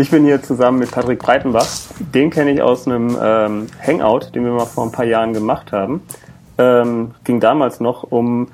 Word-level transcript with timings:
Ich 0.00 0.12
bin 0.12 0.24
hier 0.24 0.40
zusammen 0.40 0.78
mit 0.78 0.92
Patrick 0.92 1.18
Breitenbach. 1.18 1.66
Den 2.14 2.30
kenne 2.30 2.52
ich 2.52 2.62
aus 2.62 2.86
einem 2.86 3.18
ähm, 3.20 3.66
Hangout, 3.84 4.32
den 4.32 4.44
wir 4.44 4.52
mal 4.52 4.64
vor 4.64 4.84
ein 4.84 4.92
paar 4.92 5.04
Jahren 5.04 5.32
gemacht 5.32 5.72
haben. 5.72 6.02
Ähm, 6.56 7.16
ging 7.24 7.40
damals 7.40 7.80
noch 7.80 8.04
um, 8.04 8.46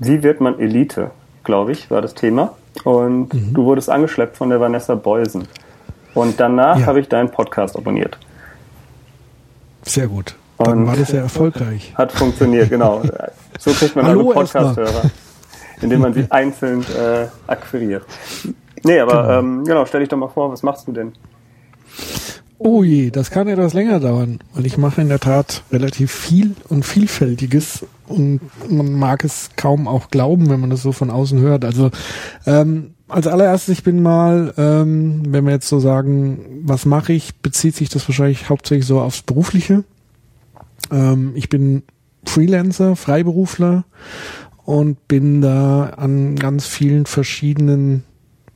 wie 0.00 0.24
wird 0.24 0.40
man 0.40 0.58
Elite, 0.58 1.12
glaube 1.44 1.70
ich, 1.70 1.92
war 1.92 2.02
das 2.02 2.14
Thema. 2.14 2.56
Und 2.82 3.32
mhm. 3.32 3.54
du 3.54 3.64
wurdest 3.66 3.88
angeschleppt 3.88 4.36
von 4.36 4.50
der 4.50 4.58
Vanessa 4.58 4.96
Beusen. 4.96 5.46
Und 6.12 6.40
danach 6.40 6.80
ja. 6.80 6.86
habe 6.86 6.98
ich 6.98 7.08
deinen 7.08 7.30
Podcast 7.30 7.76
abonniert. 7.76 8.18
Sehr 9.84 10.08
gut. 10.08 10.34
Dann 10.58 10.80
und 10.80 10.86
war 10.88 10.96
das 10.96 11.10
sehr 11.10 11.22
erfolgreich. 11.22 11.94
Hat 11.94 12.10
funktioniert, 12.10 12.68
genau. 12.68 13.00
So 13.60 13.70
kriegt 13.70 13.94
man 13.94 14.06
Hallo, 14.08 14.32
alle 14.32 14.34
Podcast-Hörer, 14.34 15.10
indem 15.82 16.00
man 16.00 16.14
sie 16.14 16.26
einzeln 16.30 16.82
äh, 16.82 17.26
akquiriert. 17.46 18.04
Nee, 18.84 19.00
aber 19.00 19.22
genau, 19.22 19.38
ähm, 19.38 19.64
genau 19.64 19.86
stell 19.86 20.00
dich 20.00 20.08
doch 20.08 20.18
mal 20.18 20.28
vor, 20.28 20.52
was 20.52 20.62
machst 20.62 20.86
du 20.86 20.92
denn? 20.92 21.12
Oh 22.58 22.84
je, 22.84 23.10
das 23.10 23.30
kann 23.30 23.48
etwas 23.48 23.74
länger 23.74 23.98
dauern, 23.98 24.38
weil 24.54 24.64
ich 24.64 24.78
mache 24.78 25.00
in 25.00 25.08
der 25.08 25.18
Tat 25.18 25.64
relativ 25.72 26.12
viel 26.12 26.54
und 26.68 26.84
Vielfältiges 26.84 27.84
und 28.06 28.40
man 28.70 28.92
mag 28.92 29.24
es 29.24 29.50
kaum 29.56 29.88
auch 29.88 30.08
glauben, 30.08 30.48
wenn 30.50 30.60
man 30.60 30.70
das 30.70 30.82
so 30.82 30.92
von 30.92 31.10
außen 31.10 31.40
hört. 31.40 31.64
Also 31.64 31.90
ähm, 32.46 32.94
als 33.08 33.26
allererstes, 33.26 33.78
ich 33.78 33.84
bin 33.84 34.02
mal, 34.02 34.54
ähm, 34.56 35.22
wenn 35.28 35.44
wir 35.44 35.52
jetzt 35.52 35.68
so 35.68 35.78
sagen, 35.78 36.62
was 36.62 36.86
mache 36.86 37.12
ich, 37.12 37.36
bezieht 37.40 37.74
sich 37.74 37.88
das 37.88 38.08
wahrscheinlich 38.08 38.48
hauptsächlich 38.48 38.86
so 38.86 39.00
aufs 39.00 39.22
Berufliche. 39.22 39.84
Ähm, 40.90 41.32
ich 41.34 41.48
bin 41.48 41.82
Freelancer, 42.24 42.96
Freiberufler 42.96 43.84
und 44.64 45.06
bin 45.08 45.42
da 45.42 45.90
an 45.96 46.36
ganz 46.36 46.66
vielen 46.66 47.04
verschiedenen 47.04 48.04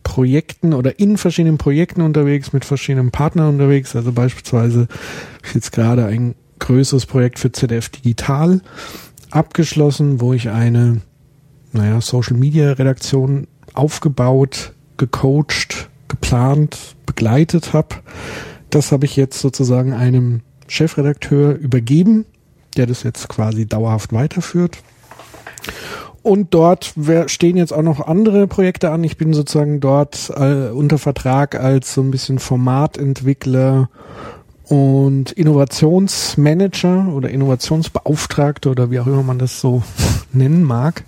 Projekten 0.09 0.73
oder 0.73 0.98
in 0.98 1.19
verschiedenen 1.19 1.59
Projekten 1.59 2.01
unterwegs, 2.01 2.55
mit 2.55 2.64
verschiedenen 2.64 3.11
Partnern 3.11 3.51
unterwegs. 3.51 3.95
Also 3.95 4.11
beispielsweise 4.11 4.89
jetzt 5.53 5.70
gerade 5.70 6.06
ein 6.06 6.34
größeres 6.61 7.05
Projekt 7.05 7.39
für 7.39 7.53
ZDF 7.53 7.91
Digital 7.91 8.62
abgeschlossen, 9.31 10.23
wo 10.23 10.33
ich 10.33 10.48
eine, 10.48 11.03
naja, 11.75 12.01
Social 12.01 12.39
Media 12.39 12.73
Redaktion 12.73 13.48
aufgebaut, 13.75 14.73
gecoacht, 14.97 15.91
geplant, 16.09 16.97
begleitet 17.05 17.75
habe. 17.75 17.97
Das 18.70 18.92
habe 18.92 19.05
ich 19.05 19.14
jetzt 19.14 19.39
sozusagen 19.39 19.92
einem 19.92 20.41
Chefredakteur 20.69 21.55
übergeben, 21.55 22.25
der 22.79 22.86
das 22.86 23.03
jetzt 23.03 23.29
quasi 23.29 23.67
dauerhaft 23.67 24.14
weiterführt. 24.14 24.79
Und 26.29 26.53
dort 26.53 26.93
stehen 27.29 27.57
jetzt 27.57 27.73
auch 27.73 27.81
noch 27.81 28.07
andere 28.07 28.47
Projekte 28.47 28.91
an. 28.91 29.03
Ich 29.03 29.17
bin 29.17 29.33
sozusagen 29.33 29.81
dort 29.81 30.31
äh, 30.37 30.69
unter 30.69 30.98
Vertrag 30.98 31.59
als 31.59 31.95
so 31.95 32.03
ein 32.03 32.11
bisschen 32.11 32.39
Formatentwickler 32.39 33.89
und 34.65 35.33
Innovationsmanager 35.33 37.09
oder 37.15 37.31
Innovationsbeauftragter 37.31 38.73
oder 38.73 38.91
wie 38.91 39.01
auch 39.01 39.07
immer 39.07 39.23
man 39.23 39.39
das 39.39 39.59
so 39.59 39.83
nennen 40.35 40.65
mag. 40.65 41.05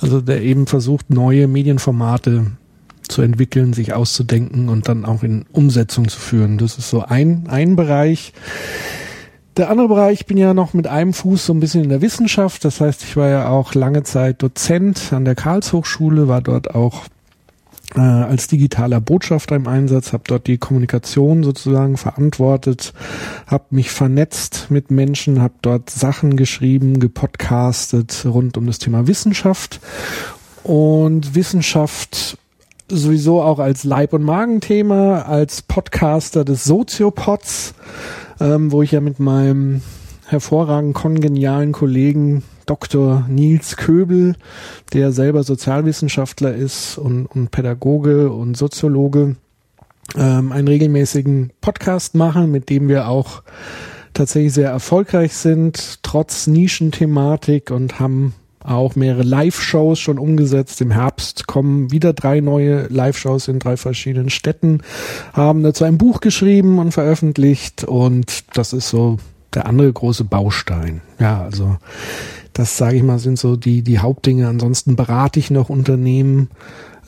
Also 0.00 0.20
der 0.20 0.42
eben 0.42 0.66
versucht, 0.66 1.10
neue 1.10 1.46
Medienformate 1.46 2.46
zu 3.06 3.22
entwickeln, 3.22 3.72
sich 3.72 3.94
auszudenken 3.94 4.68
und 4.68 4.88
dann 4.88 5.04
auch 5.04 5.22
in 5.22 5.46
Umsetzung 5.52 6.08
zu 6.08 6.18
führen. 6.18 6.58
Das 6.58 6.76
ist 6.76 6.90
so 6.90 7.02
ein, 7.02 7.44
ein 7.46 7.76
Bereich. 7.76 8.32
Der 9.56 9.70
andere 9.70 9.88
Bereich, 9.88 10.20
ich 10.20 10.26
bin 10.26 10.36
ja 10.36 10.52
noch 10.52 10.74
mit 10.74 10.86
einem 10.86 11.14
Fuß 11.14 11.46
so 11.46 11.54
ein 11.54 11.60
bisschen 11.60 11.84
in 11.84 11.88
der 11.88 12.02
Wissenschaft. 12.02 12.62
Das 12.64 12.82
heißt, 12.82 13.02
ich 13.04 13.16
war 13.16 13.28
ja 13.28 13.48
auch 13.48 13.72
lange 13.74 14.02
Zeit 14.02 14.42
Dozent 14.42 15.14
an 15.14 15.24
der 15.24 15.34
Karlshochschule, 15.34 16.28
war 16.28 16.42
dort 16.42 16.74
auch 16.74 17.04
äh, 17.94 18.00
als 18.00 18.48
digitaler 18.48 19.00
Botschafter 19.00 19.56
im 19.56 19.66
Einsatz, 19.66 20.12
habe 20.12 20.24
dort 20.26 20.46
die 20.46 20.58
Kommunikation 20.58 21.42
sozusagen 21.42 21.96
verantwortet, 21.96 22.92
habe 23.46 23.64
mich 23.70 23.90
vernetzt 23.90 24.66
mit 24.68 24.90
Menschen, 24.90 25.40
habe 25.40 25.54
dort 25.62 25.88
Sachen 25.88 26.36
geschrieben, 26.36 27.00
gepodcastet 27.00 28.26
rund 28.26 28.58
um 28.58 28.66
das 28.66 28.78
Thema 28.78 29.06
Wissenschaft. 29.06 29.80
Und 30.64 31.34
Wissenschaft 31.34 32.36
sowieso 32.88 33.40
auch 33.40 33.58
als 33.58 33.84
Leib- 33.84 34.12
und 34.12 34.22
Magenthema, 34.22 35.22
als 35.22 35.62
Podcaster 35.62 36.44
des 36.44 36.64
Soziopods 36.64 37.74
ähm, 38.40 38.72
wo 38.72 38.82
ich 38.82 38.92
ja 38.92 39.00
mit 39.00 39.18
meinem 39.18 39.82
hervorragend 40.26 40.94
kongenialen 40.94 41.72
Kollegen 41.72 42.42
Dr. 42.66 43.24
Nils 43.28 43.76
Köbel, 43.76 44.34
der 44.92 45.12
selber 45.12 45.44
Sozialwissenschaftler 45.44 46.54
ist 46.54 46.98
und, 46.98 47.26
und 47.26 47.52
Pädagoge 47.52 48.30
und 48.30 48.56
Soziologe, 48.56 49.36
ähm, 50.16 50.52
einen 50.52 50.68
regelmäßigen 50.68 51.52
Podcast 51.60 52.14
machen, 52.14 52.50
mit 52.50 52.68
dem 52.70 52.88
wir 52.88 53.08
auch 53.08 53.42
tatsächlich 54.14 54.54
sehr 54.54 54.70
erfolgreich 54.70 55.34
sind, 55.34 56.02
trotz 56.02 56.46
Nischenthematik 56.46 57.70
und 57.70 58.00
haben 58.00 58.34
auch 58.66 58.96
mehrere 58.96 59.22
Live-Shows 59.22 59.98
schon 59.98 60.18
umgesetzt. 60.18 60.80
Im 60.80 60.90
Herbst 60.90 61.46
kommen 61.46 61.90
wieder 61.90 62.12
drei 62.12 62.40
neue 62.40 62.86
Live-Shows 62.88 63.48
in 63.48 63.58
drei 63.58 63.76
verschiedenen 63.76 64.30
Städten, 64.30 64.82
haben 65.32 65.62
dazu 65.62 65.84
ein 65.84 65.98
Buch 65.98 66.20
geschrieben 66.20 66.78
und 66.78 66.92
veröffentlicht 66.92 67.84
und 67.84 68.44
das 68.56 68.72
ist 68.72 68.88
so 68.88 69.18
der 69.54 69.66
andere 69.66 69.92
große 69.92 70.24
Baustein. 70.24 71.00
Ja, 71.18 71.42
also 71.42 71.76
das 72.52 72.76
sage 72.76 72.96
ich 72.96 73.02
mal 73.02 73.18
sind 73.18 73.38
so 73.38 73.56
die 73.56 73.82
die 73.82 73.98
Hauptdinge. 73.98 74.48
Ansonsten 74.48 74.96
berate 74.96 75.38
ich 75.38 75.50
noch 75.50 75.68
Unternehmen 75.68 76.48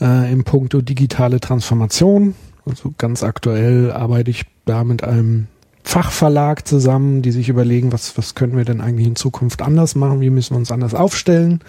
äh, 0.00 0.32
im 0.32 0.44
Punkto 0.44 0.80
digitale 0.80 1.40
Transformation. 1.40 2.34
Also 2.66 2.92
ganz 2.98 3.22
aktuell 3.22 3.92
arbeite 3.92 4.30
ich 4.30 4.44
da 4.64 4.84
mit 4.84 5.02
einem 5.02 5.46
Fachverlag 5.88 6.68
zusammen, 6.68 7.22
die 7.22 7.30
sich 7.30 7.48
überlegen, 7.48 7.92
was, 7.92 8.18
was 8.18 8.34
können 8.34 8.58
wir 8.58 8.66
denn 8.66 8.82
eigentlich 8.82 9.06
in 9.06 9.16
Zukunft 9.16 9.62
anders 9.62 9.94
machen, 9.94 10.20
wie 10.20 10.28
müssen 10.28 10.52
wir 10.52 10.58
uns 10.58 10.70
anders 10.70 10.94
aufstellen. 10.94 11.60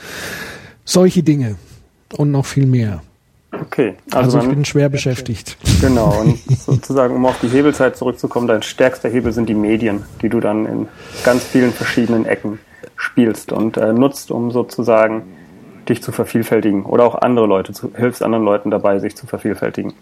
Solche 0.83 1.23
Dinge 1.23 1.55
und 2.17 2.29
noch 2.29 2.45
viel 2.45 2.65
mehr. 2.65 3.01
Okay. 3.53 3.95
Also, 4.11 4.37
also 4.37 4.49
ich 4.49 4.53
bin 4.53 4.65
schwer 4.65 4.89
beschäftigt. 4.89 5.55
Genau, 5.79 6.19
und 6.19 6.37
sozusagen, 6.59 7.15
um 7.15 7.25
auf 7.25 7.39
die 7.39 7.47
Hebelzeit 7.47 7.95
zurückzukommen, 7.95 8.49
dein 8.49 8.61
stärkster 8.61 9.07
Hebel 9.07 9.31
sind 9.31 9.47
die 9.47 9.53
Medien, 9.53 10.03
die 10.21 10.27
du 10.27 10.41
dann 10.41 10.65
in 10.65 10.87
ganz 11.23 11.45
vielen 11.45 11.71
verschiedenen 11.71 12.25
Ecken 12.25 12.59
spielst 12.97 13.53
und 13.53 13.77
äh, 13.77 13.93
nutzt, 13.93 14.31
um 14.31 14.51
sozusagen 14.51 15.23
dich 15.87 16.03
zu 16.03 16.11
vervielfältigen 16.11 16.83
oder 16.83 17.05
auch 17.05 17.15
andere 17.15 17.47
Leute, 17.47 17.71
zu, 17.71 17.93
hilfst 17.95 18.21
anderen 18.21 18.43
Leuten 18.43 18.69
dabei, 18.69 18.99
sich 18.99 19.15
zu 19.15 19.27
vervielfältigen. 19.27 19.93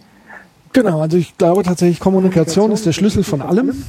Genau, 0.73 1.01
also 1.01 1.17
ich 1.17 1.38
glaube 1.38 1.61
tatsächlich, 1.61 1.99
Kommunikation 1.99 2.72
ist 2.72 2.88
der 2.88 2.94
Schlüssel 2.94 3.23
von 3.23 3.44
allem 3.44 3.84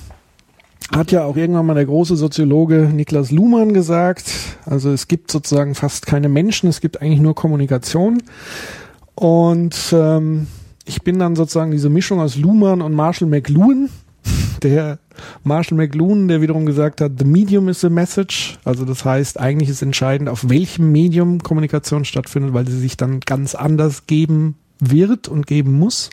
hat 0.91 1.13
ja 1.13 1.25
auch 1.25 1.37
irgendwann 1.37 1.67
mal 1.67 1.75
der 1.75 1.87
große 1.87 2.17
Soziologe 2.17 2.91
Niklas 2.93 3.31
Luhmann 3.31 3.75
gesagt. 3.75 4.33
Also 4.65 4.91
es 4.91 5.09
gibt 5.09 5.31
sozusagen 5.31 5.75
fast 5.75 6.07
keine 6.07 6.29
Menschen, 6.29 6.69
es 6.69 6.81
gibt 6.81 7.03
eigentlich 7.03 7.21
nur 7.21 7.35
Kommunikation. 7.35 8.23
Und 9.15 9.77
ähm, 9.93 10.47
ich 10.85 11.03
bin 11.03 11.19
dann 11.19 11.37
sozusagen 11.37 11.71
diese 11.71 11.91
Mischung 11.91 12.21
aus 12.21 12.37
Luhmann 12.37 12.81
und 12.81 12.95
Marshall 12.95 13.29
McLuhan. 13.29 13.91
Der 14.63 14.99
Marshall 15.45 15.79
McLuhan, 15.79 16.27
der 16.29 16.41
wiederum 16.41 16.67
gesagt 16.67 17.01
hat, 17.01 17.13
the 17.19 17.25
medium 17.25 17.69
is 17.69 17.81
the 17.81 17.91
message. 17.91 18.59
Also 18.65 18.85
das 18.85 19.05
heißt, 19.05 19.39
eigentlich 19.39 19.69
ist 19.69 19.83
entscheidend, 19.83 20.29
auf 20.29 20.49
welchem 20.49 20.91
Medium 20.91 21.43
Kommunikation 21.43 22.05
stattfindet, 22.05 22.55
weil 22.55 22.67
sie 22.67 22.79
sich 22.79 22.97
dann 22.97 23.21
ganz 23.21 23.55
anders 23.55 24.07
geben 24.07 24.57
wird 24.81 25.29
und 25.29 25.47
geben 25.47 25.79
muss. 25.79 26.11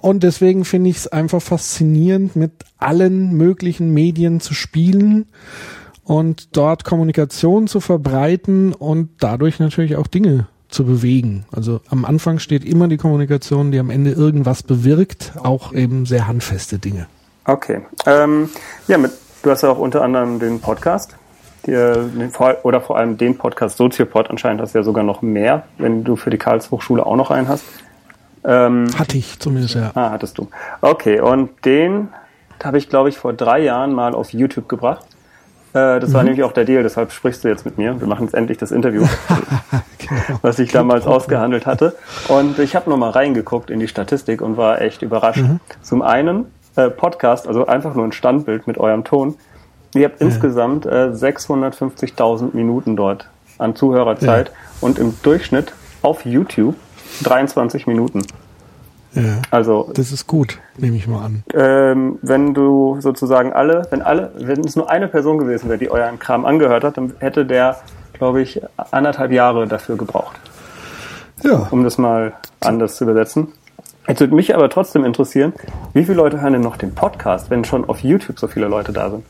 Und 0.00 0.22
deswegen 0.22 0.64
finde 0.64 0.90
ich 0.90 0.96
es 0.98 1.08
einfach 1.08 1.42
faszinierend, 1.42 2.36
mit 2.36 2.52
allen 2.78 3.32
möglichen 3.32 3.92
Medien 3.92 4.40
zu 4.40 4.54
spielen 4.54 5.26
und 6.04 6.56
dort 6.56 6.84
Kommunikation 6.84 7.66
zu 7.66 7.80
verbreiten 7.80 8.72
und 8.72 9.10
dadurch 9.18 9.58
natürlich 9.58 9.96
auch 9.96 10.06
Dinge 10.06 10.46
zu 10.68 10.84
bewegen. 10.84 11.44
Also 11.50 11.80
am 11.90 12.04
Anfang 12.04 12.38
steht 12.38 12.64
immer 12.64 12.88
die 12.88 12.96
Kommunikation, 12.96 13.72
die 13.72 13.78
am 13.78 13.90
Ende 13.90 14.12
irgendwas 14.12 14.62
bewirkt, 14.62 15.32
auch 15.42 15.72
eben 15.72 16.06
sehr 16.06 16.28
handfeste 16.28 16.78
Dinge. 16.78 17.06
Okay. 17.44 17.80
Ähm, 18.06 18.50
ja, 18.86 18.98
mit, 18.98 19.12
du 19.42 19.50
hast 19.50 19.62
ja 19.62 19.70
auch 19.70 19.78
unter 19.78 20.02
anderem 20.02 20.38
den 20.38 20.60
Podcast, 20.60 21.16
oder 21.66 22.80
vor 22.80 22.96
allem 22.96 23.18
den 23.18 23.36
Podcast 23.36 23.76
Soziopod, 23.76 24.30
anscheinend 24.30 24.62
hast 24.62 24.74
du 24.74 24.78
ja 24.78 24.82
sogar 24.82 25.04
noch 25.04 25.22
mehr, 25.22 25.64
wenn 25.76 26.04
du 26.04 26.16
für 26.16 26.30
die 26.30 26.38
Karlshochschule 26.38 27.04
auch 27.04 27.16
noch 27.16 27.30
einen 27.30 27.48
hast. 27.48 27.64
Ähm, 28.44 28.86
Hatte 28.98 29.18
ich 29.18 29.38
zumindest, 29.38 29.74
ja. 29.74 29.90
Ah, 29.94 30.10
hattest 30.10 30.38
du. 30.38 30.48
Okay, 30.80 31.20
und 31.20 31.64
den 31.64 32.08
habe 32.62 32.78
ich, 32.78 32.88
glaube 32.88 33.08
ich, 33.08 33.18
vor 33.18 33.32
drei 33.32 33.60
Jahren 33.60 33.92
mal 33.92 34.14
auf 34.14 34.32
YouTube 34.32 34.68
gebracht. 34.68 35.04
Äh, 35.72 36.00
das 36.00 36.10
mhm. 36.10 36.14
war 36.14 36.22
nämlich 36.24 36.42
auch 36.42 36.52
der 36.52 36.64
Deal, 36.64 36.82
deshalb 36.82 37.12
sprichst 37.12 37.44
du 37.44 37.48
jetzt 37.48 37.64
mit 37.64 37.78
mir. 37.78 38.00
Wir 38.00 38.08
machen 38.08 38.24
jetzt 38.24 38.34
endlich 38.34 38.58
das 38.58 38.70
Interview, 38.70 39.06
genau. 39.28 40.38
was 40.42 40.58
ich 40.58 40.72
damals 40.72 41.06
ausgehandelt 41.06 41.66
hatte. 41.66 41.94
Und 42.28 42.58
ich 42.58 42.74
habe 42.74 42.88
nochmal 42.90 43.10
reingeguckt 43.10 43.70
in 43.70 43.80
die 43.80 43.88
Statistik 43.88 44.40
und 44.40 44.56
war 44.56 44.80
echt 44.80 45.02
überrascht. 45.02 45.42
Mhm. 45.42 45.60
Zum 45.82 46.02
einen 46.02 46.46
äh, 46.76 46.90
Podcast, 46.90 47.46
also 47.46 47.66
einfach 47.66 47.94
nur 47.94 48.04
ein 48.04 48.12
Standbild 48.12 48.66
mit 48.66 48.78
eurem 48.78 49.04
Ton. 49.04 49.36
Ihr 49.94 50.06
habt 50.06 50.20
ja. 50.20 50.26
insgesamt 50.26 50.86
äh, 50.86 51.10
650.000 51.12 52.54
Minuten 52.54 52.96
dort 52.96 53.28
an 53.58 53.74
Zuhörerzeit 53.74 54.48
ja. 54.48 54.54
und 54.80 54.98
im 54.98 55.14
Durchschnitt 55.22 55.72
auf 56.02 56.24
YouTube 56.24 56.76
23 57.22 57.86
Minuten. 57.86 58.22
Ja, 59.14 59.40
also 59.50 59.90
das 59.94 60.12
ist 60.12 60.26
gut, 60.26 60.58
nehme 60.76 60.96
ich 60.96 61.06
mal 61.06 61.24
an. 61.24 61.42
Ähm, 61.54 62.18
wenn 62.22 62.54
du 62.54 62.98
sozusagen 63.00 63.52
alle, 63.52 63.86
wenn 63.90 64.02
alle, 64.02 64.32
wenn 64.36 64.60
es 64.60 64.76
nur 64.76 64.90
eine 64.90 65.08
Person 65.08 65.38
gewesen 65.38 65.68
wäre, 65.68 65.78
die 65.78 65.90
euren 65.90 66.18
Kram 66.18 66.44
angehört 66.44 66.84
hat, 66.84 66.98
dann 66.98 67.14
hätte 67.18 67.46
der, 67.46 67.78
glaube 68.12 68.42
ich, 68.42 68.60
anderthalb 68.90 69.32
Jahre 69.32 69.66
dafür 69.66 69.96
gebraucht. 69.96 70.38
Ja. 71.42 71.68
Um 71.70 71.84
das 71.84 71.98
mal 71.98 72.34
anders 72.60 72.96
zu 72.96 73.04
übersetzen. 73.04 73.48
Jetzt 74.06 74.20
würde 74.20 74.34
mich 74.34 74.54
aber 74.54 74.68
trotzdem 74.70 75.04
interessieren, 75.04 75.52
wie 75.92 76.04
viele 76.04 76.16
Leute 76.16 76.40
hören 76.40 76.54
denn 76.54 76.62
noch 76.62 76.76
den 76.76 76.94
Podcast, 76.94 77.50
wenn 77.50 77.64
schon 77.64 77.88
auf 77.88 78.00
YouTube 78.00 78.38
so 78.38 78.48
viele 78.48 78.66
Leute 78.66 78.92
da 78.92 79.10
sind? 79.10 79.24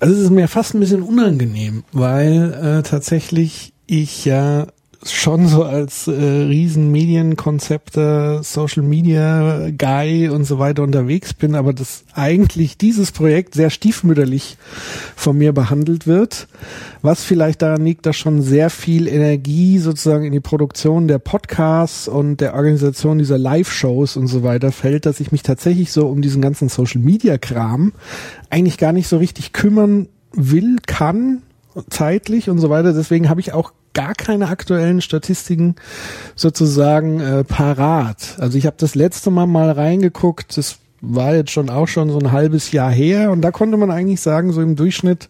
Also 0.00 0.14
es 0.14 0.20
ist 0.20 0.30
mir 0.30 0.48
fast 0.48 0.74
ein 0.74 0.80
bisschen 0.80 1.02
unangenehm, 1.02 1.84
weil 1.92 2.78
äh, 2.80 2.82
tatsächlich 2.82 3.72
ich 3.86 4.24
ja 4.24 4.66
schon 5.06 5.48
so 5.48 5.64
als 5.64 6.08
äh, 6.08 6.12
riesen 6.12 6.90
Medienkonzepte, 6.92 8.40
Social 8.42 8.82
Media 8.82 9.70
Guy 9.70 10.28
und 10.28 10.44
so 10.44 10.58
weiter 10.58 10.82
unterwegs 10.82 11.32
bin, 11.32 11.54
aber 11.54 11.72
dass 11.72 12.04
eigentlich 12.12 12.76
dieses 12.76 13.10
Projekt 13.10 13.54
sehr 13.54 13.70
stiefmütterlich 13.70 14.58
von 15.16 15.38
mir 15.38 15.52
behandelt 15.52 16.06
wird, 16.06 16.48
was 17.00 17.24
vielleicht 17.24 17.62
daran 17.62 17.84
liegt, 17.84 18.04
dass 18.04 18.16
schon 18.16 18.42
sehr 18.42 18.68
viel 18.68 19.08
Energie 19.08 19.78
sozusagen 19.78 20.24
in 20.24 20.32
die 20.32 20.40
Produktion 20.40 21.08
der 21.08 21.18
Podcasts 21.18 22.06
und 22.06 22.42
der 22.42 22.54
Organisation 22.54 23.18
dieser 23.18 23.38
Live-Shows 23.38 24.18
und 24.18 24.26
so 24.26 24.42
weiter 24.42 24.70
fällt, 24.70 25.06
dass 25.06 25.20
ich 25.20 25.32
mich 25.32 25.42
tatsächlich 25.42 25.92
so 25.92 26.08
um 26.08 26.20
diesen 26.20 26.42
ganzen 26.42 26.68
Social 26.68 27.00
Media 27.00 27.38
Kram 27.38 27.94
eigentlich 28.50 28.76
gar 28.76 28.92
nicht 28.92 29.08
so 29.08 29.16
richtig 29.16 29.54
kümmern 29.54 30.08
will, 30.32 30.76
kann, 30.86 31.42
zeitlich 31.88 32.50
und 32.50 32.58
so 32.58 32.68
weiter. 32.68 32.92
Deswegen 32.92 33.28
habe 33.30 33.40
ich 33.40 33.54
auch 33.54 33.72
gar 33.94 34.14
keine 34.14 34.48
aktuellen 34.48 35.00
Statistiken 35.00 35.76
sozusagen 36.36 37.20
äh, 37.20 37.44
parat. 37.44 38.36
Also 38.38 38.56
ich 38.56 38.66
habe 38.66 38.76
das 38.78 38.94
letzte 38.94 39.30
Mal 39.30 39.46
mal 39.46 39.70
reingeguckt, 39.70 40.56
das 40.56 40.78
war 41.00 41.34
jetzt 41.34 41.50
schon 41.50 41.70
auch 41.70 41.88
schon 41.88 42.10
so 42.10 42.18
ein 42.18 42.32
halbes 42.32 42.72
Jahr 42.72 42.90
her 42.90 43.30
und 43.30 43.40
da 43.40 43.50
konnte 43.50 43.76
man 43.76 43.90
eigentlich 43.90 44.20
sagen, 44.20 44.52
so 44.52 44.60
im 44.60 44.76
Durchschnitt 44.76 45.28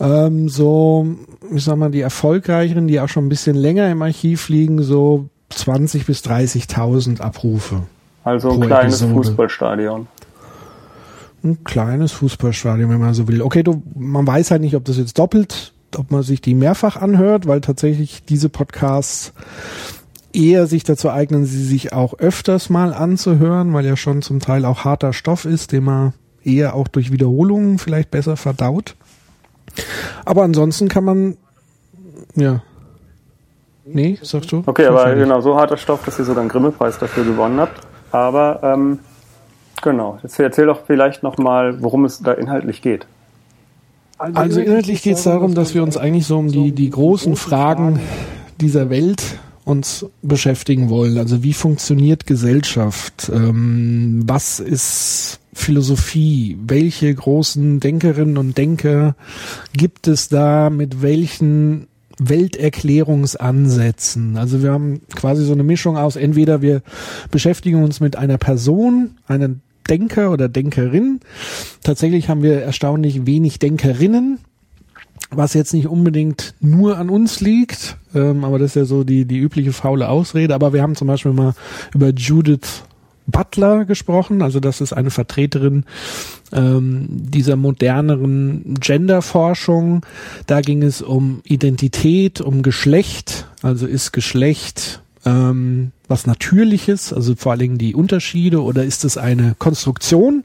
ähm, 0.00 0.48
so, 0.48 1.06
ich 1.52 1.64
sag 1.64 1.76
mal, 1.76 1.90
die 1.90 2.00
erfolgreicheren, 2.00 2.86
die 2.86 3.00
auch 3.00 3.08
schon 3.08 3.26
ein 3.26 3.28
bisschen 3.28 3.56
länger 3.56 3.90
im 3.90 4.00
Archiv 4.02 4.48
liegen, 4.48 4.82
so 4.82 5.28
20 5.50 6.06
bis 6.06 6.20
30.000 6.20 7.20
Abrufe. 7.20 7.82
Also 8.24 8.52
ein 8.52 8.60
kleines 8.60 9.02
Episode. 9.02 9.28
Fußballstadion. 9.28 10.06
Ein 11.44 11.64
kleines 11.64 12.12
Fußballstadion, 12.12 12.90
wenn 12.90 13.00
man 13.00 13.14
so 13.14 13.28
will. 13.28 13.42
Okay, 13.42 13.62
du, 13.62 13.82
man 13.94 14.26
weiß 14.26 14.50
halt 14.50 14.62
nicht, 14.62 14.74
ob 14.74 14.84
das 14.84 14.98
jetzt 14.98 15.18
doppelt 15.18 15.72
ob 15.96 16.10
man 16.10 16.22
sich 16.22 16.40
die 16.40 16.54
mehrfach 16.54 16.96
anhört, 16.96 17.46
weil 17.46 17.60
tatsächlich 17.60 18.24
diese 18.24 18.48
Podcasts 18.48 19.32
eher 20.32 20.66
sich 20.66 20.84
dazu 20.84 21.10
eignen, 21.10 21.44
sie 21.44 21.64
sich 21.64 21.92
auch 21.92 22.14
öfters 22.18 22.70
mal 22.70 22.92
anzuhören, 22.92 23.72
weil 23.72 23.86
ja 23.86 23.96
schon 23.96 24.22
zum 24.22 24.40
Teil 24.40 24.64
auch 24.64 24.84
harter 24.84 25.12
Stoff 25.12 25.44
ist, 25.44 25.72
den 25.72 25.84
man 25.84 26.12
eher 26.44 26.74
auch 26.74 26.88
durch 26.88 27.12
Wiederholungen 27.12 27.78
vielleicht 27.78 28.10
besser 28.10 28.36
verdaut. 28.36 28.94
Aber 30.24 30.42
ansonsten 30.42 30.88
kann 30.88 31.04
man, 31.04 31.36
ja. 32.34 32.62
Nee, 33.84 34.18
sagst 34.22 34.52
du? 34.52 34.62
Okay, 34.66 34.86
aber 34.86 35.14
genau, 35.14 35.40
so 35.40 35.56
harter 35.56 35.78
Stoff, 35.78 36.04
dass 36.04 36.18
ihr 36.18 36.24
sogar 36.24 36.42
einen 36.42 36.50
Grimme-Preis 36.50 36.98
dafür 36.98 37.24
gewonnen 37.24 37.58
habt. 37.58 37.80
Aber, 38.10 38.60
ähm, 38.62 38.98
genau, 39.82 40.18
jetzt 40.22 40.38
erzähl 40.38 40.66
doch 40.66 40.84
vielleicht 40.86 41.22
nochmal, 41.22 41.82
worum 41.82 42.04
es 42.04 42.20
da 42.20 42.32
inhaltlich 42.32 42.82
geht. 42.82 43.06
Also, 44.18 44.60
inhaltlich 44.60 45.02
geht 45.02 45.16
es 45.16 45.24
darum, 45.24 45.54
dass 45.54 45.74
wir 45.74 45.82
uns 45.82 45.96
eigentlich 45.96 46.26
so 46.26 46.38
um 46.38 46.50
die, 46.50 46.72
die 46.72 46.90
großen 46.90 47.36
Fragen 47.36 48.00
dieser 48.60 48.90
Welt 48.90 49.22
uns 49.64 50.04
beschäftigen 50.22 50.88
wollen. 50.88 51.18
Also 51.18 51.42
wie 51.42 51.52
funktioniert 51.52 52.26
Gesellschaft? 52.26 53.30
Ähm, 53.32 54.22
was 54.26 54.60
ist 54.60 55.40
Philosophie? 55.52 56.56
Welche 56.66 57.14
großen 57.14 57.78
Denkerinnen 57.78 58.38
und 58.38 58.56
Denker 58.56 59.14
gibt 59.74 60.08
es 60.08 60.30
da? 60.30 60.70
Mit 60.70 61.02
welchen 61.02 61.86
Welterklärungsansätzen. 62.18 64.38
Also 64.38 64.62
wir 64.62 64.72
haben 64.72 65.02
quasi 65.14 65.44
so 65.44 65.52
eine 65.52 65.62
Mischung 65.62 65.96
aus, 65.96 66.16
entweder 66.16 66.60
wir 66.62 66.82
beschäftigen 67.30 67.84
uns 67.84 68.00
mit 68.00 68.16
einer 68.16 68.38
Person, 68.38 69.18
einer 69.26 69.50
Denker 69.88 70.30
oder 70.30 70.48
Denkerin. 70.48 71.20
Tatsächlich 71.82 72.28
haben 72.28 72.42
wir 72.42 72.62
erstaunlich 72.62 73.26
wenig 73.26 73.58
Denkerinnen, 73.58 74.38
was 75.30 75.54
jetzt 75.54 75.74
nicht 75.74 75.88
unbedingt 75.88 76.54
nur 76.60 76.98
an 76.98 77.10
uns 77.10 77.40
liegt, 77.40 77.96
ähm, 78.14 78.44
aber 78.44 78.58
das 78.58 78.70
ist 78.70 78.76
ja 78.76 78.84
so 78.84 79.04
die, 79.04 79.24
die 79.24 79.38
übliche 79.38 79.72
faule 79.72 80.08
Ausrede. 80.08 80.54
Aber 80.54 80.72
wir 80.72 80.82
haben 80.82 80.96
zum 80.96 81.08
Beispiel 81.08 81.32
mal 81.32 81.54
über 81.94 82.10
Judith 82.10 82.84
Butler 83.26 83.84
gesprochen, 83.84 84.40
also 84.40 84.58
das 84.58 84.80
ist 84.80 84.94
eine 84.94 85.10
Vertreterin 85.10 85.84
ähm, 86.50 87.06
dieser 87.10 87.56
moderneren 87.56 88.74
Genderforschung. 88.80 90.04
Da 90.46 90.62
ging 90.62 90.82
es 90.82 91.02
um 91.02 91.40
Identität, 91.44 92.40
um 92.40 92.62
Geschlecht, 92.62 93.46
also 93.62 93.86
ist 93.86 94.12
Geschlecht 94.12 95.02
ähm, 95.24 95.92
was 96.06 96.26
Natürliches, 96.26 97.12
also 97.12 97.34
vor 97.36 97.52
allen 97.52 97.60
Dingen 97.60 97.78
die 97.78 97.94
Unterschiede, 97.94 98.62
oder 98.62 98.84
ist 98.84 99.04
es 99.04 99.18
eine 99.18 99.54
Konstruktion? 99.58 100.44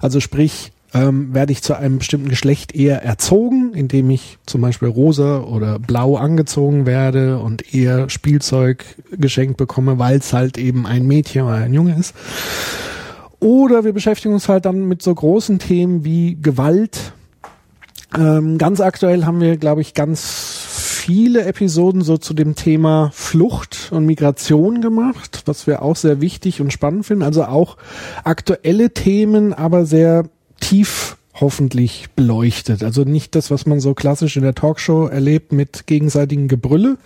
Also 0.00 0.20
sprich, 0.20 0.72
ähm, 0.94 1.34
werde 1.34 1.52
ich 1.52 1.62
zu 1.62 1.74
einem 1.76 1.98
bestimmten 1.98 2.28
Geschlecht 2.28 2.74
eher 2.74 3.02
erzogen, 3.02 3.74
indem 3.74 4.10
ich 4.10 4.38
zum 4.46 4.60
Beispiel 4.62 4.88
rosa 4.88 5.40
oder 5.40 5.78
blau 5.78 6.16
angezogen 6.16 6.86
werde 6.86 7.38
und 7.38 7.74
eher 7.74 8.08
Spielzeug 8.08 8.84
geschenkt 9.10 9.58
bekomme, 9.58 9.98
weil 9.98 10.18
es 10.18 10.32
halt 10.32 10.56
eben 10.56 10.86
ein 10.86 11.06
Mädchen 11.06 11.42
oder 11.42 11.56
ein 11.56 11.74
Junge 11.74 11.96
ist. 11.98 12.14
Oder 13.40 13.84
wir 13.84 13.92
beschäftigen 13.92 14.34
uns 14.34 14.48
halt 14.48 14.64
dann 14.64 14.88
mit 14.88 15.02
so 15.02 15.14
großen 15.14 15.58
Themen 15.58 16.04
wie 16.04 16.38
Gewalt. 16.40 17.12
Ähm, 18.16 18.56
ganz 18.58 18.80
aktuell 18.80 19.26
haben 19.26 19.40
wir, 19.40 19.58
glaube 19.58 19.82
ich, 19.82 19.94
ganz 19.94 20.67
viele 21.08 21.46
Episoden 21.46 22.02
so 22.02 22.18
zu 22.18 22.34
dem 22.34 22.54
Thema 22.54 23.10
Flucht 23.14 23.88
und 23.92 24.04
Migration 24.04 24.82
gemacht, 24.82 25.40
was 25.46 25.66
wir 25.66 25.80
auch 25.80 25.96
sehr 25.96 26.20
wichtig 26.20 26.60
und 26.60 26.70
spannend 26.70 27.06
finden. 27.06 27.22
Also 27.22 27.44
auch 27.44 27.78
aktuelle 28.24 28.92
Themen, 28.92 29.54
aber 29.54 29.86
sehr 29.86 30.24
tief 30.60 31.16
hoffentlich 31.40 32.08
beleuchtet. 32.16 32.82
Also 32.82 33.04
nicht 33.04 33.34
das, 33.34 33.50
was 33.50 33.66
man 33.66 33.80
so 33.80 33.94
klassisch 33.94 34.36
in 34.36 34.42
der 34.42 34.54
Talkshow 34.54 35.06
erlebt 35.06 35.52
mit 35.52 35.86
gegenseitigen 35.86 36.48
Gebrülle, 36.48 36.98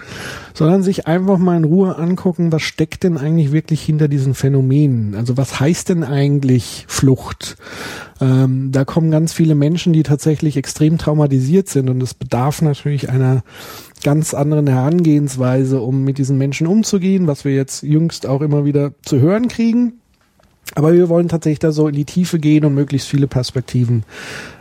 sondern 0.55 0.83
sich 0.83 1.07
einfach 1.07 1.39
mal 1.39 1.57
in 1.57 1.65
Ruhe 1.65 1.97
angucken, 1.97 2.53
was 2.53 2.63
steckt 2.63 3.03
denn 3.05 3.19
eigentlich 3.19 3.53
wirklich 3.53 3.83
hinter 3.83 4.09
diesen 4.09 4.35
Phänomenen? 4.35 5.15
Also 5.15 5.37
was 5.37 5.61
heißt 5.61 5.89
denn 5.89 6.05
eigentlich 6.05 6.85
Flucht? 6.89 7.57
Ähm, 8.21 8.71
da 8.73 8.85
kommen 8.85 9.11
ganz 9.11 9.33
viele 9.33 9.55
Menschen, 9.55 9.93
die 9.93 10.03
tatsächlich 10.03 10.57
extrem 10.57 10.99
traumatisiert 10.99 11.69
sind 11.69 11.91
und 11.91 12.03
es 12.03 12.15
bedarf 12.15 12.63
natürlich 12.63 13.11
einer 13.11 13.43
ganz 14.03 14.35
anderen 14.35 14.67
Herangehensweise, 14.67 15.81
um 15.81 16.05
mit 16.05 16.19
diesen 16.19 16.39
Menschen 16.39 16.67
umzugehen, 16.67 17.27
was 17.27 17.45
wir 17.45 17.55
jetzt 17.55 17.83
jüngst 17.83 18.27
auch 18.27 18.43
immer 18.43 18.65
wieder 18.65 18.93
zu 19.05 19.21
hören 19.21 19.49
kriegen. 19.49 20.02
Aber 20.75 20.93
wir 20.93 21.09
wollen 21.09 21.29
tatsächlich 21.29 21.59
da 21.59 21.73
so 21.73 21.89
in 21.89 21.95
die 21.95 22.05
Tiefe 22.05 22.39
gehen 22.39 22.65
und 22.65 22.75
möglichst 22.75 23.09
viele 23.09 23.27
Perspektiven 23.27 24.05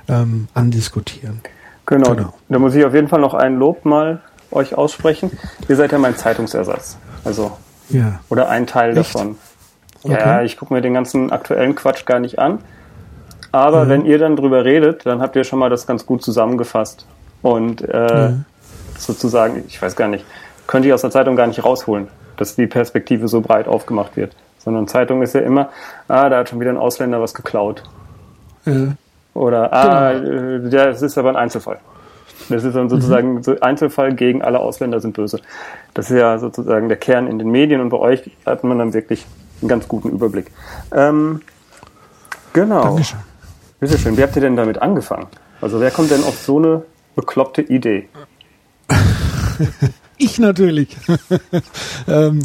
ähm, 0.10 0.48
andiskutieren. 0.54 1.42
Genau. 1.86 2.16
genau. 2.16 2.34
Da 2.50 2.60
muss 2.60 2.76
ich 2.76 2.86
auf 2.86 2.94
jeden 2.94 3.08
Fall 3.08 3.22
noch 3.22 3.34
ein 3.34 3.58
Lob 3.58 3.86
mal 3.86 4.22
euch 4.52 4.76
aussprechen. 4.76 5.32
Ihr 5.68 5.76
seid 5.76 5.92
ja 5.92 5.98
mein 5.98 6.16
Zeitungsersatz. 6.16 6.98
Also 7.24 7.58
ja. 7.90 8.20
oder 8.30 8.50
ein 8.50 8.68
Teil 8.68 8.98
Echt? 8.98 9.16
davon. 9.16 9.38
Okay. 10.04 10.14
Ja, 10.14 10.42
ich 10.42 10.58
gucke 10.58 10.74
mir 10.74 10.82
den 10.82 10.94
ganzen 10.94 11.32
aktuellen 11.32 11.76
Quatsch 11.76 12.06
gar 12.06 12.20
nicht 12.20 12.40
an. 12.40 12.60
Aber 13.52 13.86
mhm. 13.86 13.90
wenn 13.90 14.06
ihr 14.06 14.18
dann 14.18 14.36
drüber 14.36 14.66
redet, 14.66 15.06
dann 15.06 15.22
habt 15.22 15.36
ihr 15.36 15.44
schon 15.44 15.60
mal 15.60 15.70
das 15.70 15.86
ganz 15.86 16.06
gut 16.06 16.24
zusammengefasst. 16.24 17.06
Und 17.42 17.82
äh, 17.82 18.30
mhm. 18.30 18.46
sozusagen, 18.98 19.64
ich 19.68 19.82
weiß 19.82 19.96
gar 19.96 20.08
nicht, 20.08 20.26
könnte 20.68 20.88
ich 20.88 20.94
aus 20.94 21.02
der 21.02 21.12
Zeitung 21.12 21.36
gar 21.36 21.48
nicht 21.48 21.64
rausholen, 21.64 22.08
dass 22.38 22.56
die 22.56 22.68
Perspektive 22.68 23.28
so 23.28 23.42
breit 23.42 23.68
aufgemacht 23.68 24.16
wird. 24.16 24.36
Sondern 24.64 24.88
Zeitung 24.88 25.22
ist 25.22 25.34
ja 25.34 25.42
immer, 25.42 25.70
ah, 26.08 26.30
da 26.30 26.40
hat 26.40 26.50
schon 26.50 26.60
wieder 26.60 26.70
ein 26.70 26.78
Ausländer 26.78 27.22
was 27.22 27.34
geklaut. 27.34 27.84
Ja. 28.66 28.94
Oder, 29.34 29.74
ah, 29.74 30.14
genau. 30.14 30.70
das 30.70 31.02
ist 31.02 31.18
aber 31.18 31.30
ein 31.30 31.36
Einzelfall. 31.36 31.80
Das 32.50 32.64
ist 32.64 32.76
dann 32.76 32.90
sozusagen 32.90 33.36
mhm. 33.36 33.58
Einzelfall 33.62 34.14
gegen 34.14 34.42
alle 34.42 34.60
Ausländer 34.60 35.00
sind 35.00 35.14
böse. 35.14 35.40
Das 35.94 36.12
ist 36.12 36.18
ja 36.18 36.38
sozusagen 36.38 36.90
der 36.90 36.98
Kern 36.98 37.28
in 37.28 37.40
den 37.40 37.50
Medien 37.50 37.82
und 37.82 37.90
bei 37.90 37.98
euch 37.98 38.30
hat 38.46 38.64
man 38.64 38.78
dann 38.80 38.94
wirklich 38.94 39.26
einen 39.62 39.70
ganz 39.70 39.88
guten 39.88 40.10
Überblick. 40.10 40.52
Ähm, 40.92 41.42
genau. 42.54 42.84
Dankeschön. 42.84 43.20
Bitteschön. 43.80 44.18
Wie 44.18 44.24
habt 44.24 44.36
ihr 44.36 44.42
denn 44.42 44.56
damit 44.56 44.82
angefangen? 44.82 45.28
Also 45.62 45.80
wer 45.80 45.92
kommt 45.92 46.12
denn 46.12 46.24
auf 46.24 46.38
so 46.38 46.58
eine 46.58 46.84
bekloppte 47.16 47.62
Idee? 47.62 48.10
ich 50.18 50.40
natürlich. 50.40 50.98
ähm, 52.08 52.44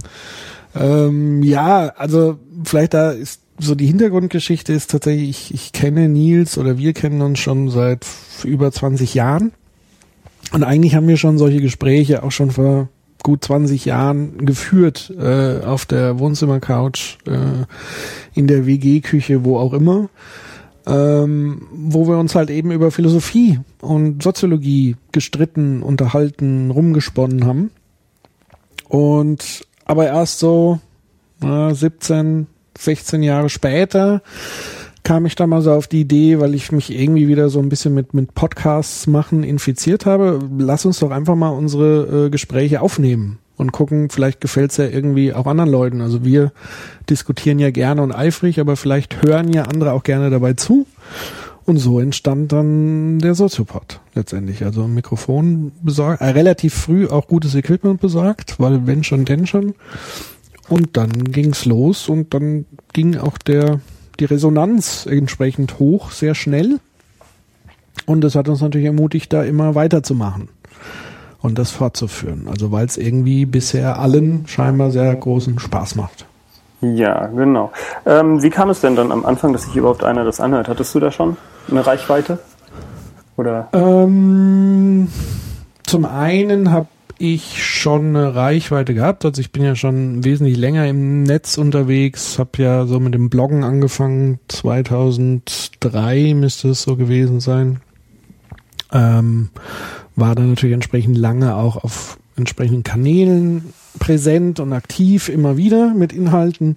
ähm, 0.79 1.43
ja, 1.43 1.93
also 1.97 2.39
vielleicht 2.65 2.95
da 2.95 3.11
ist 3.11 3.41
so 3.59 3.75
die 3.75 3.87
Hintergrundgeschichte 3.87 4.73
ist 4.73 4.91
tatsächlich, 4.91 5.31
ich, 5.31 5.55
ich 5.55 5.73
kenne 5.73 6.09
Nils 6.09 6.59
oder 6.59 6.79
wir 6.79 6.93
kennen 6.93 7.23
uns 7.23 7.39
schon 7.39 7.71
seit 7.71 8.07
über 8.45 8.71
20 8.71 9.15
Jahren. 9.15 9.53
Und 10.53 10.63
eigentlich 10.63 10.95
haben 10.95 11.09
wir 11.09 11.17
schon 11.17 11.39
solche 11.39 11.61
Gespräche 11.61 12.23
auch 12.23 12.33
schon 12.33 12.51
vor 12.51 12.89
gut 13.23 13.45
20 13.45 13.85
Jahren 13.85 14.47
geführt, 14.47 15.13
äh, 15.19 15.61
auf 15.65 15.87
der 15.87 16.19
Wohnzimmercouch, 16.19 17.19
äh, 17.27 17.65
in 18.35 18.47
der 18.47 18.67
WG-Küche, 18.67 19.45
wo 19.45 19.59
auch 19.59 19.73
immer, 19.73 20.09
ähm, 20.87 21.63
wo 21.73 22.07
wir 22.07 22.19
uns 22.19 22.37
halt 22.37 22.51
eben 22.51 22.71
über 22.71 22.93
Philosophie 22.93 23.59
und 23.81 24.23
Soziologie 24.23 24.95
gestritten, 25.11 25.83
unterhalten, 25.83 26.71
rumgesponnen 26.71 27.45
haben. 27.47 27.71
Und 28.89 29.66
aber 29.87 30.07
erst 30.07 30.41
so 30.41 30.81
äh, 31.43 31.73
17, 31.73 32.47
16 32.77 33.23
Jahre 33.23 33.49
später 33.49 34.21
kam 35.03 35.25
ich 35.25 35.37
da 35.37 35.47
mal 35.47 35.63
so 35.63 35.73
auf 35.73 35.87
die 35.87 36.01
Idee, 36.01 36.41
weil 36.41 36.55
ich 36.57 36.73
mich 36.73 36.91
irgendwie 36.91 37.29
wieder 37.29 37.49
so 37.49 37.61
ein 37.61 37.69
bisschen 37.69 37.95
mit, 37.95 38.13
mit 38.13 38.35
Podcasts 38.35 39.07
machen 39.07 39.45
infiziert 39.45 40.05
habe. 40.05 40.41
Lass 40.59 40.85
uns 40.85 40.99
doch 40.99 41.13
einfach 41.13 41.37
mal 41.37 41.51
unsere 41.51 42.27
äh, 42.27 42.31
Gespräche 42.31 42.81
aufnehmen 42.81 43.39
und 43.57 43.71
gucken, 43.71 44.11
vielleicht 44.11 44.41
gefällt's 44.41 44.79
ja 44.79 44.87
irgendwie 44.87 45.33
auch 45.33 45.47
anderen 45.47 45.71
Leuten. 45.71 46.01
Also 46.01 46.25
wir 46.25 46.51
diskutieren 47.09 47.61
ja 47.61 47.71
gerne 47.71 48.03
und 48.03 48.11
eifrig, 48.11 48.59
aber 48.59 48.75
vielleicht 48.75 49.23
hören 49.23 49.53
ja 49.53 49.63
andere 49.63 49.93
auch 49.93 50.03
gerne 50.03 50.29
dabei 50.29 50.55
zu. 50.55 50.89
Und 51.67 51.79
so 51.79 51.99
entstand 51.99 52.53
dann 52.53 53.19
der 53.19 53.35
Soziopod 53.35 54.01
letztendlich. 54.15 54.65
Also 54.65 54.85
ein 54.85 54.95
Mikrofon 54.95 55.73
besorgt, 55.83 56.21
äh, 56.21 56.27
relativ 56.27 56.75
früh 56.75 57.09
auch 57.09 57.27
gutes 57.27 57.57
Equipment 57.57 58.01
besorgt, 58.01 58.61
weil 58.61 58.87
wenn 58.87 59.03
schon, 59.03 59.25
denn 59.25 59.47
schon. 59.47 59.75
Und 60.69 60.97
dann 60.97 61.11
ging's 61.11 61.65
los 61.65 62.09
und 62.09 62.33
dann 62.35 62.67
ging 62.93 63.17
auch 63.19 63.39
der 63.39 63.81
die 64.21 64.25
Resonanz 64.25 65.07
entsprechend 65.07 65.79
hoch, 65.79 66.11
sehr 66.11 66.35
schnell. 66.35 66.81
Und 68.07 68.23
das 68.23 68.35
hat 68.35 68.49
uns 68.49 68.61
natürlich 68.61 68.87
ermutigt, 68.87 69.33
da 69.33 69.43
immer 69.43 69.75
weiterzumachen 69.75 70.49
und 71.43 71.59
das 71.59 71.71
fortzuführen. 71.71 72.47
Also 72.49 72.73
weil 72.73 72.87
es 72.87 72.97
irgendwie 72.97 73.45
bisher 73.45 73.99
allen 73.99 74.47
scheinbar 74.47 74.91
sehr 74.91 75.15
großen 75.15 75.59
Spaß 75.59 75.97
macht. 75.97 76.27
Ja, 76.81 77.27
genau. 77.27 77.73
Ähm, 78.05 78.43
wie 78.43 78.51
kam 78.51 78.71
es 78.71 78.81
denn 78.81 78.97
dann 78.97 79.11
am 79.11 79.25
Anfang, 79.25 79.53
dass 79.53 79.63
sich 79.63 79.77
überhaupt 79.77 80.05
einer 80.05 80.25
das 80.25 80.41
anhört? 80.41 80.69
Hattest 80.69 80.95
du 80.95 81.01
da 81.01 81.11
schon 81.11 81.37
eine 81.71 81.87
Reichweite? 81.87 82.39
Oder? 83.37 83.69
Ähm, 83.73 85.09
zum 85.85 86.05
einen 86.05 86.71
habe 86.71 86.89
ich 87.19 87.65
schon 87.65 88.09
eine 88.09 88.35
Reichweite 88.35 88.95
gehabt. 88.95 89.25
Also 89.25 89.41
ich 89.41 89.53
bin 89.53 89.63
ja 89.63 89.75
schon 89.75 90.25
wesentlich 90.25 90.57
länger 90.57 90.87
im 90.87 91.23
Netz 91.23 91.59
unterwegs, 91.59 92.39
habe 92.39 92.63
ja 92.63 92.87
so 92.87 93.01
mit 93.01 93.15
dem 93.15 93.31
Bloggen 93.31 93.65
angefangen. 93.65 94.39
2003 94.49 96.35
müsste 96.35 96.71
es 96.71 96.83
so 96.83 96.97
gewesen 96.97 97.41
sein. 97.41 97.81
Ähm, 98.93 99.49
war 100.15 100.35
dann 100.35 100.51
natürlich 100.51 100.75
entsprechend 100.75 101.17
lange 101.17 101.55
auch 101.57 101.77
auf 101.83 102.19
entsprechenden 102.37 102.85
Kanälen 102.85 103.73
präsent 103.99 104.61
und 104.61 104.73
aktiv 104.73 105.29
immer 105.29 105.57
wieder 105.57 105.95
mit 105.95 106.13
Inhalten 106.13 106.75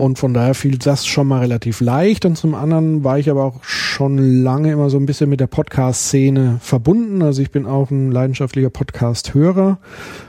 und 0.00 0.18
von 0.18 0.34
daher 0.34 0.54
fiel 0.54 0.78
das 0.78 1.06
schon 1.06 1.28
mal 1.28 1.40
relativ 1.40 1.80
leicht. 1.80 2.24
Und 2.24 2.36
zum 2.36 2.54
anderen 2.54 3.04
war 3.04 3.18
ich 3.18 3.30
aber 3.30 3.44
auch 3.44 3.62
schon 3.62 4.42
lange 4.42 4.72
immer 4.72 4.90
so 4.90 4.96
ein 4.96 5.06
bisschen 5.06 5.30
mit 5.30 5.40
der 5.40 5.46
Podcast-Szene 5.46 6.58
verbunden. 6.60 7.22
Also 7.22 7.42
ich 7.42 7.50
bin 7.50 7.66
auch 7.66 7.90
ein 7.90 8.10
leidenschaftlicher 8.10 8.70
Podcast-Hörer. 8.70 9.78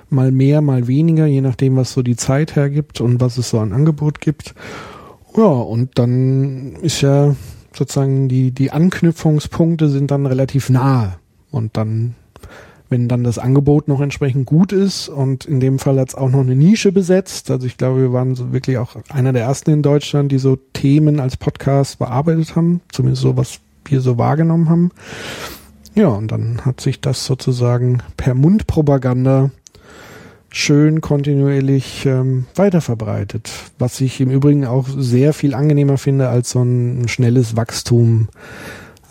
Mal 0.10 0.32
mehr, 0.32 0.62
mal 0.62 0.88
weniger, 0.88 1.26
je 1.26 1.42
nachdem, 1.42 1.78
was 1.78 1.94
so 1.94 2.02
die 2.04 2.18
Zeit 2.18 2.56
hergibt 2.56 3.02
und 3.02 3.22
was 3.22 3.38
es 3.38 3.50
so 3.50 3.60
an 3.60 3.74
Angebot 3.74 4.20
gibt. 4.22 4.54
Ja, 5.36 5.44
und 5.44 5.98
dann 5.98 6.76
ist 6.82 7.02
ja 7.02 7.36
sozusagen 7.74 8.28
die, 8.28 8.52
die 8.52 8.72
Anknüpfungspunkte 8.72 9.88
sind 9.88 10.12
dann 10.12 10.26
relativ 10.26 10.70
nahe. 10.70 11.14
Und 11.50 11.78
dann 11.78 12.16
wenn 12.92 13.08
dann 13.08 13.24
das 13.24 13.40
Angebot 13.40 13.88
noch 13.88 14.02
entsprechend 14.02 14.46
gut 14.46 14.74
ist 14.74 15.08
und 15.08 15.46
in 15.46 15.62
dem 15.62 15.80
Fall 15.80 15.98
hat 15.98 16.10
es 16.10 16.16
auch 16.16 16.30
noch 16.30 16.42
eine 16.42 16.58
Nische 16.58 16.92
besetzt. 16.92 17.50
Also 17.50 17.66
ich 17.66 17.78
glaube, 17.78 18.02
wir 18.02 18.14
waren 18.14 18.36
so 18.36 18.52
wirklich 18.52 18.78
auch 18.78 18.98
einer 19.08 19.32
der 19.32 19.44
ersten 19.44 19.72
in 19.72 19.82
Deutschland, 19.82 20.30
die 20.30 20.38
so 20.38 20.58
Themen 20.74 21.22
als 21.22 21.38
Podcast 21.38 22.00
bearbeitet 22.00 22.58
haben, 22.58 22.82
zumindest 22.92 23.22
so, 23.22 23.38
was 23.38 23.62
wir 23.86 24.02
so 24.02 24.18
wahrgenommen 24.18 24.70
haben. 24.70 24.92
Ja, 25.96 26.10
und 26.10 26.34
dann 26.34 26.66
hat 26.66 26.82
sich 26.82 27.00
das 27.00 27.26
sozusagen 27.26 28.04
per 28.18 28.34
Mundpropaganda 28.34 29.52
schön 30.50 31.00
kontinuierlich 31.00 32.06
ähm, 32.06 32.46
weiterverbreitet, 32.56 33.50
was 33.80 34.02
ich 34.02 34.20
im 34.20 34.30
Übrigen 34.30 34.66
auch 34.66 34.86
sehr 34.90 35.34
viel 35.34 35.54
angenehmer 35.54 35.98
finde 35.98 36.28
als 36.28 36.52
so 36.52 36.62
ein 36.62 37.08
schnelles 37.08 37.56
Wachstum, 37.56 38.28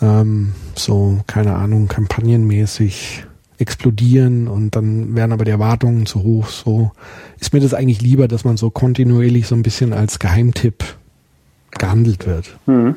ähm, 0.02 0.52
so 0.74 1.20
keine 1.26 1.54
Ahnung, 1.54 1.88
kampagnenmäßig 1.88 3.24
explodieren 3.60 4.48
und 4.48 4.76
dann 4.76 5.14
werden 5.14 5.32
aber 5.32 5.44
die 5.44 5.50
Erwartungen 5.50 6.06
zu 6.06 6.22
hoch. 6.22 6.48
So 6.48 6.92
ist 7.38 7.52
mir 7.52 7.60
das 7.60 7.74
eigentlich 7.74 8.00
lieber, 8.00 8.28
dass 8.28 8.44
man 8.44 8.56
so 8.56 8.70
kontinuierlich 8.70 9.46
so 9.46 9.54
ein 9.54 9.62
bisschen 9.62 9.92
als 9.92 10.18
Geheimtipp 10.18 10.84
gehandelt 11.78 12.26
wird. 12.26 12.58
Hm. 12.66 12.96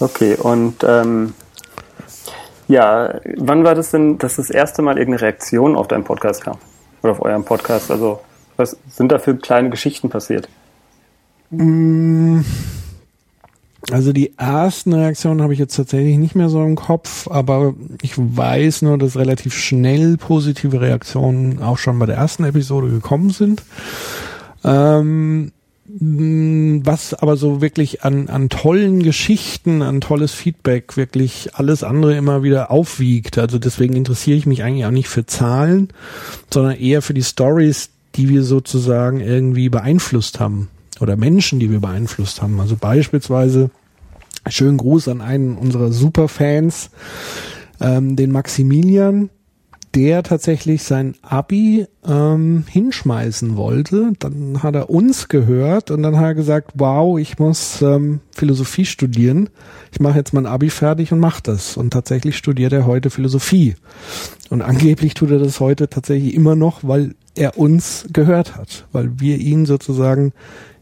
Okay, 0.00 0.34
und 0.34 0.84
ähm, 0.86 1.34
ja, 2.68 3.20
wann 3.36 3.64
war 3.64 3.74
das 3.74 3.90
denn, 3.90 4.18
dass 4.18 4.36
das 4.36 4.50
erste 4.50 4.82
Mal 4.82 4.98
irgendeine 4.98 5.22
Reaktion 5.22 5.76
auf 5.76 5.88
deinen 5.88 6.04
Podcast 6.04 6.42
kam? 6.42 6.58
Oder 7.02 7.12
auf 7.12 7.22
euren 7.22 7.44
Podcast? 7.44 7.90
Also, 7.90 8.20
was 8.56 8.76
sind 8.88 9.12
da 9.12 9.18
für 9.18 9.36
kleine 9.36 9.70
Geschichten 9.70 10.10
passiert? 10.10 10.48
Mmh 11.50 12.44
also 13.90 14.12
die 14.12 14.36
ersten 14.36 14.92
Reaktionen 14.92 15.42
habe 15.42 15.52
ich 15.52 15.58
jetzt 15.58 15.76
tatsächlich 15.76 16.18
nicht 16.18 16.34
mehr 16.34 16.48
so 16.48 16.62
im 16.64 16.74
Kopf, 16.74 17.28
aber 17.28 17.74
ich 18.02 18.14
weiß 18.16 18.82
nur, 18.82 18.98
dass 18.98 19.16
relativ 19.16 19.54
schnell 19.54 20.16
positive 20.16 20.80
Reaktionen 20.80 21.62
auch 21.62 21.78
schon 21.78 21.98
bei 21.98 22.06
der 22.06 22.16
ersten 22.16 22.44
Episode 22.44 22.88
gekommen 22.88 23.30
sind. 23.30 23.62
Ähm, 24.64 25.52
was 25.88 27.14
aber 27.14 27.36
so 27.36 27.60
wirklich 27.60 28.02
an, 28.02 28.28
an 28.28 28.48
tollen 28.48 29.04
Geschichten, 29.04 29.82
an 29.82 30.00
tolles 30.00 30.32
Feedback 30.32 30.96
wirklich 30.96 31.50
alles 31.54 31.84
andere 31.84 32.16
immer 32.16 32.42
wieder 32.42 32.72
aufwiegt. 32.72 33.38
Also 33.38 33.60
deswegen 33.60 33.94
interessiere 33.94 34.36
ich 34.36 34.46
mich 34.46 34.64
eigentlich 34.64 34.84
auch 34.84 34.90
nicht 34.90 35.08
für 35.08 35.26
Zahlen, 35.26 35.90
sondern 36.52 36.76
eher 36.76 37.02
für 37.02 37.14
die 37.14 37.22
Stories, 37.22 37.90
die 38.16 38.28
wir 38.28 38.42
sozusagen 38.42 39.20
irgendwie 39.20 39.68
beeinflusst 39.68 40.40
haben 40.40 40.68
oder 41.00 41.16
Menschen, 41.16 41.60
die 41.60 41.70
wir 41.70 41.80
beeinflusst 41.80 42.42
haben. 42.42 42.60
Also 42.60 42.76
beispielsweise 42.76 43.70
schönen 44.48 44.78
Gruß 44.78 45.08
an 45.08 45.20
einen 45.20 45.56
unserer 45.56 45.92
Superfans, 45.92 46.90
ähm, 47.80 48.16
den 48.16 48.32
Maximilian, 48.32 49.30
der 49.94 50.22
tatsächlich 50.22 50.82
sein 50.82 51.14
Abi 51.22 51.86
ähm, 52.06 52.64
hinschmeißen 52.68 53.56
wollte. 53.56 54.12
Dann 54.18 54.62
hat 54.62 54.74
er 54.74 54.90
uns 54.90 55.28
gehört 55.28 55.90
und 55.90 56.02
dann 56.02 56.16
hat 56.16 56.24
er 56.24 56.34
gesagt, 56.34 56.72
wow, 56.74 57.18
ich 57.18 57.38
muss 57.38 57.80
ähm, 57.80 58.20
Philosophie 58.30 58.84
studieren. 58.84 59.48
Ich 59.92 60.00
mache 60.00 60.18
jetzt 60.18 60.34
mein 60.34 60.44
Abi 60.44 60.68
fertig 60.68 61.12
und 61.12 61.20
mache 61.20 61.42
das. 61.42 61.78
Und 61.78 61.92
tatsächlich 61.92 62.36
studiert 62.36 62.74
er 62.74 62.84
heute 62.84 63.08
Philosophie. 63.08 63.74
Und 64.50 64.60
angeblich 64.60 65.14
tut 65.14 65.30
er 65.30 65.38
das 65.38 65.60
heute 65.60 65.88
tatsächlich 65.88 66.34
immer 66.34 66.56
noch, 66.56 66.80
weil 66.82 67.14
er 67.34 67.58
uns 67.58 68.06
gehört 68.12 68.54
hat, 68.54 68.86
weil 68.92 69.18
wir 69.18 69.38
ihn 69.38 69.64
sozusagen 69.64 70.32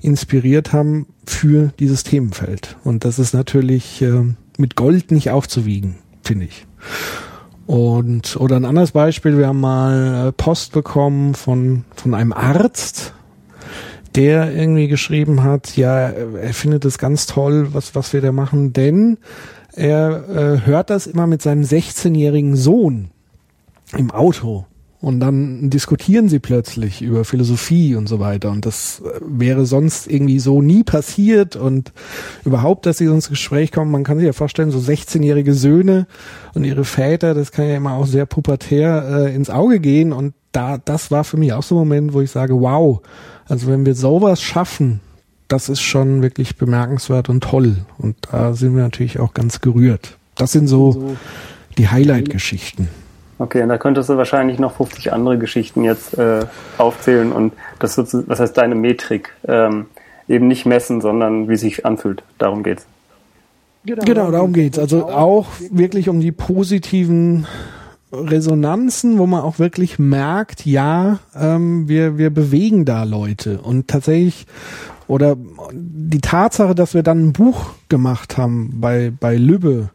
inspiriert 0.05 0.73
haben 0.73 1.07
für 1.27 1.73
dieses 1.79 2.05
Themenfeld. 2.05 2.77
Und 2.85 3.05
das 3.05 3.19
ist 3.19 3.33
natürlich 3.33 4.03
äh, 4.03 4.23
mit 4.59 4.77
Gold 4.77 5.11
nicht 5.11 5.31
aufzuwiegen, 5.31 5.97
finde 6.23 6.47
ich. 6.47 6.67
Und 7.67 8.37
oder 8.37 8.57
ein 8.57 8.67
anderes 8.67 8.93
Beispiel, 8.93 9.39
wir 9.39 9.47
haben 9.47 9.61
mal 9.61 10.29
äh, 10.29 10.33
Post 10.33 10.73
bekommen 10.73 11.35
von 11.35 11.85
von 11.97 12.15
einem 12.15 12.35
Arzt, 12.35 13.15
der 14.15 14.55
irgendwie 14.55 14.89
geschrieben 14.89 15.43
hat, 15.43 15.77
ja, 15.77 16.11
er 16.11 16.55
findet 16.55 16.85
es 16.85 16.99
ganz 16.99 17.27
toll, 17.27 17.69
was 17.73 17.95
was 17.95 18.13
wir 18.13 18.21
da 18.21 18.33
machen, 18.33 18.75
denn 18.75 19.17
er 19.73 20.29
äh, 20.29 20.67
hört 20.67 20.91
das 20.91 21.07
immer 21.07 21.27
mit 21.27 21.41
seinem 21.41 21.63
16-jährigen 21.63 22.55
Sohn 22.55 23.11
im 23.97 24.11
Auto 24.11 24.67
und 25.05 25.21
dann 25.21 25.69
diskutieren 25.69 26.31
sie 26.31 26.39
plötzlich 26.39 27.03
über 27.03 27.27
Philosophie 27.27 27.95
und 27.95 28.09
so 28.09 28.21
weiter. 28.21 28.51
Und 28.51 28.65
das 28.65 29.03
äh, 29.05 29.21
wäre 29.21 29.67
sonst 29.67 30.07
irgendwie 30.11 30.39
so 30.39 30.63
nie 30.63 30.83
passiert 30.83 31.57
und 31.57 31.93
überhaupt, 32.47 32.87
dass 32.87 32.97
sie 32.97 33.05
ins 33.05 33.29
Gespräch 33.29 33.71
kommen. 33.71 33.91
Man 33.91 34.03
kann 34.03 34.17
sich 34.17 34.25
ja 34.25 34.33
vorstellen, 34.33 34.71
so 34.71 34.79
16-jährige 34.79 35.53
Söhne 35.53 36.07
und 36.55 36.65
ihre 36.65 36.87
Väter, 36.87 37.35
das 37.35 37.53
kann 37.53 37.69
ja 37.69 37.77
immer 37.77 37.93
auch 37.93 38.07
sehr 38.07 38.25
pubertär 38.25 39.27
äh, 39.27 39.35
ins 39.35 39.51
Auge 39.51 39.79
gehen. 39.79 40.15
Und 40.15 40.33
da, 40.53 40.79
das 40.79 41.11
war 41.11 41.25
für 41.25 41.37
mich 41.37 41.53
auch 41.53 41.63
so 41.63 41.75
ein 41.75 41.81
Moment, 41.81 42.15
wo 42.15 42.23
ich 42.23 42.31
sage, 42.31 42.59
wow, 42.59 43.03
also 43.47 43.67
wenn 43.67 43.85
wir 43.85 43.95
sowas 43.95 44.41
schaffen, 44.41 45.01
das 45.49 45.69
ist 45.69 45.83
schon 45.83 46.23
wirklich 46.23 46.57
bemerkenswert 46.57 47.29
und 47.29 47.45
toll. 47.45 47.77
Und 47.99 48.17
da 48.33 48.55
sind 48.55 48.75
wir 48.75 48.83
natürlich 48.83 49.21
auch 49.21 49.35
ganz 49.35 49.61
gerührt. 49.61 50.17
Das 50.35 50.53
sind 50.53 50.67
so 50.67 51.15
die 51.77 51.89
Highlight-Geschichten. 51.89 52.89
Okay, 53.39 53.63
und 53.63 53.69
da 53.69 53.79
könntest 53.79 54.09
du 54.09 54.17
wahrscheinlich 54.17 54.59
noch 54.59 54.77
50 54.77 55.13
andere 55.13 55.39
Geschichten 55.39 55.83
jetzt 55.83 56.17
äh, 56.17 56.47
aufzählen 56.79 57.33
und 57.33 57.53
das 57.79 57.95
sozusagen, 57.95 58.29
was 58.29 58.39
heißt 58.39 58.57
deine 58.57 58.75
Metrik, 58.75 59.33
ähm, 59.47 59.87
eben 60.29 60.47
nicht 60.47 60.67
messen, 60.67 61.01
sondern 61.01 61.49
wie 61.49 61.57
sich 61.57 61.85
anfühlt. 61.85 62.23
Darum 62.39 62.63
geht's. 62.63 62.87
Genau, 63.85 64.05
genau 64.05 64.31
darum 64.31 64.53
geht's. 64.53 64.79
Also 64.79 65.09
auch 65.09 65.47
wirklich 65.71 66.09
um 66.09 66.21
die 66.21 66.33
positiven 66.33 67.47
Resonanzen, 68.13 69.19
wo 69.19 69.27
man 69.27 69.43
auch 69.43 69.59
wirklich 69.59 69.99
merkt, 69.99 70.65
ja, 70.65 71.19
ähm, 71.39 71.89
wir, 71.89 72.17
wir 72.17 72.31
bewegen 72.31 72.85
da 72.85 73.03
Leute. 73.03 73.61
Und 73.61 73.89
tatsächlich, 73.89 74.47
oder 75.07 75.37
die 75.73 76.21
Tatsache, 76.21 76.75
dass 76.75 76.95
wir 76.95 77.03
dann 77.03 77.29
ein 77.29 77.33
Buch 77.33 77.71
gemacht 77.89 78.37
haben 78.37 78.81
bei, 78.81 79.13
bei 79.19 79.37
Lübbe, 79.37 79.91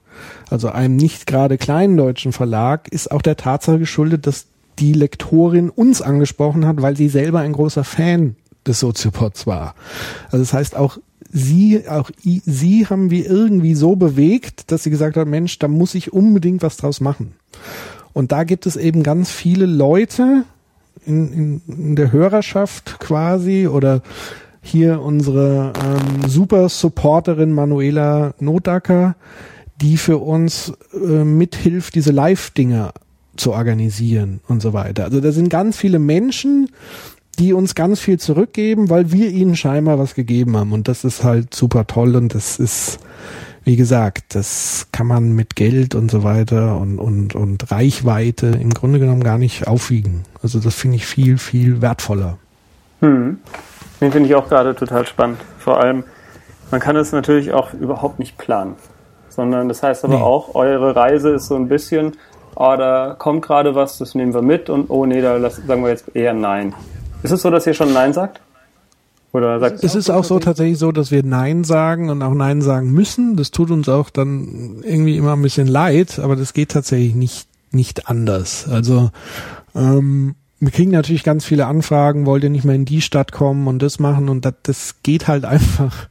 also 0.50 0.70
einem 0.70 0.96
nicht 0.96 1.28
gerade 1.28 1.58
kleinen 1.58 1.98
deutschen 1.98 2.32
Verlag, 2.32 2.88
ist 2.90 3.12
auch 3.12 3.22
der 3.22 3.38
Tatsache 3.38 3.80
geschuldet, 3.80 4.28
dass 4.28 4.48
die 4.80 4.94
Lektorin 4.94 5.70
uns 5.70 6.02
angesprochen 6.02 6.66
hat, 6.66 6.82
weil 6.82 6.96
sie 6.96 7.10
selber 7.10 7.40
ein 7.40 7.54
großer 7.54 7.84
Fan 7.84 8.36
des 8.66 8.80
Soziopods 8.80 9.48
war. 9.48 9.76
Also 10.26 10.38
das 10.38 10.54
heißt 10.54 10.76
auch 10.76 10.98
sie, 11.32 11.88
auch 11.88 12.12
sie 12.22 12.88
haben 12.88 13.12
wir 13.12 13.30
irgendwie 13.30 13.76
so 13.76 13.96
bewegt, 13.96 14.72
dass 14.72 14.84
sie 14.84 14.90
gesagt 14.90 15.18
hat, 15.18 15.28
Mensch, 15.28 15.60
da 15.60 15.68
muss 15.68 15.96
ich 15.96 16.14
unbedingt 16.14 16.64
was 16.64 16.78
draus 16.78 17.02
machen. 17.02 17.34
Und 18.14 18.32
da 18.32 18.44
gibt 18.44 18.66
es 18.66 18.76
eben 18.76 19.04
ganz 19.04 19.32
viele 19.32 19.66
Leute 19.66 20.44
in, 21.06 21.32
in, 21.32 21.62
in 21.68 21.96
der 21.96 22.12
Hörerschaft 22.12 23.00
quasi 23.00 23.68
oder 23.68 24.02
hier 24.62 25.02
unsere 25.02 25.74
ähm, 25.84 26.30
super 26.30 26.70
Supporterin 26.70 27.54
Manuela 27.54 28.34
Notacker, 28.40 29.16
die 29.82 29.98
für 29.98 30.18
uns 30.18 30.74
äh, 30.94 31.24
mithilft, 31.24 31.96
diese 31.96 32.12
Live-Dinge 32.12 32.92
zu 33.38 33.54
organisieren 33.54 34.42
und 34.48 34.62
so 34.62 34.74
weiter. 34.74 35.06
Also 35.06 35.22
da 35.22 35.32
sind 35.32 35.50
ganz 35.50 35.78
viele 35.78 36.00
Menschen, 36.00 36.70
die 37.40 37.54
uns 37.54 37.74
ganz 37.74 38.02
viel 38.02 38.20
zurückgeben, 38.20 38.90
weil 38.90 39.12
wir 39.14 39.30
ihnen 39.30 39.56
scheinbar 39.56 39.98
was 39.98 40.14
gegeben 40.14 40.58
haben. 40.58 40.74
Und 40.74 40.90
das 40.90 41.06
ist 41.06 41.24
halt 41.24 41.54
super 41.56 41.88
toll 41.88 42.18
und 42.18 42.36
das 42.36 42.60
ist, 42.60 43.00
wie 43.64 43.78
gesagt, 43.78 44.36
das 44.36 44.88
kann 44.92 45.08
man 45.08 45.32
mit 45.32 45.56
Geld 45.56 45.96
und 45.96 46.12
so 46.12 46.24
weiter 46.24 46.78
und, 46.78 47.00
und, 47.00 47.36
und 47.36 47.72
Reichweite 47.72 48.48
im 48.48 48.74
Grunde 48.74 49.00
genommen 49.00 49.24
gar 49.24 49.38
nicht 49.38 49.68
aufwiegen. 49.68 50.24
Also 50.44 50.60
das 50.60 50.76
finde 50.76 50.98
ich 50.98 51.06
viel, 51.06 51.38
viel 51.38 51.82
wertvoller. 51.82 52.38
Hm. 53.00 53.38
Den 54.02 54.12
finde 54.12 54.30
ich 54.30 54.36
auch 54.36 54.48
gerade 54.48 54.76
total 54.76 55.06
spannend. 55.06 55.40
Vor 55.58 55.80
allem, 55.80 56.04
man 56.72 56.80
kann 56.80 56.96
es 56.96 57.12
natürlich 57.12 57.54
auch 57.54 57.74
überhaupt 57.74 58.20
nicht 58.20 58.38
planen. 58.38 58.76
Sondern 59.30 59.68
das 59.68 59.84
heißt 59.84 60.06
aber 60.06 60.18
nee. 60.18 60.22
auch, 60.22 60.56
eure 60.56 60.96
Reise 60.96 61.30
ist 61.30 61.48
so 61.48 61.56
ein 61.56 61.68
bisschen, 61.68 62.14
oh, 62.56 62.76
da 62.78 63.16
kommt 63.18 63.42
gerade 63.42 63.76
was, 63.76 63.98
das 63.98 64.16
nehmen 64.16 64.34
wir 64.34 64.42
mit 64.42 64.70
und 64.70 64.90
oh 64.90 65.06
nee, 65.06 65.22
da 65.22 65.40
sagen 65.50 65.84
wir 65.84 65.90
jetzt 65.90 66.16
eher 66.16 66.34
nein. 66.34 66.74
Ist 67.24 67.32
es 67.32 67.42
so, 67.42 67.50
dass 67.50 67.68
ihr 67.68 67.74
schon 67.74 67.94
Nein 67.94 68.14
sagt? 68.14 68.42
Oder 69.32 69.60
sagt 69.60 69.84
es 69.84 69.94
ist 69.94 70.10
auch 70.10 70.24
so 70.24 70.40
tatsächlich 70.40 70.80
so, 70.80 70.92
dass 70.92 71.12
wir 71.12 71.24
Nein 71.24 71.64
sagen 71.64 72.10
und 72.10 72.24
auch 72.24 72.34
Nein 72.34 72.62
sagen 72.62 72.92
müssen. 72.92 73.36
Das 73.36 73.52
tut 73.52 73.70
uns 73.70 73.88
auch 73.88 74.10
dann 74.10 74.82
irgendwie 74.84 75.18
immer 75.18 75.34
ein 75.34 75.42
bisschen 75.42 75.68
leid, 75.68 76.20
aber 76.20 76.36
das 76.36 76.54
geht 76.54 76.72
tatsächlich 76.72 77.14
nicht, 77.14 77.48
nicht 77.72 78.08
anders. 78.08 78.68
Also 78.68 79.12
ähm, 79.76 80.36
wir 80.60 80.72
kriegen 80.72 80.92
natürlich 80.92 81.24
ganz 81.24 81.46
viele 81.46 81.68
Anfragen, 81.68 82.26
wollt 82.26 82.44
ihr 82.44 82.50
nicht 82.50 82.66
mehr 82.66 82.76
in 82.76 82.86
die 82.86 83.02
Stadt 83.02 83.32
kommen 83.32 83.68
und 83.68 83.82
das 83.82 84.00
machen 84.00 84.30
und 84.30 84.46
das, 84.46 84.56
das 84.64 84.96
geht 85.04 85.28
halt 85.28 85.46
einfach 85.46 86.10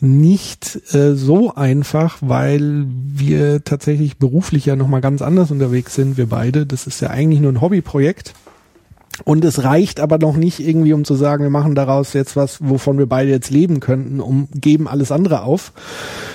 nicht 0.00 0.94
äh, 0.94 1.14
so 1.14 1.54
einfach, 1.54 2.18
weil 2.20 2.86
wir 2.86 3.64
tatsächlich 3.64 4.18
beruflich 4.18 4.66
ja 4.66 4.76
nochmal 4.76 5.00
ganz 5.00 5.22
anders 5.22 5.50
unterwegs 5.50 5.94
sind, 5.94 6.16
wir 6.16 6.28
beide. 6.28 6.66
Das 6.66 6.86
ist 6.86 7.00
ja 7.00 7.10
eigentlich 7.10 7.40
nur 7.40 7.52
ein 7.52 7.60
Hobbyprojekt. 7.60 8.34
Und 9.24 9.44
es 9.44 9.64
reicht 9.64 9.98
aber 9.98 10.18
noch 10.18 10.36
nicht 10.36 10.60
irgendwie, 10.60 10.92
um 10.92 11.04
zu 11.04 11.16
sagen, 11.16 11.42
wir 11.42 11.50
machen 11.50 11.74
daraus 11.74 12.12
jetzt 12.12 12.36
was, 12.36 12.58
wovon 12.60 12.98
wir 12.98 13.06
beide 13.06 13.30
jetzt 13.30 13.50
leben 13.50 13.80
könnten, 13.80 14.20
um 14.20 14.46
geben 14.54 14.86
alles 14.86 15.10
andere 15.10 15.42
auf. 15.42 15.72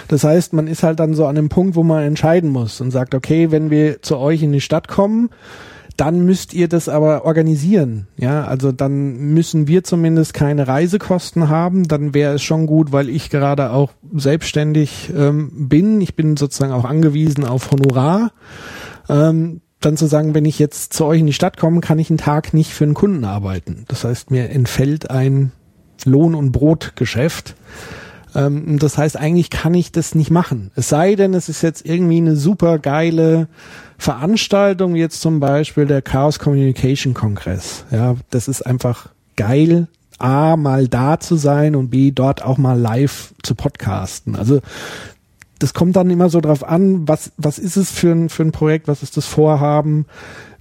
Das 0.10 0.26
heißt, 0.26 0.52
man 0.52 0.68
ist 0.68 0.84
halt 0.84 1.00
dann 1.00 1.14
so 1.14 1.26
an 1.26 1.36
dem 1.36 1.48
Punkt, 1.48 1.78
wo 1.78 1.84
man 1.84 2.04
entscheiden 2.04 2.50
muss 2.50 2.82
und 2.82 2.92
sagt, 2.92 3.16
okay, 3.16 3.52
wenn 3.52 3.70
wir 3.70 4.02
zu 4.02 4.18
euch 4.18 4.44
in 4.44 4.52
die 4.52 4.60
Stadt 4.60 4.90
kommen, 4.90 5.30
dann 5.98 6.26
müsst 6.26 6.54
ihr 6.54 6.68
das 6.68 6.90
aber 6.90 7.26
organisieren. 7.26 8.08
Ja, 8.18 8.46
also 8.46 8.72
dann 8.72 9.18
müssen 9.34 9.68
wir 9.68 9.84
zumindest 9.84 10.34
keine 10.34 10.68
Reisekosten 10.68 11.50
haben. 11.50 11.88
Dann 11.88 12.14
wäre 12.14 12.36
es 12.36 12.44
schon 12.44 12.66
gut, 12.66 12.92
weil 12.92 13.10
ich 13.10 13.30
gerade 13.30 13.72
auch 13.72 13.92
selbstständig 14.14 15.12
ähm, 15.16 15.70
bin. 15.70 16.02
Ich 16.02 16.16
bin 16.16 16.36
sozusagen 16.36 16.74
auch 16.74 16.86
angewiesen 16.86 17.46
auf 17.46 17.72
Honorar. 17.72 18.32
Ähm, 19.08 19.62
dann 19.82 19.98
zu 19.98 20.08
sagen, 20.08 20.34
wenn 20.34 20.46
ich 20.46 20.60
jetzt 20.60 20.94
zu 20.94 21.06
euch 21.06 21.20
in 21.20 21.28
die 21.28 21.34
Stadt 21.34 21.58
komme, 21.58 21.82
kann 21.82 22.00
ich 22.00 22.10
einen 22.10 22.18
Tag 22.18 22.54
nicht 22.54 22.72
für 22.72 22.86
einen 22.86 22.94
Kunden 22.94 23.26
arbeiten. 23.26 23.86
Das 23.88 24.04
heißt, 24.04 24.32
mir 24.32 24.50
entfällt 24.50 25.12
ein 25.12 25.52
Lohn- 26.06 26.36
und 26.36 26.52
Brotgeschäft. 26.52 27.56
Ähm, 28.36 28.80
das 28.80 28.98
heißt, 28.98 29.18
eigentlich 29.18 29.50
kann 29.50 29.74
ich 29.74 29.92
das 29.92 30.16
nicht 30.16 30.32
machen. 30.32 30.72
Es 30.76 30.90
sei 30.90 31.16
denn, 31.16 31.34
es 31.34 31.50
ist 31.50 31.62
jetzt 31.62 31.86
irgendwie 31.86 32.18
eine 32.18 32.36
super 32.36 32.80
geile 32.80 33.48
Veranstaltung, 34.04 34.96
wie 34.96 35.00
jetzt 35.00 35.22
zum 35.22 35.40
Beispiel 35.40 35.86
der 35.86 36.02
Chaos 36.02 36.38
Communication 36.38 37.14
Kongress. 37.14 37.86
Ja, 37.90 38.16
das 38.32 38.50
ist 38.50 38.62
einfach 38.62 39.08
geil. 39.38 39.88
A, 40.20 40.58
mal 40.58 40.90
da 40.90 41.22
zu 41.22 41.38
sein 41.38 41.74
und 41.74 41.90
B, 41.90 42.12
dort 42.12 42.44
auch 42.44 42.58
mal 42.58 42.78
live 42.78 43.34
zu 43.44 43.56
podcasten. 43.56 44.36
Also 44.36 44.60
das 45.58 45.74
kommt 45.74 45.96
dann 45.96 46.10
immer 46.10 46.30
so 46.30 46.42
drauf 46.42 46.68
an, 46.68 47.08
was, 47.08 47.32
was 47.38 47.58
ist 47.58 47.78
es 47.78 47.92
für 47.92 48.12
ein, 48.12 48.28
für 48.28 48.44
ein 48.44 48.52
Projekt, 48.52 48.90
was 48.90 49.04
ist 49.04 49.16
das 49.16 49.26
Vorhaben, 49.26 50.06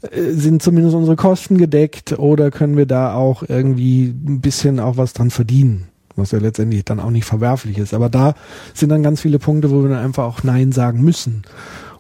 äh, 0.03 0.31
sind 0.31 0.63
zumindest 0.63 0.95
unsere 0.95 1.17
Kosten 1.17 1.59
gedeckt 1.59 2.17
oder 2.21 2.53
können 2.53 2.77
wir 2.77 2.87
da 2.87 3.13
auch 3.15 3.43
irgendwie 3.49 4.05
ein 4.05 4.41
bisschen 4.41 4.79
auch 4.79 4.99
was 4.99 5.15
dran 5.15 5.31
verdienen, 5.31 5.89
was 6.15 6.31
ja 6.31 6.39
letztendlich 6.39 6.85
dann 6.85 7.01
auch 7.01 7.11
nicht 7.11 7.25
verwerflich 7.25 7.79
ist. 7.79 7.93
Aber 7.93 8.09
da 8.09 8.35
sind 8.73 8.91
dann 8.91 9.03
ganz 9.03 9.21
viele 9.21 9.41
Punkte, 9.41 9.73
wo 9.73 9.83
wir 9.83 9.89
dann 9.89 10.05
einfach 10.05 10.27
auch 10.27 10.45
Nein 10.45 10.71
sagen 10.71 11.03
müssen. 11.03 11.43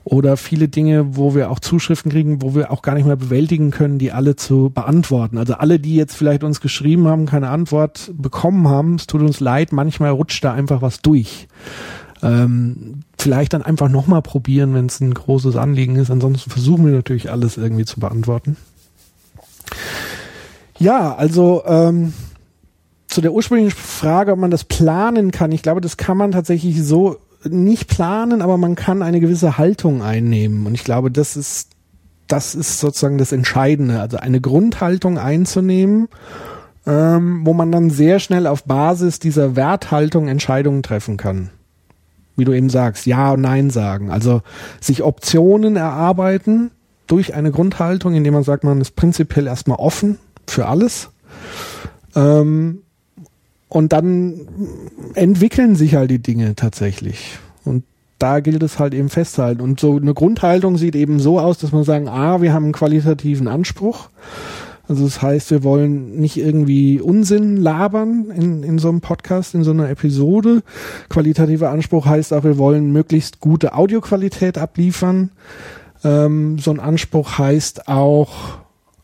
Oder 0.04 0.36
viele 0.36 0.68
Dinge, 0.68 1.16
wo 1.16 1.34
wir 1.34 1.50
auch 1.50 1.60
Zuschriften 1.60 2.10
kriegen, 2.10 2.42
wo 2.42 2.54
wir 2.54 2.72
auch 2.72 2.82
gar 2.82 2.94
nicht 2.94 3.06
mehr 3.06 3.16
bewältigen 3.16 3.70
können, 3.70 3.98
die 3.98 4.10
alle 4.10 4.34
zu 4.34 4.70
beantworten. 4.74 5.38
Also 5.38 5.54
alle, 5.54 5.78
die 5.78 5.94
jetzt 5.94 6.16
vielleicht 6.16 6.42
uns 6.42 6.60
geschrieben 6.60 7.06
haben, 7.06 7.26
keine 7.26 7.50
Antwort 7.50 8.10
bekommen 8.16 8.68
haben, 8.68 8.96
es 8.96 9.06
tut 9.06 9.20
uns 9.20 9.38
leid, 9.38 9.72
manchmal 9.72 10.10
rutscht 10.10 10.42
da 10.42 10.52
einfach 10.52 10.82
was 10.82 11.02
durch. 11.02 11.46
Ähm, 12.22 13.00
vielleicht 13.18 13.52
dann 13.52 13.62
einfach 13.62 13.88
nochmal 13.88 14.22
probieren, 14.22 14.74
wenn 14.74 14.86
es 14.86 15.00
ein 15.00 15.14
großes 15.14 15.56
Anliegen 15.56 15.96
ist. 15.96 16.10
Ansonsten 16.10 16.50
versuchen 16.50 16.84
wir 16.84 16.92
natürlich 16.92 17.30
alles 17.30 17.56
irgendwie 17.56 17.84
zu 17.84 18.00
beantworten. 18.00 18.56
Ja, 20.78 21.14
also 21.14 21.62
ähm, 21.66 22.12
zu 23.06 23.20
der 23.20 23.32
ursprünglichen 23.32 23.76
Frage, 23.76 24.32
ob 24.32 24.38
man 24.38 24.50
das 24.50 24.64
planen 24.64 25.30
kann. 25.30 25.52
Ich 25.52 25.62
glaube, 25.62 25.80
das 25.80 25.96
kann 25.96 26.16
man 26.16 26.32
tatsächlich 26.32 26.82
so 26.82 27.18
nicht 27.48 27.88
planen, 27.88 28.42
aber 28.42 28.56
man 28.58 28.74
kann 28.74 29.02
eine 29.02 29.20
gewisse 29.20 29.58
Haltung 29.58 30.02
einnehmen. 30.02 30.66
Und 30.66 30.74
ich 30.74 30.84
glaube, 30.84 31.10
das 31.10 31.36
ist, 31.36 31.70
das 32.28 32.54
ist 32.54 32.80
sozusagen 32.80 33.18
das 33.18 33.32
Entscheidende. 33.32 34.00
Also 34.00 34.16
eine 34.16 34.40
Grundhaltung 34.40 35.18
einzunehmen, 35.18 36.08
ähm, 36.86 37.42
wo 37.44 37.52
man 37.52 37.72
dann 37.72 37.90
sehr 37.90 38.18
schnell 38.18 38.46
auf 38.46 38.64
Basis 38.64 39.18
dieser 39.18 39.56
Werthaltung 39.56 40.28
Entscheidungen 40.28 40.82
treffen 40.82 41.16
kann 41.16 41.50
wie 42.36 42.44
du 42.44 42.52
eben 42.52 42.70
sagst, 42.70 43.06
Ja 43.06 43.32
und 43.32 43.42
Nein 43.42 43.70
sagen. 43.70 44.10
Also 44.10 44.42
sich 44.80 45.02
Optionen 45.02 45.76
erarbeiten 45.76 46.70
durch 47.06 47.34
eine 47.34 47.50
Grundhaltung, 47.50 48.14
indem 48.14 48.34
man 48.34 48.42
sagt, 48.42 48.64
man 48.64 48.80
ist 48.80 48.96
prinzipiell 48.96 49.46
erstmal 49.46 49.78
offen 49.78 50.18
für 50.46 50.66
alles. 50.66 51.10
Ähm, 52.14 52.82
und 53.72 53.94
dann 53.94 54.34
entwickeln 55.14 55.76
sich 55.76 55.94
halt 55.94 56.10
die 56.10 56.18
Dinge 56.18 56.54
tatsächlich. 56.54 57.38
Und 57.64 57.84
da 58.18 58.40
gilt 58.40 58.62
es 58.62 58.78
halt 58.78 58.92
eben 58.92 59.08
festzuhalten. 59.08 59.62
Und 59.62 59.80
so 59.80 59.96
eine 59.96 60.12
Grundhaltung 60.12 60.76
sieht 60.76 60.94
eben 60.94 61.20
so 61.20 61.40
aus, 61.40 61.56
dass 61.56 61.72
man 61.72 61.82
sagen, 61.82 62.06
ah, 62.06 62.42
wir 62.42 62.52
haben 62.52 62.64
einen 62.64 62.74
qualitativen 62.74 63.48
Anspruch. 63.48 64.10
Also 64.88 65.04
das 65.04 65.22
heißt, 65.22 65.50
wir 65.52 65.64
wollen 65.64 66.20
nicht 66.20 66.36
irgendwie 66.36 67.00
Unsinn 67.00 67.56
labern 67.56 68.30
in, 68.36 68.62
in 68.62 68.78
so 68.78 68.90
einem 68.90 69.00
Podcast, 69.00 69.54
in 69.54 69.64
so 69.64 69.70
einer 69.70 69.88
Episode. 69.88 70.62
Qualitativer 71.08 71.70
Anspruch 71.70 72.04
heißt 72.04 72.34
auch, 72.34 72.44
wir 72.44 72.58
wollen 72.58 72.92
möglichst 72.92 73.40
gute 73.40 73.72
Audioqualität 73.72 74.58
abliefern. 74.58 75.30
Ähm, 76.04 76.58
so 76.58 76.72
ein 76.72 76.78
Anspruch 76.78 77.38
heißt 77.38 77.88
auch, 77.88 78.61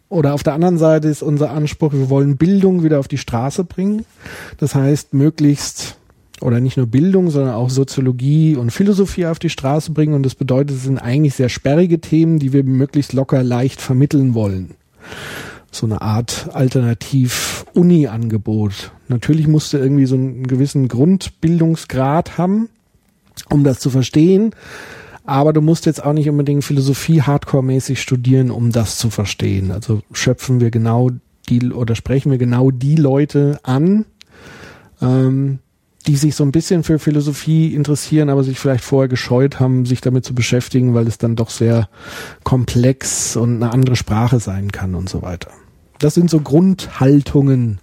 oder 0.08 0.34
auf 0.34 0.42
der 0.42 0.54
anderen 0.54 0.78
Seite 0.78 1.08
ist 1.08 1.22
unser 1.22 1.50
Anspruch, 1.50 1.92
wir 1.92 2.10
wollen 2.10 2.36
Bildung 2.36 2.82
wieder 2.82 2.98
auf 2.98 3.08
die 3.08 3.18
Straße 3.18 3.64
bringen. 3.64 4.04
Das 4.58 4.74
heißt, 4.74 5.14
möglichst 5.14 5.96
oder 6.40 6.60
nicht 6.60 6.76
nur 6.76 6.86
Bildung, 6.86 7.30
sondern 7.30 7.54
auch 7.54 7.68
Soziologie 7.68 8.56
und 8.56 8.70
Philosophie 8.70 9.26
auf 9.26 9.38
die 9.38 9.50
Straße 9.50 9.92
bringen. 9.92 10.14
Und 10.14 10.24
das 10.24 10.34
bedeutet, 10.34 10.76
es 10.76 10.84
sind 10.84 10.98
eigentlich 10.98 11.34
sehr 11.34 11.48
sperrige 11.48 12.00
Themen, 12.00 12.38
die 12.38 12.52
wir 12.52 12.64
möglichst 12.64 13.12
locker 13.12 13.42
leicht 13.42 13.80
vermitteln 13.80 14.34
wollen 14.34 14.74
so 15.70 15.86
eine 15.86 16.02
Art 16.02 16.48
Alternativ-Uni-Angebot. 16.52 18.90
Natürlich 19.08 19.46
musste 19.46 19.78
irgendwie 19.78 20.06
so 20.06 20.16
einen 20.16 20.44
gewissen 20.46 20.88
Grundbildungsgrad 20.88 22.36
haben, 22.38 22.68
um 23.50 23.62
das 23.64 23.80
zu 23.80 23.90
verstehen. 23.90 24.54
Aber 25.28 25.52
du 25.52 25.60
musst 25.60 25.84
jetzt 25.84 26.02
auch 26.02 26.14
nicht 26.14 26.30
unbedingt 26.30 26.64
Philosophie 26.64 27.20
hardcore-mäßig 27.20 28.00
studieren, 28.00 28.50
um 28.50 28.72
das 28.72 28.96
zu 28.96 29.10
verstehen. 29.10 29.70
Also 29.72 30.00
schöpfen 30.10 30.58
wir 30.58 30.70
genau 30.70 31.10
die 31.50 31.70
oder 31.70 31.94
sprechen 31.94 32.30
wir 32.30 32.38
genau 32.38 32.70
die 32.70 32.96
Leute 32.96 33.60
an, 33.62 34.06
ähm, 35.02 35.58
die 36.06 36.16
sich 36.16 36.34
so 36.34 36.44
ein 36.44 36.50
bisschen 36.50 36.82
für 36.82 36.98
Philosophie 36.98 37.74
interessieren, 37.74 38.30
aber 38.30 38.42
sich 38.42 38.58
vielleicht 38.58 38.82
vorher 38.82 39.08
gescheut 39.08 39.60
haben, 39.60 39.84
sich 39.84 40.00
damit 40.00 40.24
zu 40.24 40.34
beschäftigen, 40.34 40.94
weil 40.94 41.06
es 41.06 41.18
dann 41.18 41.36
doch 41.36 41.50
sehr 41.50 41.90
komplex 42.42 43.36
und 43.36 43.62
eine 43.62 43.70
andere 43.70 43.96
Sprache 43.96 44.40
sein 44.40 44.72
kann 44.72 44.94
und 44.94 45.10
so 45.10 45.20
weiter. 45.20 45.50
Das 45.98 46.14
sind 46.14 46.30
so 46.30 46.40
Grundhaltungen, 46.40 47.80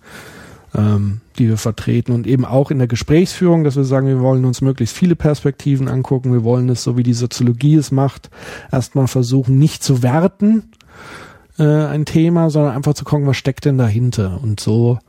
ähm, 0.76 1.22
die 1.38 1.48
wir 1.48 1.58
vertreten 1.58 2.12
und 2.12 2.28
eben 2.28 2.46
auch 2.46 2.72
in 2.72 2.78
der 2.78 2.88
Gesprächsführung, 2.88 3.64
dass 3.64 3.76
wir 3.76 3.84
sagen, 3.84 4.08
wir 4.08 4.20
wollen 4.20 4.46
uns 4.46 4.62
möglichst 4.62 4.96
viele 4.96 5.16
Perspektiven 5.16 5.88
angucken, 5.88 6.34
wir 6.34 6.44
wollen 6.44 6.70
es, 6.70 6.84
so 6.84 6.98
wie 6.98 7.04
die 7.04 7.14
Soziologie 7.14 7.76
es 7.76 7.92
macht, 7.92 8.30
erstmal 8.72 9.08
versuchen, 9.08 9.58
nicht 9.58 9.84
zu 9.84 10.04
werten, 10.04 10.72
äh, 11.58 11.64
ein 11.64 12.06
Thema, 12.06 12.50
sondern 12.50 12.76
einfach 12.76 12.94
zu 12.94 13.06
gucken, 13.06 13.28
was 13.28 13.38
steckt 13.38 13.66
denn 13.66 13.78
dahinter 13.78 14.40
und 14.42 14.60
so 14.60 15.00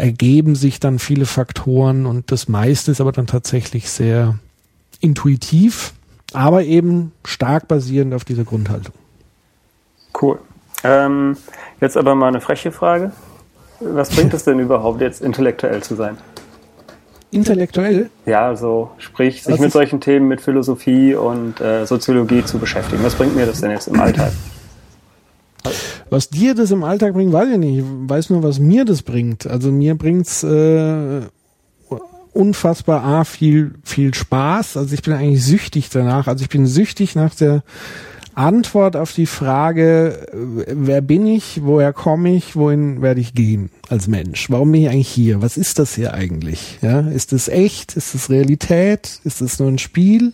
ergeben 0.00 0.54
sich 0.54 0.80
dann 0.80 0.98
viele 0.98 1.26
Faktoren 1.26 2.06
und 2.06 2.32
das 2.32 2.48
meiste 2.48 2.90
ist 2.90 3.02
aber 3.02 3.12
dann 3.12 3.26
tatsächlich 3.26 3.90
sehr 3.90 4.38
intuitiv, 5.00 5.92
aber 6.32 6.62
eben 6.62 7.12
stark 7.24 7.68
basierend 7.68 8.14
auf 8.14 8.24
dieser 8.24 8.44
Grundhaltung. 8.44 8.94
Cool. 10.20 10.38
Ähm, 10.84 11.36
jetzt 11.82 11.98
aber 11.98 12.14
mal 12.14 12.28
eine 12.28 12.40
freche 12.40 12.72
Frage. 12.72 13.12
Was 13.80 14.10
bringt 14.10 14.34
es 14.34 14.44
denn 14.44 14.58
überhaupt, 14.58 15.00
jetzt 15.00 15.22
intellektuell 15.22 15.82
zu 15.82 15.94
sein? 15.94 16.16
Intellektuell? 17.30 18.10
Ja, 18.26 18.48
also 18.48 18.90
sprich, 18.98 19.42
sich 19.42 19.54
Was 19.54 19.60
mit 19.60 19.72
solchen 19.72 20.00
Themen, 20.00 20.28
mit 20.28 20.40
Philosophie 20.40 21.14
und 21.14 21.60
äh, 21.60 21.86
Soziologie 21.86 22.44
zu 22.44 22.58
beschäftigen. 22.58 23.02
Was 23.04 23.14
bringt 23.14 23.36
mir 23.36 23.46
das 23.46 23.60
denn 23.60 23.70
jetzt 23.70 23.88
im 23.88 24.00
Alltag? 24.00 24.32
Was 26.10 26.28
dir 26.28 26.54
das 26.54 26.72
im 26.72 26.82
Alltag 26.82 27.14
bringt, 27.14 27.32
weiß 27.32 27.50
ich 27.50 27.58
nicht. 27.58 27.78
Ich 27.78 27.84
weiß 27.84 28.30
nur, 28.30 28.42
was 28.42 28.58
mir 28.58 28.84
das 28.84 29.02
bringt. 29.02 29.46
Also 29.46 29.70
mir 29.70 29.96
bringt's 29.96 30.42
äh, 30.42 31.20
unfassbar 32.32 33.04
A, 33.04 33.24
viel, 33.24 33.74
viel 33.84 34.12
Spaß. 34.12 34.76
Also 34.76 34.94
ich 34.94 35.02
bin 35.02 35.14
eigentlich 35.14 35.44
süchtig 35.44 35.88
danach. 35.90 36.26
Also 36.26 36.42
ich 36.42 36.48
bin 36.48 36.66
süchtig 36.66 37.14
nach 37.14 37.34
der 37.34 37.62
Antwort 38.40 38.96
auf 38.96 39.12
die 39.12 39.26
Frage, 39.26 40.26
wer 40.32 41.00
bin 41.02 41.26
ich, 41.26 41.60
woher 41.62 41.92
komme 41.92 42.34
ich, 42.34 42.56
wohin 42.56 43.02
werde 43.02 43.20
ich 43.20 43.34
gehen 43.34 43.70
als 43.88 44.08
Mensch? 44.08 44.50
Warum 44.50 44.72
bin 44.72 44.82
ich 44.82 44.88
eigentlich 44.88 45.08
hier? 45.08 45.42
Was 45.42 45.56
ist 45.56 45.78
das 45.78 45.94
hier 45.94 46.14
eigentlich? 46.14 46.78
Ja, 46.80 47.00
ist 47.00 47.32
es 47.32 47.48
echt? 47.48 47.96
Ist 47.96 48.14
es 48.14 48.30
Realität? 48.30 49.20
Ist 49.24 49.42
es 49.42 49.58
nur 49.58 49.68
ein 49.68 49.78
Spiel? 49.78 50.32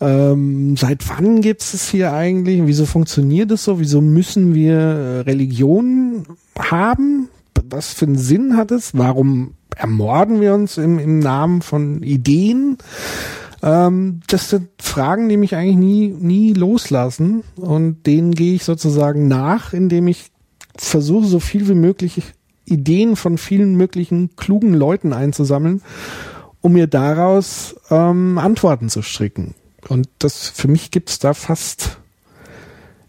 Ähm, 0.00 0.76
seit 0.76 1.08
wann 1.08 1.40
gibt 1.40 1.62
es 1.62 1.88
hier 1.88 2.12
eigentlich? 2.12 2.62
Wieso 2.64 2.86
funktioniert 2.86 3.50
es 3.50 3.64
so? 3.64 3.80
Wieso 3.80 4.00
müssen 4.00 4.54
wir 4.54 5.24
Religion 5.26 6.26
haben? 6.58 7.28
Was 7.70 7.92
für 7.92 8.06
einen 8.06 8.18
Sinn 8.18 8.56
hat 8.56 8.70
es? 8.70 8.96
Warum 8.96 9.54
ermorden 9.74 10.40
wir 10.40 10.54
uns 10.54 10.78
im, 10.78 10.98
im 10.98 11.18
Namen 11.18 11.62
von 11.62 12.02
Ideen? 12.02 12.78
Ähm, 13.66 14.20
das 14.28 14.48
sind 14.48 14.68
Fragen, 14.78 15.28
die 15.28 15.36
mich 15.36 15.56
eigentlich 15.56 15.76
nie, 15.76 16.08
nie 16.08 16.52
loslassen 16.52 17.42
und 17.56 18.06
denen 18.06 18.30
gehe 18.30 18.54
ich 18.54 18.64
sozusagen 18.64 19.26
nach, 19.26 19.72
indem 19.72 20.06
ich 20.06 20.30
versuche, 20.78 21.26
so 21.26 21.40
viel 21.40 21.68
wie 21.68 21.74
möglich 21.74 22.22
Ideen 22.64 23.16
von 23.16 23.38
vielen 23.38 23.74
möglichen 23.74 24.36
klugen 24.36 24.72
Leuten 24.72 25.12
einzusammeln, 25.12 25.82
um 26.60 26.72
mir 26.74 26.86
daraus 26.86 27.74
ähm, 27.90 28.38
Antworten 28.38 28.88
zu 28.88 29.02
stricken. 29.02 29.54
Und 29.88 30.08
das 30.20 30.48
für 30.48 30.68
mich 30.68 30.92
gibt's 30.92 31.18
da 31.18 31.34
fast 31.34 31.98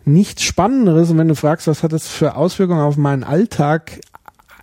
nichts 0.05 0.43
Spannenderes. 0.43 1.11
Und 1.11 1.19
wenn 1.19 1.27
du 1.27 1.35
fragst, 1.35 1.67
was 1.67 1.83
hat 1.83 1.91
das 1.91 2.07
für 2.07 2.35
Auswirkungen 2.35 2.81
auf 2.81 2.97
meinen 2.97 3.23
Alltag, 3.23 3.99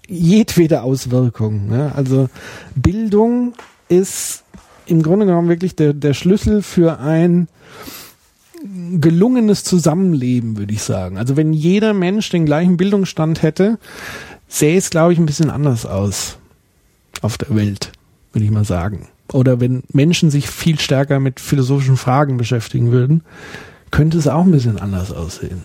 jedwede 0.08 0.82
Auswirkung. 0.82 1.68
Ne? 1.68 1.92
Also 1.94 2.28
Bildung 2.74 3.54
ist 3.88 4.43
im 4.86 5.02
Grunde 5.02 5.26
genommen 5.26 5.48
wirklich 5.48 5.76
der, 5.76 5.92
der 5.92 6.14
Schlüssel 6.14 6.62
für 6.62 6.98
ein 6.98 7.48
gelungenes 9.00 9.64
Zusammenleben, 9.64 10.56
würde 10.56 10.72
ich 10.72 10.82
sagen. 10.82 11.18
Also 11.18 11.36
wenn 11.36 11.52
jeder 11.52 11.92
Mensch 11.92 12.30
den 12.30 12.46
gleichen 12.46 12.76
Bildungsstand 12.76 13.42
hätte, 13.42 13.78
sähe 14.48 14.78
es, 14.78 14.90
glaube 14.90 15.12
ich, 15.12 15.18
ein 15.18 15.26
bisschen 15.26 15.50
anders 15.50 15.84
aus 15.84 16.38
auf 17.20 17.36
der 17.38 17.54
Welt, 17.54 17.92
würde 18.32 18.44
ich 18.44 18.50
mal 18.50 18.64
sagen. 18.64 19.08
Oder 19.32 19.60
wenn 19.60 19.82
Menschen 19.92 20.30
sich 20.30 20.48
viel 20.48 20.78
stärker 20.78 21.20
mit 21.20 21.40
philosophischen 21.40 21.96
Fragen 21.96 22.36
beschäftigen 22.36 22.90
würden, 22.90 23.22
könnte 23.90 24.18
es 24.18 24.28
auch 24.28 24.44
ein 24.44 24.50
bisschen 24.50 24.78
anders 24.78 25.12
aussehen. 25.12 25.62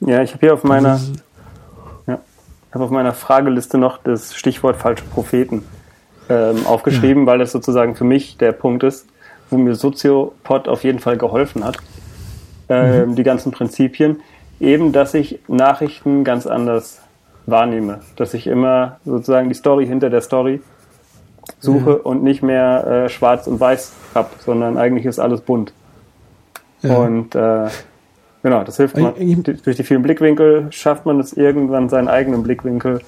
Ja, 0.00 0.22
ich 0.22 0.32
habe 0.32 0.40
hier 0.40 0.54
auf 0.54 0.64
meiner, 0.64 1.00
ja, 2.06 2.20
habe 2.72 2.84
auf 2.84 2.90
meiner 2.90 3.12
Frageliste 3.12 3.78
noch 3.78 3.98
das 3.98 4.34
Stichwort 4.34 4.76
falsche 4.76 5.04
Propheten 5.04 5.62
ähm, 6.28 6.66
aufgeschrieben, 6.66 7.24
ja. 7.24 7.26
weil 7.26 7.38
das 7.38 7.52
sozusagen 7.52 7.94
für 7.94 8.04
mich 8.04 8.36
der 8.36 8.52
Punkt 8.52 8.82
ist, 8.82 9.06
wo 9.50 9.58
mir 9.58 9.74
Soziopod 9.74 10.68
auf 10.68 10.84
jeden 10.84 10.98
Fall 10.98 11.16
geholfen 11.16 11.64
hat. 11.64 11.78
Ähm, 12.68 13.10
mhm. 13.10 13.14
Die 13.16 13.22
ganzen 13.22 13.52
Prinzipien. 13.52 14.20
Eben, 14.60 14.92
dass 14.92 15.14
ich 15.14 15.40
Nachrichten 15.48 16.24
ganz 16.24 16.46
anders 16.46 17.00
wahrnehme. 17.46 18.00
Dass 18.16 18.34
ich 18.34 18.46
immer 18.46 18.98
sozusagen 19.04 19.48
die 19.48 19.54
Story 19.54 19.86
hinter 19.86 20.08
der 20.08 20.20
Story 20.20 20.60
suche 21.58 21.90
ja. 21.90 21.96
und 21.96 22.22
nicht 22.22 22.42
mehr 22.42 22.86
äh, 22.86 23.08
schwarz 23.08 23.46
und 23.46 23.60
weiß 23.60 23.92
habe, 24.14 24.28
sondern 24.44 24.78
eigentlich 24.78 25.06
ist 25.06 25.18
alles 25.18 25.40
bunt. 25.40 25.72
Ja. 26.82 26.96
Und 26.96 27.34
äh, 27.34 27.68
genau, 28.42 28.64
das 28.64 28.76
hilft 28.76 28.96
man. 28.96 29.14
Durch 29.64 29.76
die 29.76 29.84
vielen 29.84 30.02
Blickwinkel 30.02 30.68
schafft 30.70 31.06
man 31.06 31.20
es 31.20 31.32
irgendwann, 31.32 31.88
seinen 31.88 32.08
eigenen 32.08 32.42
Blickwinkel, 32.42 33.00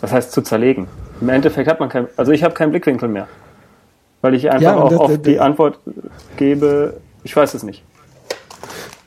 das 0.00 0.12
heißt 0.12 0.32
zu 0.32 0.42
zerlegen. 0.42 0.86
Im 1.20 1.28
Endeffekt 1.28 1.68
hat 1.68 1.80
man 1.80 1.88
kein, 1.88 2.08
also 2.16 2.32
ich 2.32 2.42
habe 2.42 2.54
keinen 2.54 2.70
Blickwinkel 2.70 3.08
mehr. 3.08 3.28
Weil 4.20 4.34
ich 4.34 4.50
einfach 4.50 4.62
ja, 4.62 4.76
auch 4.76 4.92
oft 4.92 5.26
die 5.26 5.38
Antwort 5.38 5.78
gebe, 6.36 7.00
ich 7.24 7.36
weiß 7.36 7.54
es 7.54 7.62
nicht. 7.62 7.82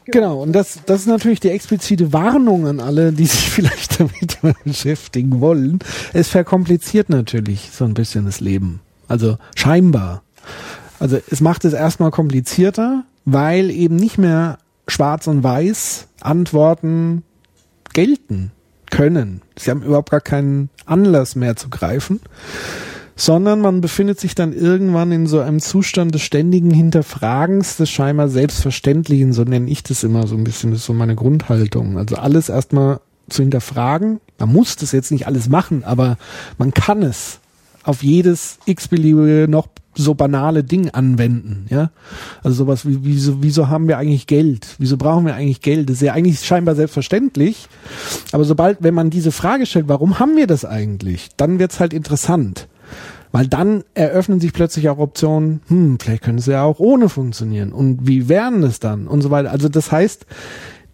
Genau, 0.05 0.41
und 0.41 0.53
das, 0.53 0.79
das 0.85 1.01
ist 1.01 1.07
natürlich 1.07 1.39
die 1.39 1.49
explizite 1.49 2.13
Warnung 2.13 2.65
an 2.65 2.79
alle, 2.79 3.11
die 3.11 3.25
sich 3.25 3.49
vielleicht 3.49 3.99
damit 3.99 4.39
beschäftigen 4.63 5.41
wollen. 5.41 5.79
Es 6.13 6.29
verkompliziert 6.29 7.09
natürlich 7.09 7.71
so 7.71 7.85
ein 7.85 7.93
bisschen 7.93 8.25
das 8.25 8.39
Leben. 8.39 8.79
Also 9.07 9.37
scheinbar. 9.55 10.23
Also 10.99 11.19
es 11.29 11.41
macht 11.41 11.65
es 11.65 11.73
erstmal 11.73 12.11
komplizierter, 12.11 13.03
weil 13.25 13.69
eben 13.69 13.95
nicht 13.95 14.17
mehr 14.17 14.57
schwarz 14.87 15.27
und 15.27 15.43
weiß 15.43 16.07
Antworten 16.21 17.23
gelten 17.93 18.51
können. 18.89 19.41
Sie 19.57 19.71
haben 19.71 19.81
überhaupt 19.81 20.11
gar 20.11 20.21
keinen 20.21 20.69
Anlass 20.85 21.35
mehr 21.35 21.55
zu 21.55 21.69
greifen, 21.69 22.19
sondern 23.15 23.61
man 23.61 23.81
befindet 23.81 24.19
sich 24.19 24.35
dann 24.35 24.53
irgendwann 24.53 25.11
in 25.11 25.27
so 25.27 25.39
einem 25.39 25.59
Zustand 25.59 26.13
des 26.13 26.21
ständigen 26.21 26.71
Hinterfragens 26.71 27.77
des 27.77 27.89
scheinbar 27.89 28.29
Selbstverständlichen, 28.29 29.33
so 29.33 29.43
nenne 29.43 29.69
ich 29.69 29.83
das 29.83 30.03
immer 30.03 30.27
so 30.27 30.35
ein 30.35 30.43
bisschen, 30.43 30.71
das 30.71 30.81
ist 30.81 30.85
so 30.85 30.93
meine 30.93 31.15
Grundhaltung. 31.15 31.97
Also 31.97 32.15
alles 32.15 32.49
erstmal 32.49 32.99
zu 33.29 33.41
hinterfragen. 33.41 34.19
Man 34.37 34.53
muss 34.53 34.75
das 34.75 34.91
jetzt 34.91 35.11
nicht 35.11 35.27
alles 35.27 35.49
machen, 35.49 35.83
aber 35.83 36.17
man 36.57 36.71
kann 36.73 37.01
es 37.01 37.39
auf 37.83 38.03
jedes 38.03 38.59
x-beliebige 38.65 39.47
noch 39.49 39.67
so 39.97 40.13
banale 40.13 40.63
Ding 40.63 40.89
anwenden, 40.91 41.65
ja. 41.69 41.91
Also 42.43 42.65
sowas 42.65 42.87
wie, 42.87 42.99
wieso, 43.01 43.41
wieso 43.43 43.67
haben 43.67 43.87
wir 43.87 43.97
eigentlich 43.97 44.27
Geld? 44.27 44.75
Wieso 44.77 44.97
brauchen 44.97 45.25
wir 45.25 45.35
eigentlich 45.35 45.61
Geld? 45.61 45.89
Das 45.89 45.97
ist 45.97 46.01
ja 46.01 46.13
eigentlich 46.13 46.39
scheinbar 46.39 46.75
selbstverständlich. 46.75 47.67
Aber 48.31 48.43
sobald, 48.43 48.81
wenn 48.81 48.93
man 48.93 49.09
diese 49.09 49.31
Frage 49.31 49.65
stellt, 49.65 49.87
warum 49.87 50.19
haben 50.19 50.35
wir 50.35 50.47
das 50.47 50.65
eigentlich? 50.65 51.29
Dann 51.37 51.59
wird's 51.59 51.79
halt 51.79 51.93
interessant. 51.93 52.67
Weil 53.31 53.47
dann 53.47 53.83
eröffnen 53.93 54.39
sich 54.39 54.53
plötzlich 54.53 54.89
auch 54.89 54.99
Optionen, 54.99 55.61
hm, 55.67 55.99
vielleicht 55.99 56.23
könnte 56.23 56.39
es 56.39 56.45
ja 56.45 56.63
auch 56.63 56.79
ohne 56.79 57.09
funktionieren. 57.09 57.73
Und 57.73 58.07
wie 58.07 58.29
wären 58.29 58.63
es 58.63 58.79
dann? 58.79 59.07
Und 59.07 59.21
so 59.21 59.31
weiter. 59.31 59.51
Also 59.51 59.67
das 59.69 59.91
heißt, 59.91 60.25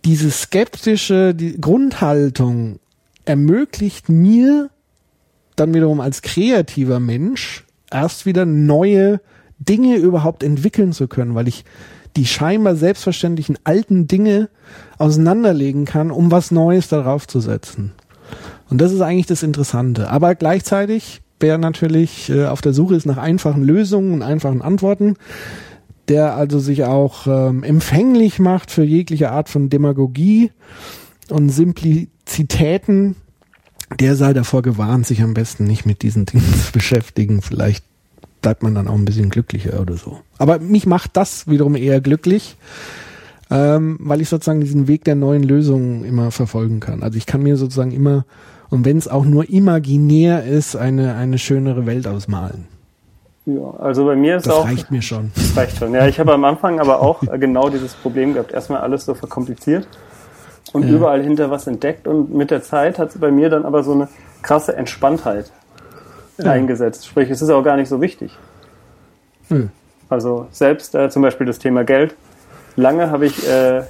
diese 0.06 0.32
skeptische 0.32 1.34
die 1.36 1.60
Grundhaltung 1.60 2.80
ermöglicht 3.26 4.10
mir 4.10 4.70
dann 5.56 5.74
wiederum 5.74 6.00
als 6.00 6.22
kreativer 6.22 7.00
Mensch 7.00 7.64
erst 7.94 8.26
wieder 8.26 8.46
neue 8.46 9.22
Dinge 9.60 9.96
überhaupt 9.96 10.44
entwickeln 10.44 10.94
zu 10.94 11.08
können, 11.08 11.36
weil 11.36 11.48
ich 11.48 11.64
die 12.16 12.26
scheinbar 12.26 12.76
selbstverständlichen 12.76 13.58
alten 13.64 14.08
Dinge 14.08 14.50
auseinanderlegen 14.98 15.86
kann, 15.86 16.12
um 16.12 16.32
was 16.32 16.52
Neues 16.52 16.88
darauf 16.88 17.28
zu 17.28 17.40
setzen. 17.40 17.94
Und 18.70 18.82
das 18.82 18.92
ist 18.92 19.02
eigentlich 19.02 19.26
das 19.26 19.44
Interessante. 19.44 20.10
Aber 20.10 20.36
gleichzeitig, 20.36 21.22
wer 21.40 21.58
natürlich 21.58 22.30
äh, 22.30 22.46
auf 22.46 22.62
der 22.62 22.74
Suche 22.74 22.96
ist 22.96 23.06
nach 23.06 23.18
einfachen 23.18 23.64
Lösungen 23.64 24.14
und 24.14 24.22
einfachen 24.22 24.62
Antworten, 24.62 25.16
der 26.08 26.36
also 26.36 26.60
sich 26.60 26.84
auch 26.84 27.28
ähm, 27.28 27.64
empfänglich 27.64 28.40
macht 28.40 28.72
für 28.72 28.84
jegliche 28.84 29.32
Art 29.32 29.50
von 29.50 29.70
Demagogie 29.70 30.52
und 31.30 31.50
Simplizitäten, 31.50 33.16
der 34.00 34.16
sei 34.16 34.34
davor 34.34 34.62
gewarnt, 34.62 35.06
sich 35.06 35.22
am 35.22 35.34
besten 35.34 35.66
nicht 35.66 35.86
mit 35.86 36.02
diesen 36.02 36.26
Dingen 36.26 36.54
zu 36.66 36.72
beschäftigen. 36.72 37.42
Vielleicht 37.42 37.84
bleibt 38.42 38.64
man 38.64 38.76
dann 38.76 38.88
auch 38.88 38.96
ein 38.96 39.06
bisschen 39.06 39.30
glücklicher 39.30 39.80
oder 39.80 39.96
so. 39.96 40.20
Aber 40.38 40.60
mich 40.60 40.86
macht 40.86 41.16
das 41.16 41.48
wiederum 41.48 41.76
eher 41.76 42.02
glücklich, 42.02 42.58
ähm, 43.50 43.98
weil 44.00 44.22
ich 44.22 44.30
sozusagen 44.30 44.62
diesen 44.62 44.88
Weg 44.88 45.04
der 45.06 45.16
neuen 45.16 45.44
Lösungen 45.44 46.04
immer 46.04 46.32
verfolgen 46.32 46.80
kann. 46.80 47.04
Also 47.04 47.18
ich 47.18 47.26
kann 47.26 47.42
mir 47.42 47.56
sozusagen 47.58 47.92
immer, 47.92 48.26
und 48.70 48.86
wenn 48.86 48.98
es 48.98 49.08
auch 49.08 49.26
nur 49.26 49.50
imaginär 49.50 50.44
ist, 50.44 50.76
eine, 50.76 51.16
eine 51.16 51.38
schönere 51.38 51.86
Welt 51.86 52.08
ausmalen. 52.08 52.68
Ja, 53.46 53.72
also 53.80 54.06
bei 54.06 54.16
mir 54.16 54.38
ist 54.38 54.48
das 54.48 54.54
auch. 54.54 54.64
Das 54.64 54.72
reicht 54.72 54.92
mir 54.92 55.02
schon. 55.02 55.32
Das 55.36 55.58
reicht 55.58 55.78
schon. 55.78 55.94
Ja, 55.94 56.08
ich 56.08 56.20
habe 56.20 56.34
am 56.34 56.46
Anfang 56.46 56.80
aber 56.80 57.02
auch 57.02 57.22
genau 57.40 57.70
dieses 57.70 57.94
Problem 57.94 58.34
gehabt. 58.34 58.54
Erstmal 58.54 58.82
alles 58.82 59.06
so 59.06 59.14
verkompliziert 59.14 59.88
und 60.72 60.88
ja. 60.88 60.96
überall 60.96 61.22
hinter 61.22 61.52
was 61.52 61.68
entdeckt 61.68 62.08
und 62.08 62.34
mit 62.34 62.52
der 62.52 62.64
Zeit 62.64 62.98
hat 62.98 63.10
es 63.10 63.18
bei 63.18 63.32
mir 63.32 63.50
dann 63.50 63.66
aber 63.66 63.84
so 63.84 63.92
eine 63.94 64.08
krasse 64.42 64.76
Entspanntheit 64.76 65.52
ja. 66.38 66.52
eingesetzt. 66.52 67.06
Sprich, 67.06 67.30
es 67.30 67.42
ist 67.42 67.50
auch 67.50 67.64
gar 67.64 67.76
nicht 67.76 67.90
so 67.90 68.02
wichtig. 68.02 68.38
Hm. 69.50 69.70
Also 70.10 70.48
selbst 70.52 70.96
äh, 70.96 71.10
zum 71.10 71.22
Beispiel 71.22 71.48
das 71.48 71.60
Thema 71.60 71.84
Geld. 71.84 72.16
Lange 72.76 73.12
habe 73.12 73.26
ich, 73.26 73.48
äh, 73.48 73.82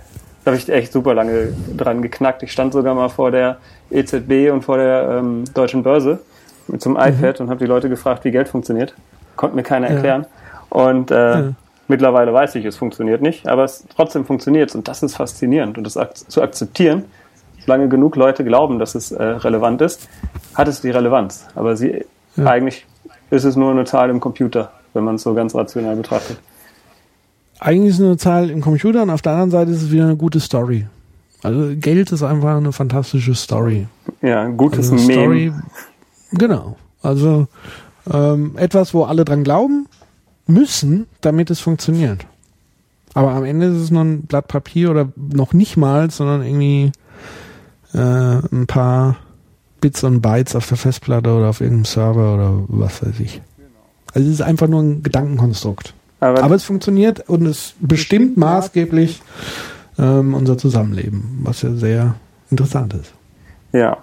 habe 0.45 0.55
ich 0.55 0.69
echt 0.69 0.91
super 0.91 1.13
lange 1.13 1.53
dran 1.75 2.01
geknackt. 2.01 2.43
Ich 2.43 2.51
stand 2.51 2.73
sogar 2.73 2.95
mal 2.95 3.09
vor 3.09 3.31
der 3.31 3.57
EZB 3.91 4.51
und 4.51 4.63
vor 4.63 4.77
der 4.77 5.19
ähm, 5.19 5.43
deutschen 5.53 5.83
Börse 5.83 6.19
mit 6.67 6.81
zum 6.81 6.93
mhm. 6.93 6.99
iPad 6.99 7.41
und 7.41 7.49
habe 7.49 7.59
die 7.59 7.65
Leute 7.65 7.89
gefragt, 7.89 8.25
wie 8.25 8.31
Geld 8.31 8.47
funktioniert. 8.47 8.93
Konnte 9.35 9.55
mir 9.55 9.63
keiner 9.63 9.87
erklären. 9.87 10.25
Ja. 10.25 10.85
Und 10.85 11.11
äh. 11.11 11.51
Mittlerweile 11.87 12.33
weiß 12.33 12.55
ich, 12.55 12.65
es 12.65 12.77
funktioniert 12.77 13.21
nicht, 13.21 13.47
aber 13.47 13.63
es 13.63 13.85
trotzdem 13.95 14.25
funktioniert 14.25 14.73
und 14.75 14.87
das 14.87 15.03
ist 15.03 15.15
faszinierend 15.15 15.77
und 15.77 15.83
das 15.83 15.97
ak 15.97 16.17
zu 16.17 16.41
akzeptieren. 16.41 17.05
Solange 17.65 17.87
genug 17.87 18.15
Leute 18.15 18.43
glauben, 18.43 18.77
dass 18.77 18.93
es 18.93 19.11
äh, 19.11 19.23
relevant 19.23 19.81
ist, 19.81 20.09
hat 20.53 20.67
es 20.67 20.81
die 20.81 20.89
Relevanz. 20.89 21.47
Aber 21.55 21.77
sie 21.77 22.05
ja. 22.35 22.45
eigentlich 22.45 22.85
ist 23.29 23.45
es 23.45 23.55
nur 23.55 23.71
eine 23.71 23.85
Zahl 23.85 24.09
im 24.09 24.19
Computer, 24.19 24.71
wenn 24.93 25.03
man 25.03 25.15
es 25.15 25.23
so 25.23 25.33
ganz 25.33 25.55
rational 25.55 25.95
betrachtet. 25.95 26.37
Eigentlich 27.59 27.91
ist 27.91 27.99
es 27.99 28.05
eine 28.05 28.17
Zahl 28.17 28.49
im 28.49 28.59
Computer 28.59 29.03
und 29.03 29.09
auf 29.09 29.21
der 29.21 29.31
anderen 29.33 29.51
Seite 29.51 29.71
ist 29.71 29.83
es 29.83 29.91
wieder 29.91 30.03
eine 30.03 30.17
gute 30.17 30.39
Story. 30.39 30.87
Also 31.41 31.75
Geld 31.75 32.11
ist 32.11 32.23
einfach 32.23 32.57
eine 32.57 32.71
fantastische 32.71 33.35
Story. 33.35 33.87
Ja, 34.21 34.41
ein 34.41 34.57
gutes 34.57 34.91
also 34.91 35.07
Meme. 35.07 35.13
Story, 35.13 35.53
genau. 36.31 36.77
Also 37.01 37.47
ähm, 38.11 38.53
etwas, 38.57 38.93
wo 38.93 39.03
alle 39.03 39.25
dran 39.25 39.43
glauben 39.43 39.87
müssen, 40.47 41.07
damit 41.21 41.49
es 41.49 41.59
funktioniert. 41.59 42.25
Aber 43.13 43.31
am 43.31 43.45
Ende 43.45 43.67
ist 43.67 43.77
es 43.77 43.91
nur 43.91 44.03
ein 44.03 44.23
Blatt 44.23 44.47
Papier 44.47 44.89
oder 44.89 45.09
noch 45.15 45.53
nicht 45.53 45.77
mal, 45.77 46.09
sondern 46.09 46.43
irgendwie 46.43 46.91
äh, 47.93 47.97
ein 47.97 48.65
paar 48.67 49.17
Bits 49.81 50.03
und 50.03 50.21
Bytes 50.21 50.55
auf 50.55 50.67
der 50.67 50.77
Festplatte 50.77 51.31
oder 51.31 51.49
auf 51.49 51.61
irgendeinem 51.61 51.85
Server 51.85 52.33
oder 52.33 52.63
was 52.67 53.05
weiß 53.05 53.19
ich. 53.19 53.41
Also 54.13 54.27
es 54.27 54.35
ist 54.35 54.41
einfach 54.41 54.67
nur 54.67 54.81
ein 54.81 55.03
Gedankenkonstrukt. 55.03 55.93
Aber, 56.19 56.43
Aber 56.43 56.55
es 56.55 56.63
funktioniert 56.63 57.27
und 57.29 57.45
es 57.45 57.73
bestimmt 57.79 58.37
maßgeblich 58.37 59.21
ähm, 59.99 60.33
unser 60.33 60.57
Zusammenleben, 60.57 61.41
was 61.43 61.61
ja 61.61 61.73
sehr 61.73 62.15
interessant 62.49 62.93
ist. 62.93 63.13
Ja, 63.73 63.97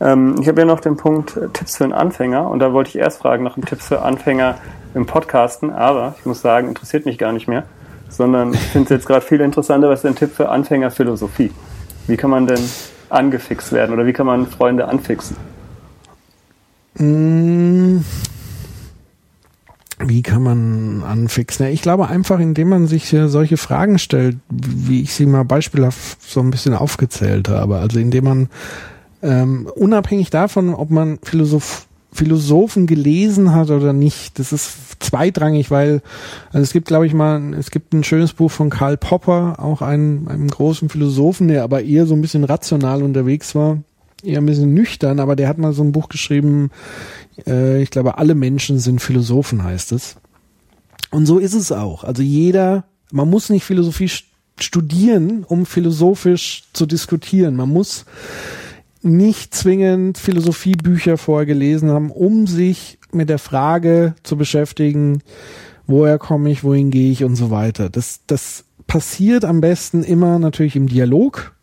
ähm, 0.00 0.36
ich 0.40 0.48
habe 0.48 0.60
ja 0.60 0.66
noch 0.66 0.80
den 0.80 0.96
Punkt 0.96 1.36
äh, 1.36 1.48
Tipps 1.52 1.76
für 1.76 1.84
einen 1.84 1.92
Anfänger 1.92 2.48
und 2.48 2.60
da 2.60 2.72
wollte 2.72 2.90
ich 2.90 2.96
erst 2.96 3.18
fragen 3.18 3.44
nach 3.44 3.54
dem 3.54 3.64
Tipps 3.64 3.88
für 3.88 4.02
Anfänger 4.02 4.56
im 4.94 5.06
Podcasten, 5.06 5.70
aber 5.70 6.14
ich 6.18 6.26
muss 6.26 6.40
sagen, 6.40 6.68
interessiert 6.68 7.06
mich 7.06 7.18
gar 7.18 7.32
nicht 7.32 7.48
mehr, 7.48 7.64
sondern 8.08 8.54
ich 8.54 8.60
finde 8.60 8.84
es 8.84 8.90
jetzt 8.90 9.06
gerade 9.06 9.24
viel 9.24 9.40
interessanter, 9.40 9.88
was 9.88 10.00
ist 10.00 10.06
ein 10.06 10.16
Tipp 10.16 10.32
für 10.34 10.48
Anfänger 10.48 10.90
Philosophie? 10.90 11.52
Wie 12.06 12.16
kann 12.16 12.30
man 12.30 12.46
denn 12.46 12.60
angefixt 13.08 13.72
werden 13.72 13.92
oder 13.92 14.06
wie 14.06 14.12
kann 14.12 14.26
man 14.26 14.46
Freunde 14.46 14.88
anfixen? 14.88 15.36
Mm. 16.98 17.98
Wie 19.98 20.22
kann 20.22 20.42
man 20.42 21.02
anfixen? 21.02 21.66
Ich 21.66 21.80
glaube 21.80 22.08
einfach, 22.08 22.38
indem 22.38 22.68
man 22.68 22.86
sich 22.86 23.08
solche 23.08 23.56
Fragen 23.56 23.98
stellt, 23.98 24.36
wie 24.50 25.02
ich 25.02 25.14
sie 25.14 25.24
mal 25.24 25.44
beispielhaft 25.44 26.22
so 26.22 26.40
ein 26.40 26.50
bisschen 26.50 26.74
aufgezählt 26.74 27.48
habe. 27.48 27.78
Also 27.78 27.98
indem 27.98 28.24
man 28.24 28.48
ähm, 29.22 29.68
unabhängig 29.74 30.30
davon, 30.30 30.74
ob 30.74 30.90
man 30.90 31.18
Philosoph 31.22 31.86
Philosophen 32.16 32.86
gelesen 32.86 33.54
hat 33.54 33.70
oder 33.70 33.92
nicht, 33.92 34.38
das 34.38 34.52
ist 34.52 34.96
zweitrangig, 35.00 35.70
weil 35.70 36.00
also 36.50 36.62
es 36.62 36.72
gibt, 36.72 36.88
glaube 36.88 37.06
ich 37.06 37.12
mal, 37.12 37.52
es 37.54 37.70
gibt 37.70 37.92
ein 37.92 38.04
schönes 38.04 38.32
Buch 38.32 38.50
von 38.50 38.70
Karl 38.70 38.96
Popper, 38.96 39.56
auch 39.58 39.82
einem, 39.82 40.26
einem 40.28 40.48
großen 40.48 40.88
Philosophen, 40.88 41.48
der 41.48 41.62
aber 41.62 41.82
eher 41.82 42.06
so 42.06 42.14
ein 42.14 42.22
bisschen 42.22 42.44
rational 42.44 43.02
unterwegs 43.02 43.54
war, 43.54 43.82
eher 44.22 44.38
ein 44.38 44.46
bisschen 44.46 44.72
nüchtern, 44.72 45.20
aber 45.20 45.36
der 45.36 45.48
hat 45.48 45.58
mal 45.58 45.74
so 45.74 45.82
ein 45.82 45.92
Buch 45.92 46.08
geschrieben, 46.08 46.70
äh, 47.46 47.82
ich 47.82 47.90
glaube, 47.90 48.16
alle 48.18 48.34
Menschen 48.34 48.78
sind 48.78 49.00
Philosophen, 49.02 49.62
heißt 49.62 49.92
es. 49.92 50.16
Und 51.10 51.26
so 51.26 51.38
ist 51.38 51.54
es 51.54 51.70
auch. 51.70 52.02
Also 52.02 52.22
jeder, 52.22 52.84
man 53.12 53.28
muss 53.28 53.50
nicht 53.50 53.64
Philosophie 53.64 54.10
studieren, 54.58 55.44
um 55.46 55.66
philosophisch 55.66 56.64
zu 56.72 56.86
diskutieren. 56.86 57.56
Man 57.56 57.68
muss 57.68 58.06
nicht 59.06 59.54
zwingend 59.54 60.18
Philosophiebücher 60.18 61.16
vorher 61.16 61.46
gelesen 61.46 61.90
haben, 61.90 62.10
um 62.10 62.46
sich 62.46 62.98
mit 63.12 63.28
der 63.28 63.38
Frage 63.38 64.14
zu 64.22 64.36
beschäftigen, 64.36 65.22
woher 65.86 66.18
komme 66.18 66.50
ich, 66.50 66.64
wohin 66.64 66.90
gehe 66.90 67.12
ich 67.12 67.24
und 67.24 67.36
so 67.36 67.50
weiter. 67.50 67.88
Das, 67.88 68.20
das 68.26 68.64
passiert 68.86 69.44
am 69.44 69.60
besten 69.60 70.02
immer 70.02 70.38
natürlich 70.38 70.76
im 70.76 70.88
Dialog, 70.88 71.54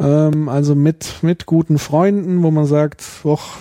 ähm, 0.00 0.48
also 0.48 0.74
mit, 0.74 1.22
mit 1.22 1.46
guten 1.46 1.78
Freunden, 1.78 2.42
wo 2.42 2.50
man 2.50 2.66
sagt, 2.66 3.02
och, 3.24 3.58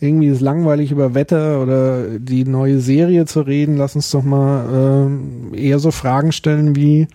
irgendwie 0.00 0.28
ist 0.28 0.40
langweilig 0.40 0.92
über 0.92 1.14
Wetter 1.14 1.62
oder 1.62 2.18
die 2.18 2.44
neue 2.44 2.80
Serie 2.80 3.26
zu 3.26 3.42
reden, 3.42 3.76
lass 3.76 3.94
uns 3.94 4.10
doch 4.10 4.22
mal 4.22 5.10
äh, 5.52 5.58
eher 5.58 5.78
so 5.78 5.90
Fragen 5.90 6.32
stellen 6.32 6.74
wie, 6.74 7.06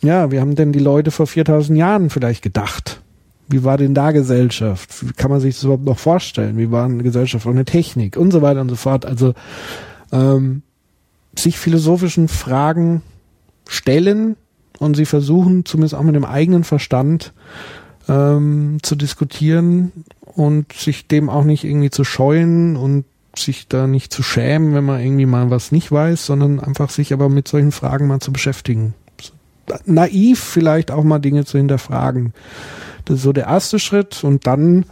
ja, 0.00 0.30
wie 0.30 0.40
haben 0.40 0.54
denn 0.54 0.72
die 0.72 0.78
Leute 0.78 1.10
vor 1.10 1.26
4000 1.26 1.78
Jahren 1.78 2.10
vielleicht 2.10 2.42
gedacht? 2.42 3.02
Wie 3.48 3.64
war 3.64 3.78
denn 3.78 3.94
da 3.94 4.12
Gesellschaft? 4.12 5.06
Wie 5.06 5.12
kann 5.12 5.30
man 5.30 5.40
sich 5.40 5.54
das 5.54 5.64
überhaupt 5.64 5.84
noch 5.84 5.98
vorstellen? 5.98 6.58
Wie 6.58 6.70
war 6.70 6.84
eine 6.84 7.02
Gesellschaft 7.02 7.46
ohne 7.46 7.64
Technik 7.64 8.16
und 8.16 8.32
so 8.32 8.42
weiter 8.42 8.60
und 8.60 8.68
so 8.68 8.76
fort? 8.76 9.06
Also 9.06 9.34
ähm, 10.12 10.62
sich 11.38 11.58
philosophischen 11.58 12.28
Fragen 12.28 13.02
stellen 13.68 14.36
und 14.78 14.96
sie 14.96 15.06
versuchen, 15.06 15.64
zumindest 15.64 15.94
auch 15.94 16.02
mit 16.02 16.14
dem 16.14 16.24
eigenen 16.24 16.64
Verstand 16.64 17.32
ähm, 18.08 18.78
zu 18.82 18.96
diskutieren 18.96 19.92
und 20.20 20.72
sich 20.72 21.06
dem 21.06 21.28
auch 21.28 21.44
nicht 21.44 21.64
irgendwie 21.64 21.90
zu 21.90 22.04
scheuen 22.04 22.76
und 22.76 23.04
sich 23.38 23.68
da 23.68 23.86
nicht 23.86 24.12
zu 24.12 24.22
schämen, 24.22 24.74
wenn 24.74 24.84
man 24.84 25.00
irgendwie 25.00 25.26
mal 25.26 25.50
was 25.50 25.72
nicht 25.72 25.92
weiß, 25.92 26.26
sondern 26.26 26.60
einfach 26.60 26.90
sich 26.90 27.12
aber 27.12 27.28
mit 27.28 27.48
solchen 27.48 27.72
Fragen 27.72 28.06
mal 28.06 28.20
zu 28.20 28.32
beschäftigen. 28.32 28.94
Naiv 29.84 30.40
vielleicht 30.40 30.90
auch 30.90 31.04
mal 31.04 31.18
Dinge 31.18 31.44
zu 31.44 31.58
hinterfragen. 31.58 32.32
Das 33.06 33.16
ist 33.16 33.22
so 33.22 33.32
der 33.32 33.46
erste 33.46 33.78
Schritt 33.78 34.22
und 34.22 34.46
dann, 34.46 34.84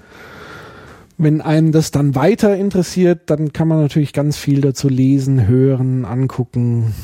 wenn 1.18 1.40
einen 1.40 1.72
das 1.72 1.90
dann 1.90 2.14
weiter 2.14 2.57
interessiert, 2.57 3.22
dann 3.27 3.53
kann 3.53 3.68
man 3.68 3.81
natürlich 3.81 4.12
ganz 4.12 4.37
viel 4.37 4.61
dazu 4.61 4.88
lesen, 4.88 5.46
hören, 5.46 6.05
angucken 6.05 6.94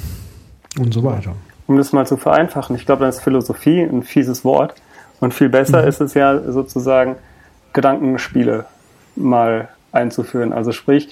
und 0.78 0.94
so 0.94 1.04
weiter. 1.04 1.34
Um 1.66 1.76
das 1.76 1.92
mal 1.92 2.06
zu 2.06 2.16
vereinfachen, 2.16 2.74
ich 2.74 2.86
glaube, 2.86 3.00
dann 3.00 3.10
ist 3.10 3.20
Philosophie 3.20 3.82
ein 3.82 4.02
fieses 4.02 4.44
Wort 4.44 4.74
und 5.20 5.34
viel 5.34 5.48
besser 5.48 5.82
mhm. 5.82 5.88
ist 5.88 6.00
es 6.00 6.14
ja 6.14 6.50
sozusagen, 6.50 7.16
Gedankenspiele 7.72 8.64
mal 9.16 9.68
einzuführen. 9.92 10.52
Also 10.52 10.72
sprich, 10.72 11.08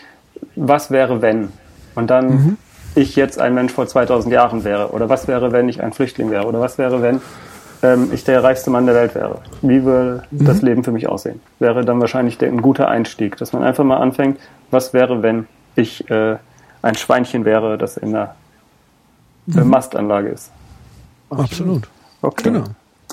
was 0.57 0.91
wäre 0.91 1.23
wenn? 1.23 1.51
Und 1.95 2.11
dann 2.11 2.29
mhm. 2.29 2.57
ich 2.95 3.17
jetzt 3.17 3.41
ein 3.41 3.55
Mensch 3.55 3.73
vor 3.73 3.87
2000 3.87 4.33
Jahren 4.33 4.65
wäre? 4.65 4.91
Oder 4.91 5.09
was 5.09 5.29
wäre, 5.29 5.53
wenn 5.53 5.69
ich 5.69 5.83
ein 5.83 5.93
Flüchtling 5.93 6.31
wäre? 6.31 6.47
Oder 6.47 6.61
was 6.61 6.79
wäre, 6.79 7.03
wenn 7.03 7.21
ähm, 7.83 8.11
ich 8.13 8.25
der 8.25 8.43
reichste 8.43 8.71
Mann 8.71 8.87
der 8.87 8.95
Welt 8.95 9.15
wäre. 9.15 9.41
Wie 9.63 9.85
würde 9.85 10.25
mhm. 10.31 10.45
das 10.45 10.63
Leben 10.63 10.85
für 10.85 10.93
mich 10.93 11.09
aussehen? 11.09 11.41
Wäre 11.59 11.85
dann 11.85 12.01
wahrscheinlich 12.01 12.39
der, 12.39 12.49
ein 12.49 12.63
guter 12.63 12.89
Einstieg, 12.89 13.37
dass 13.37 13.53
man 13.53 13.63
einfach 13.63 13.85
mal 13.85 13.99
anfängt, 13.99 14.39
was 14.71 14.93
wäre, 14.93 15.23
wenn 15.23 15.47
ich 15.77 16.09
äh, 16.11 16.37
ein 16.83 16.95
Schweinchen 16.95 17.45
wäre, 17.45 17.79
das 17.79 17.97
in 17.97 18.09
einer 18.09 18.35
äh, 19.55 19.61
mhm. 19.61 19.69
Mastanlage 19.69 20.29
ist. 20.29 20.51
Absolut. 21.31 21.89
Okay. 22.23 22.45
Genau. 22.45 22.65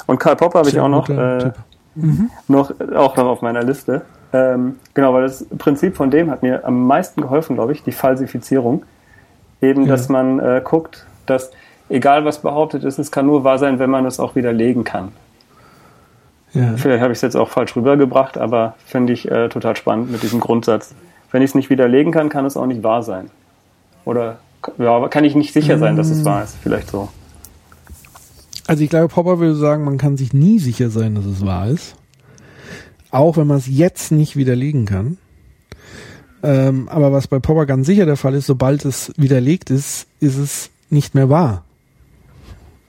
Und 0.08 0.19
Karl 0.19 0.36
Popper 0.36 0.60
habe 0.60 0.69
ich 0.69 0.80
auch 0.80 0.89
noch, 0.89 1.10
äh, 1.10 1.51
mhm. 1.95 2.30
noch, 2.47 2.71
auch 2.95 3.15
noch 3.15 3.25
auf 3.25 3.41
meiner 3.41 3.63
Liste. 3.63 4.01
Ähm, 4.34 4.78
genau, 4.93 5.13
weil 5.13 5.23
das 5.23 5.45
Prinzip 5.58 5.95
von 5.95 6.12
dem 6.12 6.30
hat 6.30 6.43
mir 6.43 6.65
am 6.65 6.86
meisten 6.86 7.21
geholfen, 7.21 7.56
glaube 7.56 7.71
ich, 7.71 7.84
die 7.84 7.91
Falsifizierung. 7.91 8.84
Eben, 9.62 9.84
ja. 9.84 9.89
dass 9.89 10.10
man 10.10 10.39
äh, 10.39 10.62
guckt, 10.63 11.06
dass 11.25 11.51
egal 11.89 12.26
was 12.26 12.41
behauptet 12.41 12.84
ist, 12.84 13.00
es 13.00 13.12
kann 13.12 13.26
nur 13.26 13.43
wahr 13.43 13.60
sein, 13.60 13.80
wenn 13.80 13.89
man 13.89 14.06
es 14.06 14.19
auch 14.19 14.36
widerlegen 14.36 14.84
kann. 14.84 15.12
Ja. 16.54 16.78
Vielleicht 16.78 17.02
habe 17.02 17.12
ich 17.12 17.17
es 17.17 17.21
jetzt 17.21 17.36
auch 17.36 17.50
falsch 17.50 17.76
rübergebracht, 17.76 18.38
aber 18.38 18.76
finde 18.86 19.13
ich 19.13 19.30
äh, 19.30 19.50
total 19.50 19.76
spannend 19.76 20.12
mit 20.12 20.24
diesem 20.24 20.39
Grundsatz. 20.39 20.95
Wenn 21.32 21.41
ich 21.41 21.52
es 21.52 21.56
nicht 21.56 21.69
widerlegen 21.69 22.13
kann, 22.13 22.30
kann 22.30 22.45
es 22.45 22.56
auch 22.56 22.65
nicht 22.65 22.82
wahr 22.82 23.04
sein. 23.04 23.30
Oder 24.06 24.38
ja, 24.78 25.08
kann 25.10 25.26
ich 25.26 25.36
nicht 25.36 25.52
sicher 25.52 25.78
sein, 25.78 25.98
dass 25.98 26.10
es 26.10 26.24
wahr 26.24 26.43
ist. 26.43 26.56
Vielleicht 26.63 26.89
so. 26.89 27.10
Also 28.67 28.84
ich 28.84 28.89
glaube, 28.89 29.10
Popper 29.10 29.39
würde 29.39 29.56
sagen, 29.56 29.84
man 29.84 29.98
kann 29.98 30.15
sich 30.15 30.34
nie 30.34 30.60
sicher 30.60 30.89
sein, 30.89 31.13
dass 31.15 31.26
es 31.26 31.45
wahr 31.45 31.67
ist. 31.67 31.95
Auch 33.12 33.36
wenn 33.36 33.48
man 33.48 33.58
es 33.58 33.67
jetzt 33.67 34.12
nicht 34.12 34.38
widerlegen 34.38 34.86
kann. 34.86 35.17
Ähm, 36.41 36.88
aber 36.89 37.12
was 37.12 37.28
bei 37.28 37.39
Popper 37.39 37.65
ganz 37.65 37.86
sicher 37.86 38.06
der 38.06 38.17
Fall 38.17 38.34
ist, 38.34 38.48
sobald 38.48 38.86
es 38.86 39.12
widerlegt 39.17 39.69
ist, 39.71 40.08
ist 40.21 40.38
es 40.38 40.69
nicht 40.89 41.15
mehr 41.15 41.30
wahr. 41.30 41.64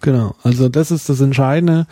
Genau, 0.00 0.34
also 0.42 0.68
das 0.68 0.90
ist 0.90 1.08
das 1.08 1.20
Entscheidende 1.20 1.86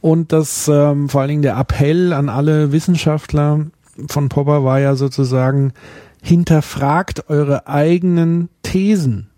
und 0.00 0.32
das 0.32 0.68
ähm, 0.68 1.08
vor 1.08 1.20
allen 1.20 1.28
Dingen 1.28 1.42
der 1.42 1.56
Appell 1.58 2.12
an 2.12 2.28
alle 2.28 2.72
Wissenschaftler 2.72 3.66
von 4.08 4.28
Popper 4.28 4.64
war 4.64 4.80
ja 4.80 4.94
sozusagen 4.96 5.72
hinterfragt 6.22 7.28
eure 7.28 7.66
eigenen 7.66 8.48
Thesen. 8.62 9.28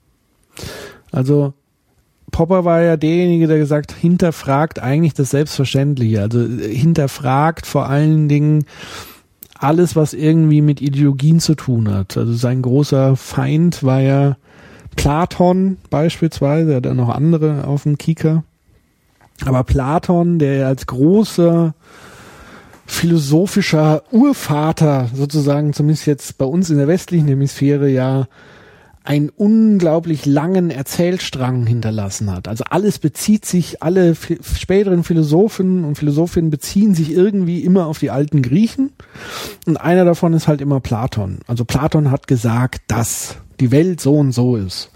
Also 1.10 1.54
Popper 2.30 2.64
war 2.64 2.82
ja 2.82 2.96
derjenige, 2.96 3.46
der 3.46 3.58
gesagt, 3.58 3.92
hinterfragt 3.92 4.80
eigentlich 4.80 5.14
das 5.14 5.30
Selbstverständliche. 5.30 6.20
Also 6.20 6.40
äh, 6.40 6.74
hinterfragt 6.74 7.66
vor 7.66 7.88
allen 7.88 8.28
Dingen 8.28 8.64
alles, 9.56 9.96
was 9.96 10.14
irgendwie 10.14 10.60
mit 10.60 10.82
Ideologien 10.82 11.40
zu 11.40 11.54
tun 11.54 11.92
hat. 11.92 12.16
Also 12.16 12.32
sein 12.34 12.60
großer 12.60 13.16
Feind 13.16 13.84
war 13.84 14.00
ja 14.00 14.36
Platon 14.96 15.78
beispielsweise, 15.90 16.72
er 16.72 16.76
hat 16.76 16.86
ja 16.86 16.94
noch 16.94 17.08
andere 17.08 17.66
auf 17.66 17.84
dem 17.84 17.98
Kieker. 17.98 18.44
Aber 19.44 19.64
Platon, 19.64 20.38
der 20.38 20.66
als 20.66 20.86
großer 20.86 21.74
philosophischer 22.86 24.02
Urvater 24.10 25.08
sozusagen, 25.14 25.72
zumindest 25.72 26.06
jetzt 26.06 26.38
bei 26.38 26.44
uns 26.44 26.70
in 26.70 26.78
der 26.78 26.88
westlichen 26.88 27.28
Hemisphäre 27.28 27.88
ja 27.88 28.26
einen 29.04 29.28
unglaublich 29.28 30.24
langen 30.24 30.70
Erzählstrang 30.70 31.66
hinterlassen 31.66 32.32
hat. 32.32 32.48
Also 32.48 32.64
alles 32.70 32.98
bezieht 32.98 33.44
sich, 33.44 33.82
alle 33.82 34.14
späteren 34.14 35.04
Philosophen 35.04 35.84
und 35.84 35.98
Philosophinnen 35.98 36.50
beziehen 36.50 36.94
sich 36.94 37.12
irgendwie 37.12 37.62
immer 37.62 37.86
auf 37.86 37.98
die 37.98 38.10
alten 38.10 38.40
Griechen. 38.40 38.92
Und 39.66 39.76
einer 39.76 40.06
davon 40.06 40.32
ist 40.32 40.48
halt 40.48 40.62
immer 40.62 40.80
Platon. 40.80 41.40
Also 41.46 41.66
Platon 41.66 42.10
hat 42.10 42.26
gesagt, 42.26 42.80
dass 42.86 43.36
die 43.60 43.70
Welt 43.70 44.00
so 44.00 44.14
und 44.14 44.32
so 44.32 44.56
ist. 44.56 44.90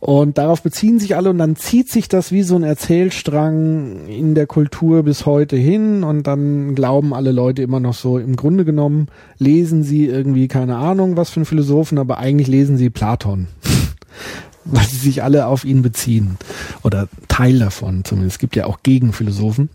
Und 0.00 0.38
darauf 0.38 0.62
beziehen 0.62 0.98
sich 0.98 1.14
alle 1.14 1.28
und 1.28 1.36
dann 1.36 1.56
zieht 1.56 1.90
sich 1.90 2.08
das 2.08 2.32
wie 2.32 2.42
so 2.42 2.56
ein 2.56 2.62
Erzählstrang 2.62 4.06
in 4.08 4.34
der 4.34 4.46
Kultur 4.46 5.02
bis 5.02 5.26
heute 5.26 5.56
hin 5.56 6.04
und 6.04 6.26
dann 6.26 6.74
glauben 6.74 7.12
alle 7.12 7.32
Leute 7.32 7.60
immer 7.60 7.80
noch 7.80 7.92
so, 7.92 8.18
im 8.18 8.34
Grunde 8.34 8.64
genommen 8.64 9.08
lesen 9.36 9.82
sie 9.82 10.06
irgendwie 10.06 10.48
keine 10.48 10.76
Ahnung 10.76 11.18
was 11.18 11.28
für 11.28 11.40
ein 11.40 11.44
Philosophen, 11.44 11.98
aber 11.98 12.16
eigentlich 12.16 12.48
lesen 12.48 12.78
sie 12.78 12.88
Platon. 12.88 13.48
Weil 14.64 14.86
sie 14.86 14.96
sich 14.96 15.22
alle 15.22 15.46
auf 15.46 15.66
ihn 15.66 15.82
beziehen. 15.82 16.38
Oder 16.82 17.08
Teil 17.28 17.58
davon 17.58 18.04
zumindest. 18.04 18.36
Es 18.36 18.38
gibt 18.38 18.56
ja 18.56 18.66
auch 18.66 18.82
Gegenphilosophen. 18.82 19.68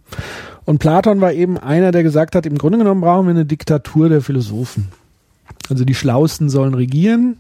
Und 0.64 0.80
Platon 0.80 1.22
war 1.22 1.34
eben 1.34 1.58
einer, 1.58 1.92
der 1.92 2.04
gesagt 2.04 2.36
hat, 2.36 2.46
im 2.46 2.58
Grunde 2.58 2.80
genommen 2.80 3.02
brauchen 3.02 3.26
wir 3.28 3.32
eine 3.32 3.46
Diktatur 3.46 4.10
der 4.10 4.22
Philosophen. 4.22 4.88
Also 5.70 5.86
die 5.86 5.96
Schlausten 5.96 6.50
sollen 6.50 6.74
regieren 6.74 7.38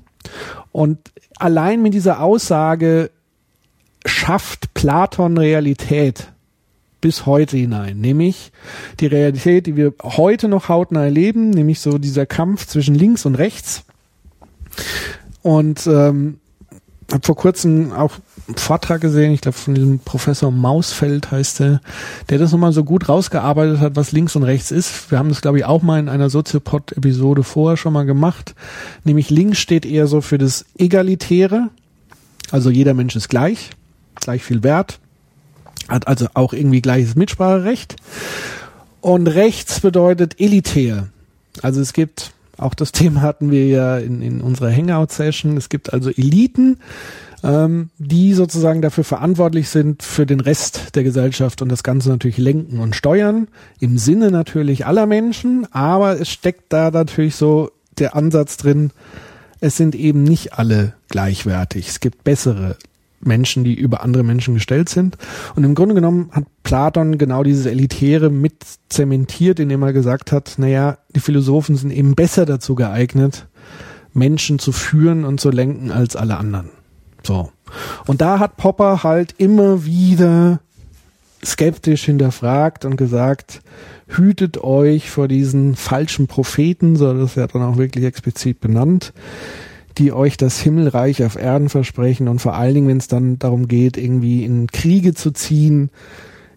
und 0.71 0.99
allein 1.37 1.81
mit 1.81 1.93
dieser 1.93 2.21
Aussage 2.21 3.11
schafft 4.05 4.73
Platon 4.73 5.37
Realität 5.37 6.31
bis 7.01 7.25
heute 7.25 7.57
hinein, 7.57 7.99
nämlich 7.99 8.51
die 8.99 9.07
Realität, 9.07 9.67
die 9.67 9.75
wir 9.75 9.93
heute 10.01 10.47
noch 10.47 10.69
hautnah 10.69 11.03
erleben, 11.03 11.49
nämlich 11.51 11.79
so 11.79 11.97
dieser 11.97 12.25
Kampf 12.25 12.65
zwischen 12.65 12.95
links 12.95 13.25
und 13.25 13.35
rechts. 13.35 13.83
Und 15.41 15.85
ähm, 15.85 16.39
habe 17.11 17.25
vor 17.25 17.35
kurzem 17.35 17.91
auch 17.91 18.13
einen 18.47 18.57
Vortrag 18.57 19.01
gesehen, 19.01 19.31
ich 19.31 19.41
glaube 19.41 19.57
von 19.57 19.75
diesem 19.75 19.99
Professor 19.99 20.51
Mausfeld 20.51 21.31
heißt 21.31 21.59
der, 21.59 21.81
der 22.29 22.39
das 22.39 22.51
nochmal 22.51 22.73
so 22.73 22.83
gut 22.83 23.09
rausgearbeitet 23.09 23.79
hat, 23.79 23.95
was 23.95 24.11
links 24.11 24.35
und 24.35 24.43
rechts 24.43 24.71
ist. 24.71 25.11
Wir 25.11 25.19
haben 25.19 25.29
das, 25.29 25.41
glaube 25.41 25.57
ich, 25.59 25.65
auch 25.65 25.81
mal 25.81 25.99
in 25.99 26.09
einer 26.09 26.29
Soziopod-Episode 26.29 27.43
vorher 27.43 27.77
schon 27.77 27.93
mal 27.93 28.05
gemacht. 28.05 28.55
Nämlich 29.03 29.29
links 29.29 29.59
steht 29.59 29.85
eher 29.85 30.07
so 30.07 30.21
für 30.21 30.37
das 30.37 30.65
Egalitäre, 30.77 31.69
also 32.51 32.69
jeder 32.69 32.93
Mensch 32.93 33.15
ist 33.15 33.29
gleich, 33.29 33.71
gleich 34.15 34.43
viel 34.43 34.63
wert, 34.63 34.99
hat 35.87 36.07
also 36.07 36.27
auch 36.33 36.53
irgendwie 36.53 36.81
gleiches 36.81 37.15
Mitspracherecht. 37.15 37.95
Und 39.01 39.27
rechts 39.27 39.81
bedeutet 39.81 40.39
elitär. 40.39 41.09
Also 41.61 41.81
es 41.81 41.93
gibt 41.93 42.31
auch 42.57 42.73
das 42.73 42.91
Thema 42.93 43.21
hatten 43.21 43.51
wir 43.51 43.67
ja 43.67 43.97
in, 43.97 44.21
in 44.21 44.41
unserer 44.41 44.71
Hangout-Session. 44.71 45.57
Es 45.57 45.69
gibt 45.69 45.93
also 45.93 46.09
Eliten, 46.09 46.77
ähm, 47.43 47.89
die 47.97 48.33
sozusagen 48.33 48.81
dafür 48.81 49.03
verantwortlich 49.03 49.69
sind 49.69 50.03
für 50.03 50.25
den 50.25 50.39
Rest 50.39 50.95
der 50.95 51.03
Gesellschaft 51.03 51.61
und 51.61 51.69
das 51.69 51.83
Ganze 51.83 52.09
natürlich 52.09 52.37
lenken 52.37 52.79
und 52.79 52.95
steuern. 52.95 53.47
Im 53.79 53.97
Sinne 53.97 54.31
natürlich 54.31 54.85
aller 54.85 55.05
Menschen, 55.05 55.67
aber 55.71 56.19
es 56.19 56.29
steckt 56.29 56.73
da 56.73 56.91
natürlich 56.91 57.35
so 57.35 57.71
der 57.99 58.15
Ansatz 58.15 58.57
drin, 58.57 58.91
es 59.61 59.77
sind 59.77 59.95
eben 59.95 60.23
nicht 60.23 60.53
alle 60.53 60.93
gleichwertig. 61.09 61.87
Es 61.87 61.99
gibt 61.99 62.23
bessere 62.23 62.77
Menschen, 63.19 63.63
die 63.63 63.73
über 63.73 64.03
andere 64.03 64.23
Menschen 64.23 64.53
gestellt 64.53 64.89
sind. 64.89 65.17
Und 65.55 65.63
im 65.63 65.75
Grunde 65.75 65.95
genommen 65.95 66.29
hat 66.31 66.45
Platon 66.63 67.17
genau 67.17 67.43
dieses 67.43 67.65
Elitäre 67.65 68.29
mit 68.29 68.63
zementiert, 68.89 69.59
indem 69.59 69.83
er 69.83 69.93
gesagt 69.93 70.31
hat, 70.31 70.55
naja, 70.57 70.97
die 71.15 71.19
Philosophen 71.19 71.75
sind 71.75 71.91
eben 71.91 72.15
besser 72.15 72.45
dazu 72.45 72.75
geeignet, 72.75 73.47
Menschen 74.13 74.59
zu 74.59 74.71
führen 74.71 75.25
und 75.25 75.39
zu 75.39 75.49
lenken 75.49 75.91
als 75.91 76.15
alle 76.15 76.37
anderen. 76.37 76.69
So. 77.23 77.51
Und 78.05 78.21
da 78.21 78.39
hat 78.39 78.57
Popper 78.57 79.03
halt 79.03 79.35
immer 79.37 79.85
wieder 79.85 80.59
skeptisch 81.43 82.05
hinterfragt 82.05 82.85
und 82.85 82.95
gesagt, 82.95 83.61
hütet 84.07 84.63
euch 84.63 85.09
vor 85.09 85.27
diesen 85.27 85.75
falschen 85.75 86.27
Propheten, 86.27 86.95
so 86.95 87.13
das 87.13 87.31
ist 87.31 87.37
ja 87.37 87.47
dann 87.47 87.63
auch 87.63 87.77
wirklich 87.77 88.05
explizit 88.05 88.59
benannt, 88.59 89.13
die 89.97 90.11
euch 90.11 90.37
das 90.37 90.59
Himmelreich 90.59 91.23
auf 91.23 91.35
Erden 91.35 91.69
versprechen 91.69 92.27
und 92.27 92.39
vor 92.39 92.55
allen 92.55 92.73
Dingen, 92.73 92.87
wenn 92.87 92.97
es 92.97 93.07
dann 93.07 93.39
darum 93.39 93.67
geht, 93.67 93.97
irgendwie 93.97 94.43
in 94.43 94.67
Kriege 94.67 95.13
zu 95.13 95.31
ziehen, 95.31 95.89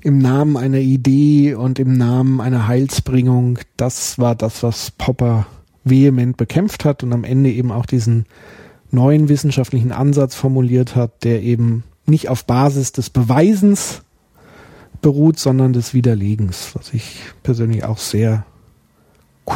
im 0.00 0.18
Namen 0.18 0.56
einer 0.56 0.78
Idee 0.78 1.54
und 1.54 1.78
im 1.78 1.96
Namen 1.96 2.40
einer 2.40 2.68
Heilsbringung, 2.68 3.58
das 3.76 4.18
war 4.18 4.34
das, 4.34 4.62
was 4.62 4.90
Popper 4.92 5.46
vehement 5.84 6.36
bekämpft 6.36 6.84
hat 6.84 7.02
und 7.02 7.12
am 7.12 7.24
Ende 7.24 7.50
eben 7.50 7.72
auch 7.72 7.86
diesen 7.86 8.26
neuen 8.90 9.28
wissenschaftlichen 9.28 9.92
Ansatz 9.92 10.34
formuliert 10.34 10.96
hat, 10.96 11.24
der 11.24 11.42
eben 11.42 11.84
nicht 12.06 12.28
auf 12.28 12.44
Basis 12.44 12.92
des 12.92 13.10
Beweisens 13.10 14.02
beruht, 15.02 15.38
sondern 15.38 15.72
des 15.72 15.94
Widerlegens, 15.94 16.74
was 16.74 16.92
ich 16.94 17.20
persönlich 17.42 17.84
auch 17.84 17.98
sehr 17.98 18.46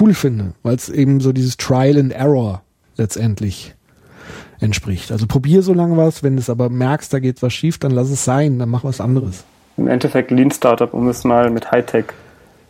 cool 0.00 0.14
finde, 0.14 0.54
weil 0.62 0.76
es 0.76 0.88
eben 0.88 1.20
so 1.20 1.32
dieses 1.32 1.56
Trial 1.56 1.98
and 1.98 2.12
Error 2.12 2.62
letztendlich 3.02 3.74
entspricht. 4.60 5.12
Also 5.12 5.26
probier 5.26 5.62
so 5.62 5.74
lange 5.74 5.96
was, 5.96 6.22
wenn 6.22 6.36
du 6.36 6.40
es 6.40 6.48
aber 6.48 6.70
merkst, 6.70 7.12
da 7.12 7.18
geht 7.18 7.42
was 7.42 7.52
schief, 7.52 7.78
dann 7.78 7.90
lass 7.90 8.10
es 8.10 8.24
sein, 8.24 8.58
dann 8.58 8.68
mach 8.68 8.84
was 8.84 9.00
anderes. 9.00 9.44
Im 9.76 9.88
Endeffekt 9.88 10.30
Lean 10.30 10.50
Startup, 10.50 10.92
um 10.94 11.08
es 11.08 11.24
mal 11.24 11.50
mit 11.50 11.70
Hightech 11.70 12.06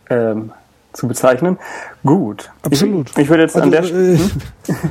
ähm, 0.08 0.52
zu 0.92 1.06
bezeichnen. 1.06 1.58
Gut. 2.04 2.50
Absolut. 2.62 3.10
Ich, 3.10 3.18
ich 3.18 3.28
würde 3.28 3.42
jetzt 3.42 3.56
also, 3.56 3.66
an 3.66 3.70
der 3.70 3.84
äh, 3.84 4.16
hm? 4.16 4.30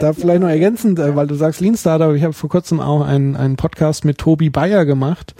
Da 0.00 0.12
vielleicht 0.12 0.40
noch 0.40 0.48
ergänzend, 0.48 0.98
äh, 0.98 1.14
weil 1.14 1.26
du 1.26 1.34
sagst 1.34 1.60
Lean 1.60 1.76
Startup, 1.76 2.14
ich 2.14 2.22
habe 2.22 2.32
vor 2.32 2.48
kurzem 2.48 2.80
auch 2.80 3.04
einen, 3.04 3.36
einen 3.36 3.56
Podcast 3.56 4.04
mit 4.04 4.18
Tobi 4.18 4.48
Bayer 4.48 4.86
gemacht, 4.86 5.34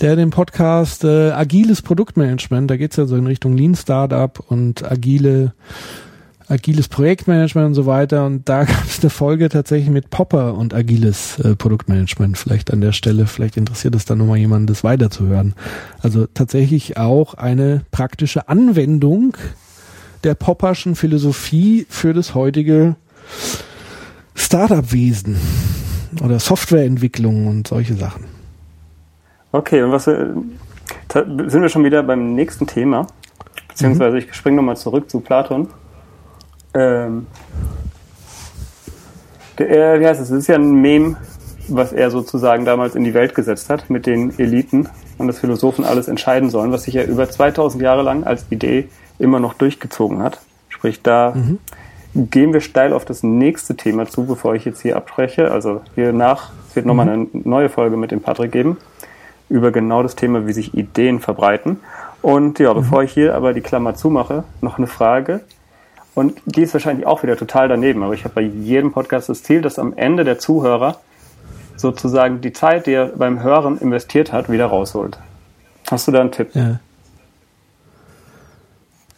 der 0.00 0.16
den 0.16 0.30
Podcast 0.30 1.04
äh, 1.04 1.32
Agiles 1.32 1.82
Produktmanagement, 1.82 2.70
da 2.70 2.76
geht's 2.76 2.96
ja 2.96 3.04
so 3.04 3.16
in 3.16 3.26
Richtung 3.26 3.56
Lean 3.56 3.74
Startup 3.74 4.38
und 4.48 4.90
agile 4.90 5.52
agiles 6.54 6.88
Projektmanagement 6.88 7.66
und 7.68 7.74
so 7.74 7.84
weiter. 7.84 8.24
Und 8.24 8.48
da 8.48 8.64
gab 8.64 8.86
es 8.86 9.00
eine 9.00 9.10
Folge 9.10 9.48
tatsächlich 9.50 9.90
mit 9.90 10.08
Popper 10.08 10.54
und 10.54 10.72
agiles 10.72 11.38
äh, 11.40 11.54
Produktmanagement. 11.54 12.38
Vielleicht 12.38 12.72
an 12.72 12.80
der 12.80 12.92
Stelle, 12.92 13.26
vielleicht 13.26 13.56
interessiert 13.56 13.94
es 13.94 14.06
dann 14.06 14.18
nochmal 14.18 14.38
jemanden, 14.38 14.66
das 14.66 14.84
weiterzuhören. 14.84 15.54
Also 16.00 16.26
tatsächlich 16.26 16.96
auch 16.96 17.34
eine 17.34 17.82
praktische 17.90 18.48
Anwendung 18.48 19.36
der 20.22 20.34
Popperschen 20.34 20.96
Philosophie 20.96 21.86
für 21.90 22.14
das 22.14 22.34
heutige 22.34 22.96
Startup-Wesen 24.34 25.36
oder 26.22 26.38
Softwareentwicklung 26.38 27.46
und 27.46 27.68
solche 27.68 27.94
Sachen. 27.94 28.24
Okay, 29.52 29.82
und 29.82 29.92
was 29.92 30.04
sind 30.04 31.62
wir 31.62 31.68
schon 31.68 31.84
wieder 31.84 32.02
beim 32.02 32.34
nächsten 32.34 32.66
Thema? 32.66 33.06
Beziehungsweise 33.68 34.18
ich 34.18 34.32
springe 34.34 34.56
nochmal 34.56 34.76
zurück 34.76 35.10
zu 35.10 35.20
Platon 35.20 35.68
ähm, 36.74 37.26
der, 39.58 40.00
wie 40.00 40.06
heißt 40.06 40.20
es? 40.20 40.30
Es 40.30 40.38
ist 40.40 40.46
ja 40.48 40.56
ein 40.56 40.80
Mem, 40.80 41.16
was 41.68 41.92
er 41.92 42.10
sozusagen 42.10 42.64
damals 42.64 42.94
in 42.94 43.04
die 43.04 43.14
Welt 43.14 43.34
gesetzt 43.34 43.70
hat, 43.70 43.88
mit 43.88 44.06
den 44.06 44.38
Eliten 44.38 44.88
und 45.18 45.28
dass 45.28 45.38
Philosophen 45.38 45.84
alles 45.84 46.08
entscheiden 46.08 46.50
sollen, 46.50 46.72
was 46.72 46.84
sich 46.84 46.94
ja 46.94 47.04
über 47.04 47.28
2000 47.28 47.82
Jahre 47.82 48.02
lang 48.02 48.24
als 48.24 48.46
Idee 48.50 48.88
immer 49.18 49.40
noch 49.40 49.54
durchgezogen 49.54 50.22
hat. 50.22 50.40
Sprich, 50.68 51.02
da 51.02 51.34
mhm. 51.34 51.58
gehen 52.30 52.52
wir 52.52 52.60
steil 52.60 52.92
auf 52.92 53.04
das 53.04 53.22
nächste 53.22 53.76
Thema 53.76 54.06
zu, 54.06 54.26
bevor 54.26 54.54
ich 54.54 54.64
jetzt 54.64 54.82
hier 54.82 54.96
abbreche. 54.96 55.50
Also 55.50 55.82
hier 55.94 56.12
nach, 56.12 56.50
es 56.68 56.76
wird 56.76 56.86
nochmal 56.86 57.06
mhm. 57.06 57.30
eine 57.32 57.42
neue 57.44 57.68
Folge 57.68 57.96
mit 57.96 58.10
dem 58.10 58.20
Patrick 58.20 58.52
geben, 58.52 58.76
über 59.48 59.70
genau 59.70 60.02
das 60.02 60.16
Thema, 60.16 60.46
wie 60.46 60.52
sich 60.52 60.74
Ideen 60.74 61.20
verbreiten. 61.20 61.80
Und 62.22 62.58
ja, 62.58 62.74
mhm. 62.74 62.78
bevor 62.78 63.02
ich 63.04 63.12
hier 63.12 63.34
aber 63.34 63.52
die 63.52 63.60
Klammer 63.60 63.94
zumache, 63.94 64.44
noch 64.60 64.78
eine 64.78 64.88
Frage. 64.88 65.40
Und 66.14 66.40
die 66.46 66.62
ist 66.62 66.72
wahrscheinlich 66.72 67.06
auch 67.06 67.22
wieder 67.22 67.36
total 67.36 67.68
daneben. 67.68 68.02
Aber 68.02 68.14
ich 68.14 68.24
habe 68.24 68.34
bei 68.34 68.42
jedem 68.42 68.92
Podcast 68.92 69.28
das 69.28 69.42
Ziel, 69.42 69.62
dass 69.62 69.78
am 69.78 69.94
Ende 69.96 70.24
der 70.24 70.38
Zuhörer 70.38 70.98
sozusagen 71.76 72.40
die 72.40 72.52
Zeit, 72.52 72.86
die 72.86 72.92
er 72.92 73.06
beim 73.06 73.42
Hören 73.42 73.78
investiert 73.78 74.32
hat, 74.32 74.50
wieder 74.50 74.66
rausholt. 74.66 75.18
Hast 75.90 76.06
du 76.06 76.12
da 76.12 76.20
einen 76.20 76.30
Tipp? 76.30 76.50
Ja. 76.54 76.78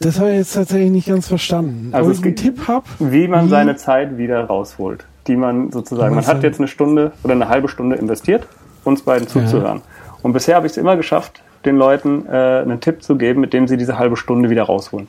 Das 0.00 0.18
habe 0.18 0.30
ich 0.30 0.36
jetzt 0.36 0.54
tatsächlich 0.54 0.90
nicht 0.90 1.08
ganz 1.08 1.28
verstanden. 1.28 1.90
Also 1.92 2.10
es 2.10 2.18
ich 2.18 2.24
einen 2.24 2.36
Tipp 2.36 2.68
habe? 2.68 2.86
Wie 2.98 3.28
man 3.28 3.46
Wie? 3.46 3.50
seine 3.50 3.76
Zeit 3.76 4.18
wieder 4.18 4.44
rausholt. 4.44 5.04
Die 5.26 5.36
man 5.36 5.72
sozusagen, 5.72 6.14
Man 6.14 6.26
hat 6.26 6.42
jetzt 6.42 6.60
eine 6.60 6.68
Stunde 6.68 7.12
oder 7.24 7.32
eine 7.32 7.48
halbe 7.48 7.68
Stunde 7.68 7.96
investiert, 7.96 8.46
uns 8.84 9.02
beiden 9.02 9.26
zuzuhören. 9.26 9.82
Und 10.22 10.32
bisher 10.32 10.56
habe 10.56 10.66
ich 10.66 10.72
es 10.72 10.76
immer 10.76 10.96
geschafft, 10.96 11.42
den 11.64 11.76
Leuten 11.76 12.26
äh, 12.26 12.30
einen 12.62 12.80
Tipp 12.80 13.02
zu 13.02 13.16
geben, 13.16 13.40
mit 13.40 13.52
dem 13.52 13.66
sie 13.66 13.76
diese 13.76 13.98
halbe 13.98 14.16
Stunde 14.16 14.50
wieder 14.50 14.62
rausholen. 14.64 15.08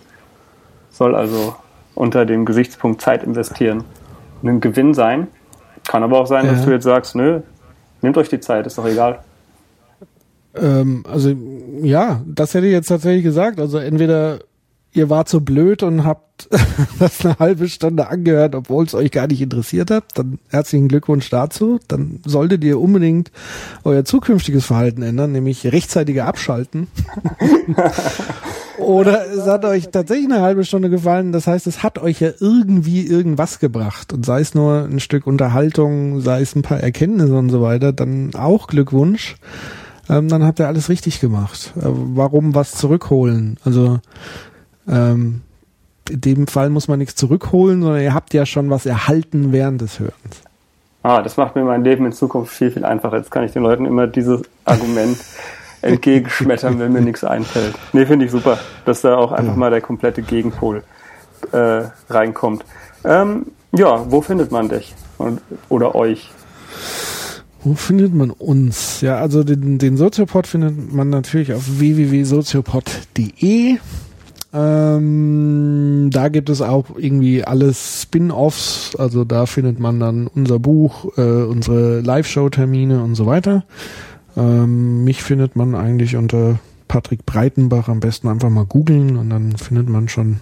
Soll 0.90 1.16
also 1.16 1.56
unter 1.98 2.26
dem 2.26 2.46
Gesichtspunkt 2.46 3.02
Zeit 3.02 3.24
investieren 3.24 3.84
ein 4.44 4.62
Gewinn 4.62 4.94
sein. 4.94 5.28
Kann 5.88 6.04
aber 6.04 6.20
auch 6.20 6.28
sein, 6.28 6.46
dass 6.46 6.60
Ja. 6.60 6.66
du 6.66 6.72
jetzt 6.72 6.84
sagst, 6.84 7.16
nö, 7.16 7.42
nehmt 8.02 8.18
euch 8.18 8.30
die 8.30 8.40
Zeit, 8.40 8.68
ist 8.68 8.78
doch 8.78 8.86
egal. 8.86 9.20
Ähm, 10.56 11.04
also 11.10 11.34
ja, 11.82 12.22
das 12.26 12.54
hätte 12.54 12.68
ich 12.68 12.72
jetzt 12.74 12.88
tatsächlich 12.88 13.24
gesagt. 13.24 13.60
Also 13.60 13.78
entweder 13.78 14.40
ihr 14.94 15.10
wart 15.10 15.30
so 15.30 15.42
blöd 15.42 15.84
und 15.84 16.04
habt 16.04 16.50
das 17.00 17.26
eine 17.26 17.38
halbe 17.40 17.68
Stunde 17.68 18.08
angehört, 18.08 18.56
obwohl 18.56 18.86
es 18.86 18.94
euch 18.96 19.12
gar 19.12 19.28
nicht 19.28 19.42
interessiert 19.42 19.92
hat, 19.92 20.04
dann 20.16 20.40
herzlichen 20.50 20.88
Glückwunsch 20.88 21.30
dazu. 21.30 21.80
Dann 21.88 22.20
solltet 22.26 22.64
ihr 22.64 22.80
unbedingt 22.80 23.32
euer 23.84 24.06
zukünftiges 24.06 24.66
Verhalten 24.66 25.02
ändern, 25.04 25.32
nämlich 25.32 25.66
rechtzeitiger 25.72 26.26
abschalten. 26.26 26.88
Oder 28.78 29.26
es 29.32 29.48
hat 29.48 29.66
euch 29.66 29.90
tatsächlich 29.90 30.32
eine 30.32 30.42
halbe 30.42 30.64
Stunde 30.64 30.90
gefallen. 30.90 31.32
Das 31.32 31.48
heißt, 31.48 31.68
es 31.68 31.84
hat 31.84 31.98
euch 32.00 32.20
ja 32.20 32.30
irgendwie 32.40 33.06
irgendwas 33.06 33.60
gebracht. 33.60 34.14
Und 34.14 34.26
sei 34.26 34.42
es 34.42 34.54
nur 34.54 34.84
ein 34.84 35.00
Stück 35.00 35.26
Unterhaltung, 35.26 36.22
sei 36.22 36.42
es 36.42 36.56
ein 36.56 36.62
paar 36.62 36.80
Erkenntnisse 36.80 37.36
und 37.36 37.50
so 37.50 37.62
weiter, 37.62 37.92
dann 37.92 38.36
auch 38.36 38.68
Glückwunsch 38.68 39.36
ähm, 40.10 40.30
dann 40.30 40.44
habt 40.44 40.60
ihr 40.60 40.68
alles 40.68 40.90
richtig 40.90 41.20
gemacht. 41.20 41.74
Äh, 41.78 41.84
warum 41.84 42.56
was 42.56 42.74
zurückholen? 42.74 43.58
Also 43.64 44.00
ähm, 44.88 45.42
in 46.10 46.22
dem 46.22 46.48
Fall 46.48 46.70
muss 46.70 46.88
man 46.88 47.00
nichts 47.00 47.16
zurückholen, 47.16 47.82
sondern 47.82 48.02
ihr 48.02 48.14
habt 48.14 48.34
ja 48.34 48.46
schon 48.46 48.70
was 48.70 48.86
erhalten 48.86 49.52
während 49.52 49.82
des 49.82 50.00
Hörens. 50.00 50.42
Ah, 51.04 51.22
das 51.22 51.38
macht 51.38 51.56
mir 51.56 51.64
mein 51.64 51.84
Leben 51.84 52.06
in 52.06 52.12
Zukunft 52.12 52.54
viel, 52.54 52.72
viel 52.72 52.86
einfacher. 52.86 53.18
Jetzt 53.18 53.32
kann 53.32 53.44
ich 53.44 53.52
den 53.52 53.64
Leuten 53.64 53.86
immer 53.86 54.08
dieses 54.08 54.42
Argument 54.66 55.18
entgegenschmettern, 55.82 56.80
wenn 56.80 56.94
mir 56.94 57.02
nichts 57.02 57.24
einfällt. 57.24 57.76
Nee, 57.94 58.06
finde 58.06 58.26
ich 58.26 58.32
super, 58.32 58.60
dass 58.86 59.02
da 59.02 59.16
auch 59.18 59.32
einfach 59.32 59.56
mal 59.56 59.70
der 59.70 59.82
komplette 59.82 60.22
Gegenpol 60.22 60.84
äh, 61.52 61.84
reinkommt. 62.10 62.66
Ähm, 63.04 63.48
ja, 63.76 64.10
wo 64.10 64.22
findet 64.22 64.52
man 64.52 64.70
dich 64.70 64.96
und, 65.18 65.42
oder 65.70 65.96
euch? 65.96 66.32
Wo 67.64 67.74
findet 67.74 68.14
man 68.14 68.30
uns? 68.32 69.02
Ja, 69.02 69.18
also 69.18 69.44
den, 69.44 69.78
den 69.78 69.98
Soziopod 69.98 70.48
findet 70.48 70.94
man 70.94 71.10
natürlich 71.10 71.54
auf 71.54 71.64
www.soziopod.de. 71.80 73.78
Ähm, 74.54 76.10
da 76.12 76.30
gibt 76.30 76.50
es 76.50 76.62
auch 76.62 76.86
irgendwie 76.98 77.44
alles 77.44 78.04
Spin-offs, 78.04 78.96
also 78.98 79.26
da 79.26 79.46
findet 79.46 79.80
man 79.80 80.00
dann 80.00 80.28
unser 80.28 80.58
Buch, 80.60 81.18
äh, 81.18 81.22
unsere 81.22 82.00
Live-Show-Termine 82.00 83.04
und 83.04 83.16
so 83.16 83.26
weiter. 83.26 83.66
Ähm, 84.38 85.04
mich 85.04 85.24
findet 85.24 85.56
man 85.56 85.76
eigentlich 85.76 86.16
unter 86.16 86.60
Patrick 86.88 87.26
Breitenbach 87.26 87.90
am 87.90 88.00
besten 88.00 88.30
einfach 88.30 88.50
mal 88.50 88.66
googeln 88.66 89.18
und 89.18 89.30
dann 89.30 89.58
findet 89.58 89.90
man 89.90 90.08
schon 90.08 90.40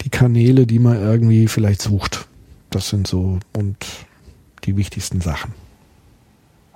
die 0.00 0.10
Kanäle, 0.10 0.66
die 0.66 0.78
man 0.78 0.96
irgendwie 0.96 1.46
vielleicht 1.46 1.82
sucht. 1.82 2.26
Das 2.70 2.88
sind 2.88 3.06
so 3.06 3.38
und 3.52 3.76
die 4.64 4.76
wichtigsten 4.76 5.20
Sachen. 5.20 5.52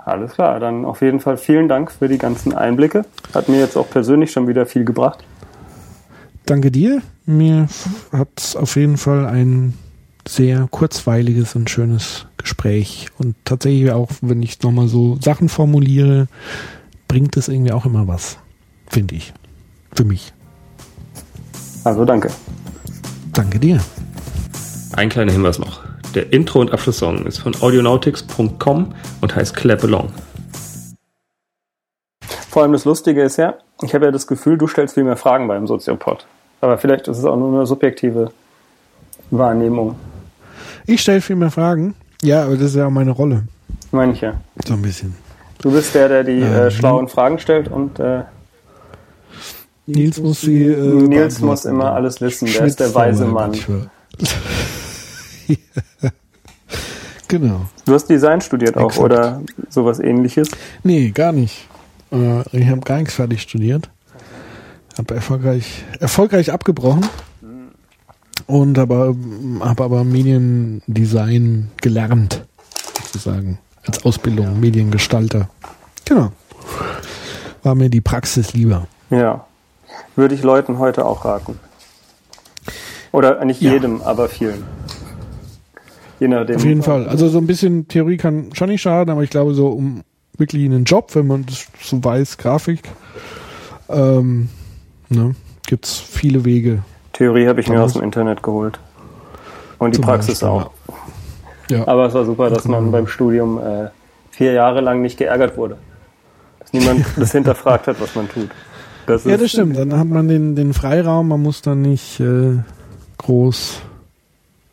Alles 0.05 0.35
klar, 0.35 0.61
dann 0.61 0.85
auf 0.85 1.01
jeden 1.01 1.19
Fall 1.19 1.37
vielen 1.37 1.69
Dank 1.69 1.91
für 1.91 2.07
die 2.07 2.19
ganzen 2.19 2.55
Einblicke. 2.55 3.05
Hat 3.35 3.49
mir 3.49 3.59
jetzt 3.59 3.77
auch 3.77 3.91
persönlich 3.91 4.31
schon 4.31 4.47
wieder 4.47 4.67
viel 4.67 4.85
gebracht. 4.85 5.25
Danke 6.45 6.71
dir. 6.71 7.03
Mir 7.25 7.67
hat 8.13 8.57
auf 8.57 8.77
jeden 8.77 8.99
Fall 8.99 9.27
ein 9.27 9.75
sehr 10.29 10.69
kurzweiliges 10.71 11.57
und 11.57 11.71
schönes 11.71 12.27
Gespräch. 12.47 13.09
Und 13.19 13.35
tatsächlich 13.45 13.91
auch, 13.91 14.09
wenn 14.21 14.41
ich 14.41 14.63
nochmal 14.63 14.87
so 14.87 15.19
Sachen 15.21 15.49
formuliere, 15.49 16.29
bringt 17.09 17.37
es 17.37 17.49
irgendwie 17.49 17.73
auch 17.73 17.85
immer 17.85 18.07
was. 18.07 18.39
Finde 18.87 19.17
ich. 19.17 19.33
Für 19.93 20.05
mich. 20.05 20.33
Also 21.83 22.05
danke. 22.05 22.31
Danke 23.33 23.59
dir. 23.59 23.81
Ein 24.93 25.09
kleiner 25.09 25.33
Hinweis 25.33 25.59
noch. 25.59 25.81
Der 26.15 26.33
Intro- 26.33 26.61
und 26.61 26.73
Abschlusssong 26.73 27.27
ist 27.27 27.39
von 27.39 27.55
audionautics.com 27.61 28.95
und 29.21 29.37
heißt 29.37 29.57
Clap 29.57 29.83
Along. 29.83 30.11
Vor 32.49 32.63
allem 32.63 32.73
das 32.73 32.85
Lustige 32.85 33.23
ist 33.23 33.39
ja, 33.39 33.55
ich 33.83 33.93
habe 33.93 34.05
ja 34.07 34.13
das 34.13 34.29
Gefühl, 34.29 34.57
du 34.57 34.69
stellst 34.69 34.95
viel 34.95 35.05
mehr 35.05 35.17
Fragen 35.17 35.49
beim 35.49 35.67
Soziopod. 35.67 36.27
Aber 36.61 36.79
vielleicht 36.79 37.09
ist 37.09 37.19
es 37.19 37.25
auch 37.25 37.37
nur 37.37 37.53
eine 37.53 37.67
subjektive 37.67 38.31
Wahrnehmung. 39.33 39.97
Ich 40.87 41.01
stelle 41.01 41.21
viel 41.21 41.37
mehr 41.37 41.51
Fragen. 41.51 41.97
Ja, 42.27 42.43
aber 42.43 42.57
das 42.57 42.71
ist 42.71 42.75
ja 42.75 42.87
auch 42.89 42.91
meine 42.91 43.13
Rolle. 43.13 43.45
Meine 43.93 44.13
ich 44.13 44.21
ja. 44.21 44.35
So 44.67 44.75
ein 44.75 44.83
bisschen. 44.83 45.15
Du 45.63 45.71
bist 45.71 45.95
der, 45.95 46.09
der 46.09 46.25
die 46.25 46.43
äh, 46.43 46.73
schlauen 46.73 47.07
Fragen 47.07 47.39
stellt 47.39 47.69
und 47.69 48.01
äh, 48.01 48.25
Nils 49.87 50.21
muss 50.21 50.41
sie. 50.41 50.65
Äh, 50.65 50.77
Nils 50.77 51.41
muss 51.41 51.65
immer 51.65 51.93
alles 51.93 52.21
wissen. 52.21 52.49
Der 52.53 52.65
ist 52.65 52.81
der 52.81 52.93
weise 52.93 53.27
Mann. 53.27 53.53
genau. 57.29 57.61
Du 57.85 57.95
hast 57.95 58.07
Design 58.07 58.41
studiert 58.41 58.77
auch 58.77 58.87
Exakt. 58.91 59.05
oder 59.05 59.41
sowas 59.69 60.01
ähnliches. 60.01 60.49
Nee, 60.83 61.11
gar 61.11 61.31
nicht. 61.31 61.69
Äh, 62.11 62.41
ich 62.51 62.67
habe 62.67 62.81
gar 62.81 62.99
nichts 62.99 63.15
fertig 63.15 63.41
studiert. 63.43 63.89
Habe 64.99 65.15
erfolgreich, 65.15 65.85
erfolgreich 66.01 66.51
abgebrochen. 66.51 67.07
Und 68.47 68.79
aber 68.79 69.15
habe 69.61 69.85
aber 69.85 70.05
Mediendesign 70.05 71.71
gelernt, 71.81 72.45
sozusagen. 73.03 73.59
Als 73.87 74.05
Ausbildung, 74.05 74.61
Mediengestalter. 74.61 75.49
Genau. 76.05 76.33
War 77.63 77.75
mir 77.75 77.89
die 77.89 78.01
Praxis 78.01 78.53
lieber. 78.53 78.87
Ja. 79.11 79.47
Würde 80.15 80.35
ich 80.35 80.43
Leuten 80.43 80.79
heute 80.79 81.05
auch 81.05 81.25
raten. 81.25 81.59
Oder 83.13 83.45
nicht 83.45 83.61
Ja. 83.61 83.73
jedem, 83.73 84.03
aber 84.03 84.29
vielen. 84.29 84.65
Je 86.21 86.29
nachdem. 86.29 86.57
Auf 86.57 86.65
jeden 86.65 86.83
Fall. 86.83 87.09
Also 87.09 87.29
so 87.29 87.39
ein 87.39 87.47
bisschen 87.47 87.89
Theorie 87.89 88.17
kann 88.17 88.51
schon 88.55 88.69
nicht 88.69 88.83
schaden, 88.83 89.11
aber 89.11 89.23
ich 89.23 89.31
glaube 89.31 89.55
so 89.55 89.69
um 89.69 90.03
wirklich 90.37 90.65
einen 90.65 90.85
Job, 90.85 91.15
wenn 91.15 91.27
man 91.27 91.47
das 91.47 91.67
so 91.83 92.03
weiß, 92.03 92.39
Grafik, 92.39 92.81
ähm, 93.89 94.49
ne, 95.09 95.35
gibt's 95.67 95.99
viele 95.99 96.45
Wege. 96.45 96.83
Theorie 97.17 97.49
habe 97.49 97.61
ich 97.61 97.69
mir 97.69 97.83
aus 97.83 97.95
dem 97.95 98.03
Internet 98.03 98.43
geholt. 98.43 98.79
Und 99.79 99.97
die 99.97 100.01
Praxis 100.01 100.41
Beispiel, 100.41 100.49
auch. 100.49 100.71
Ja. 101.71 101.89
Aber 101.89 102.07
es 102.07 102.15
war 102.15 102.27
super, 102.27 102.51
dass 102.51 102.67
man 102.67 102.93
beim 102.93 103.07
Studium 103.07 103.59
äh, 103.59 103.89
vier 104.31 104.53
Jahre 104.53 104.83
lang 104.83 105.01
nicht 105.01 105.17
geärgert 105.17 105.57
wurde. 105.57 105.79
Dass 106.59 106.75
niemand 106.75 107.07
das 107.17 107.33
hinterfragt 107.33 107.87
hat, 107.87 108.01
was 108.01 108.15
man 108.15 108.29
tut. 108.29 108.51
Das 109.07 109.25
Ja, 109.25 109.39
das 109.39 109.51
stimmt. 109.51 109.79
Dann 109.79 109.99
hat 109.99 110.07
man 110.07 110.29
den, 110.29 110.57
den 110.57 110.75
Freiraum, 110.75 111.29
man 111.29 111.41
muss 111.41 111.63
dann 111.63 111.81
nicht 111.81 112.21
äh, 112.21 112.59
groß 113.17 113.81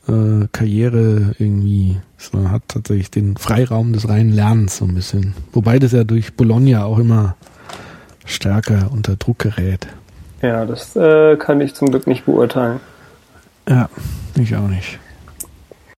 äh, 0.10 0.48
Karriere 0.52 1.36
irgendwie, 1.40 1.98
man 2.34 2.52
hat 2.52 2.64
tatsächlich 2.68 3.10
den 3.10 3.38
Freiraum 3.38 3.94
des 3.94 4.10
reinen 4.10 4.34
Lernens 4.34 4.78
so 4.78 4.86
ein 4.86 4.96
bisschen. 4.96 5.34
Wobei 5.54 5.80
das 5.80 5.94
ja 5.94 6.04
durch 6.04 6.34
Bologna 6.34 6.84
auch 6.84 7.00
immer 7.00 7.38
stärker 8.26 8.90
unter 8.92 9.16
Druck 9.16 9.40
gerät. 9.40 9.88
Ja, 10.44 10.66
das 10.66 10.96
äh, 10.98 11.38
kann 11.38 11.62
ich 11.62 11.74
zum 11.74 11.90
Glück 11.90 12.06
nicht 12.06 12.26
beurteilen. 12.26 12.82
Ja, 13.68 13.88
ich 14.36 14.54
auch 14.58 14.68
nicht. 14.68 15.00